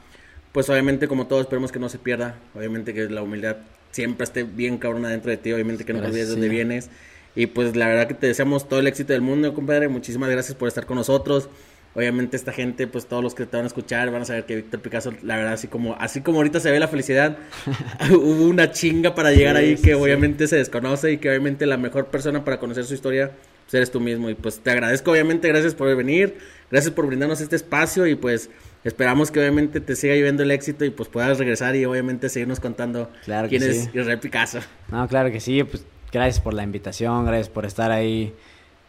pues 0.51 0.69
obviamente 0.69 1.07
como 1.07 1.27
todos 1.27 1.41
esperemos 1.41 1.71
que 1.71 1.79
no 1.79 1.89
se 1.89 1.99
pierda, 1.99 2.35
obviamente 2.55 2.93
que 2.93 3.07
la 3.09 3.21
humildad 3.21 3.57
siempre 3.91 4.23
esté 4.23 4.43
bien 4.43 4.77
cabrona 4.77 5.09
dentro 5.09 5.29
de 5.29 5.37
ti, 5.37 5.51
obviamente 5.51 5.85
que 5.85 5.93
no 5.93 5.99
olvides 5.99 6.27
de 6.27 6.33
dónde 6.33 6.49
vienes. 6.49 6.89
Y 7.35 7.47
pues 7.47 7.75
la 7.75 7.87
verdad 7.87 8.07
que 8.07 8.15
te 8.15 8.27
deseamos 8.27 8.67
todo 8.67 8.79
el 8.79 8.87
éxito 8.87 9.13
del 9.13 9.21
mundo, 9.21 9.53
compadre. 9.53 9.87
Muchísimas 9.87 10.29
gracias 10.29 10.57
por 10.57 10.67
estar 10.67 10.85
con 10.85 10.97
nosotros. 10.97 11.49
Obviamente 11.95 12.37
esta 12.37 12.53
gente, 12.53 12.87
pues 12.87 13.07
todos 13.07 13.23
los 13.23 13.33
que 13.33 13.45
te 13.45 13.57
van 13.57 13.65
a 13.65 13.67
escuchar 13.67 14.11
van 14.11 14.21
a 14.21 14.25
saber 14.25 14.45
que 14.45 14.55
Víctor 14.55 14.79
Picasso, 14.79 15.13
la 15.23 15.35
verdad, 15.35 15.53
así 15.53 15.67
como, 15.67 15.95
así 15.99 16.21
como 16.21 16.37
ahorita 16.37 16.59
se 16.59 16.71
ve 16.71 16.79
la 16.79 16.87
felicidad, 16.87 17.37
hubo 18.11 18.45
una 18.45 18.71
chinga 18.71 19.15
para 19.15 19.31
llegar 19.31 19.55
ahí 19.55 19.75
que 19.75 19.95
obviamente 19.95 20.47
se 20.47 20.57
desconoce 20.57 21.11
y 21.11 21.17
que 21.17 21.29
obviamente 21.29 21.65
la 21.65 21.77
mejor 21.77 22.07
persona 22.07 22.45
para 22.45 22.59
conocer 22.59 22.85
su 22.85 22.93
historia 22.93 23.31
pues 23.65 23.73
eres 23.73 23.91
tú 23.91 23.99
mismo. 23.99 24.29
Y 24.29 24.35
pues 24.35 24.59
te 24.59 24.71
agradezco, 24.71 25.11
obviamente, 25.11 25.47
gracias 25.47 25.75
por 25.75 25.95
venir, 25.95 26.37
gracias 26.71 26.93
por 26.93 27.05
brindarnos 27.05 27.41
este 27.41 27.55
espacio 27.55 28.07
y 28.07 28.15
pues 28.15 28.49
Esperamos 28.83 29.29
que 29.29 29.39
obviamente 29.39 29.81
te 29.81 29.95
siga 29.95 30.15
lloviendo 30.15 30.43
el 30.43 30.51
éxito 30.51 30.85
y 30.85 30.89
pues 30.89 31.09
puedas 31.09 31.37
regresar 31.37 31.75
y 31.75 31.83
obviamente 31.83 32.29
seguirnos 32.29 32.61
contando 32.61 33.09
quién 33.49 33.63
es 33.63 33.89
Israel 33.93 34.19
Picasso. 34.19 34.59
No, 34.89 35.05
claro 35.07 35.31
que 35.31 35.41
sí, 35.41 35.63
pues 35.63 35.85
gracias 36.11 36.39
por 36.41 36.53
la 36.53 36.63
invitación, 36.63 37.25
gracias 37.25 37.49
por 37.49 37.65
estar 37.65 37.91
ahí, 37.91 38.33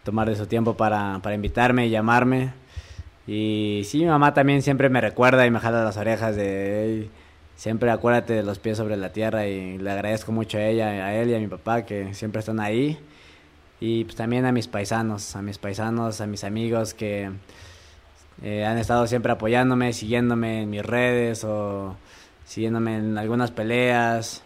tomar 0.04 0.28
de 0.28 0.36
su 0.36 0.46
tiempo 0.46 0.76
para, 0.76 1.18
para 1.22 1.34
invitarme 1.34 1.88
y 1.88 1.90
llamarme. 1.90 2.52
Y 3.32 3.82
sí, 3.84 3.98
mi 4.00 4.06
mamá 4.06 4.34
también 4.34 4.60
siempre 4.60 4.88
me 4.88 5.00
recuerda 5.00 5.46
y 5.46 5.52
me 5.52 5.60
jala 5.60 5.84
las 5.84 5.96
orejas 5.96 6.34
de... 6.34 7.08
siempre 7.54 7.88
acuérdate 7.92 8.32
de 8.32 8.42
los 8.42 8.58
pies 8.58 8.76
sobre 8.76 8.96
la 8.96 9.12
tierra 9.12 9.46
y 9.46 9.78
le 9.78 9.88
agradezco 9.88 10.32
mucho 10.32 10.58
a 10.58 10.62
ella, 10.62 10.88
a 10.88 11.14
él 11.14 11.30
y 11.30 11.36
a 11.36 11.38
mi 11.38 11.46
papá 11.46 11.86
que 11.86 12.12
siempre 12.12 12.40
están 12.40 12.58
ahí. 12.58 12.98
Y 13.78 14.02
pues 14.02 14.16
también 14.16 14.46
a 14.46 14.52
mis 14.52 14.66
paisanos, 14.66 15.36
a 15.36 15.42
mis 15.42 15.58
paisanos, 15.58 16.20
a 16.20 16.26
mis 16.26 16.42
amigos 16.42 16.92
que 16.92 17.30
eh, 18.42 18.64
han 18.66 18.78
estado 18.78 19.06
siempre 19.06 19.30
apoyándome, 19.30 19.92
siguiéndome 19.92 20.62
en 20.62 20.70
mis 20.70 20.84
redes 20.84 21.44
o 21.44 21.94
siguiéndome 22.44 22.96
en 22.96 23.16
algunas 23.16 23.52
peleas. 23.52 24.42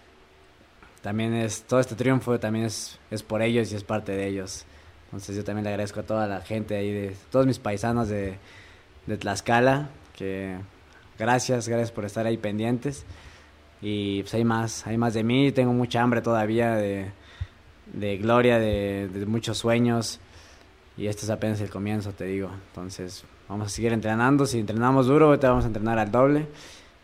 También 1.00 1.32
es, 1.32 1.62
todo 1.62 1.80
este 1.80 1.94
triunfo 1.94 2.38
también 2.38 2.66
es, 2.66 2.98
es 3.10 3.22
por 3.22 3.40
ellos 3.40 3.72
y 3.72 3.76
es 3.76 3.82
parte 3.82 4.12
de 4.12 4.26
ellos. 4.26 4.66
Entonces 5.06 5.36
yo 5.36 5.42
también 5.42 5.64
le 5.64 5.70
agradezco 5.70 6.00
a 6.00 6.02
toda 6.02 6.26
la 6.26 6.42
gente 6.42 6.76
ahí, 6.76 6.92
de 6.92 7.16
todos 7.30 7.46
mis 7.46 7.58
paisanos 7.58 8.08
de, 8.08 8.36
de 9.06 9.16
Tlaxcala, 9.16 9.88
que 10.16 10.56
gracias, 11.18 11.68
gracias 11.68 11.92
por 11.92 12.04
estar 12.04 12.26
ahí 12.26 12.36
pendientes. 12.36 13.04
Y 13.82 14.22
pues 14.22 14.34
hay 14.34 14.44
más, 14.44 14.86
hay 14.86 14.96
más 14.96 15.14
de 15.14 15.24
mí, 15.24 15.52
tengo 15.52 15.72
mucha 15.72 16.00
hambre 16.00 16.22
todavía 16.22 16.74
de, 16.74 17.10
de 17.92 18.16
gloria, 18.16 18.58
de, 18.58 19.24
muchos 19.26 19.58
sueños. 19.58 20.20
Y 20.96 21.06
este 21.06 21.24
es 21.24 21.30
apenas 21.30 21.60
el 21.60 21.70
comienzo, 21.70 22.12
te 22.12 22.24
digo. 22.24 22.50
Entonces, 22.68 23.24
vamos 23.48 23.66
a 23.66 23.70
seguir 23.70 23.92
entrenando. 23.92 24.46
Si 24.46 24.58
entrenamos 24.58 25.06
duro, 25.06 25.38
te 25.38 25.46
vamos 25.46 25.64
a 25.64 25.66
entrenar 25.66 25.98
al 25.98 26.10
doble. 26.10 26.46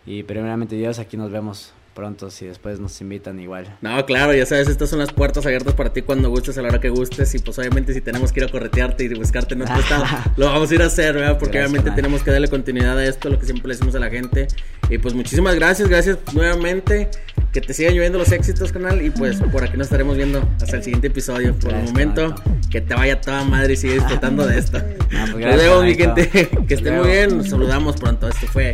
Y 0.07 0.23
primeramente 0.23 0.77
Dios, 0.77 0.99
aquí 0.99 1.17
nos 1.17 1.31
vemos 1.31 1.73
pronto 1.95 2.31
si 2.31 2.47
después 2.47 2.81
nos 2.81 3.01
invitan 3.01 3.39
igual. 3.41 3.77
No, 3.81 4.05
claro, 4.07 4.35
ya 4.35 4.47
sabes, 4.47 4.69
estas 4.69 4.91
son 4.91 4.99
las 4.99 5.13
puertas 5.13 5.45
abiertas 5.47 5.75
para 5.75 5.93
ti 5.93 6.03
cuando 6.03 6.31
gustes, 6.31 6.57
a 6.59 6.63
la 6.63 6.69
hora 6.69 6.81
que 6.81 6.89
gustes. 6.89 7.35
Y 7.35 7.39
pues 7.39 7.59
obviamente 7.59 7.93
si 7.93 8.01
tenemos 8.01 8.33
que 8.33 8.41
ir 8.41 8.47
a 8.47 8.51
corretearte 8.51 9.05
y 9.05 9.15
buscarte 9.15 9.55
en 9.55 9.63
otro 9.63 9.77
estado, 9.77 10.05
lo 10.37 10.47
vamos 10.47 10.71
a 10.71 10.75
ir 10.75 10.83
a 10.83 10.87
hacer, 10.87 11.15
¿verdad? 11.15 11.39
Porque 11.39 11.59
obviamente 11.59 11.91
tenemos 11.91 12.23
que 12.23 12.31
darle 12.31 12.49
continuidad 12.49 12.99
a 12.99 13.05
esto, 13.05 13.29
lo 13.29 13.39
que 13.39 13.47
siempre 13.47 13.69
le 13.69 13.75
decimos 13.75 13.95
a 13.95 13.99
la 13.99 14.11
gente. 14.11 14.49
Y 14.89 14.99
pues 14.99 15.15
muchísimas 15.15 15.55
gracias, 15.55 15.89
gracias 15.89 16.19
nuevamente. 16.33 17.09
que 17.53 17.61
te 17.61 17.75
sigan 17.75 17.95
lloviendo 17.95 18.19
los 18.19 18.31
éxitos, 18.33 18.73
canal. 18.73 19.03
Y 19.03 19.11
pues 19.11 19.41
por 19.53 19.65
aquí 19.65 19.77
nos 19.77 19.87
estaremos 19.87 20.17
viendo 20.17 20.43
hasta 20.61 20.77
el 20.77 20.83
siguiente 20.83 21.09
episodio. 21.09 21.55
Por 21.55 21.73
el 21.73 21.85
momento, 21.85 22.35
que 22.71 22.81
te 22.81 22.95
vaya 22.95 23.21
toda 23.21 23.45
madre 23.45 23.75
y 23.75 23.77
sigue 23.77 23.95
disfrutando 23.95 24.47
de 24.47 24.59
esto. 24.59 24.79
Nos 25.11 25.35
vemos, 25.35 25.85
mi 25.85 25.95
gente. 25.95 26.29
que 26.69 26.75
estén 26.75 26.97
muy 26.99 27.09
bien. 27.09 27.39
Nos 27.39 27.51
saludamos 27.51 27.97
pronto. 27.97 28.29
Esto 28.29 28.47
fue 28.47 28.73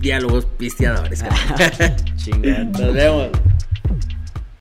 Diálogos 0.00 0.46
Pisteadores. 0.56 1.24
Chingón. 2.16 2.72
Nos 2.72 2.94
vemos. 2.94 3.28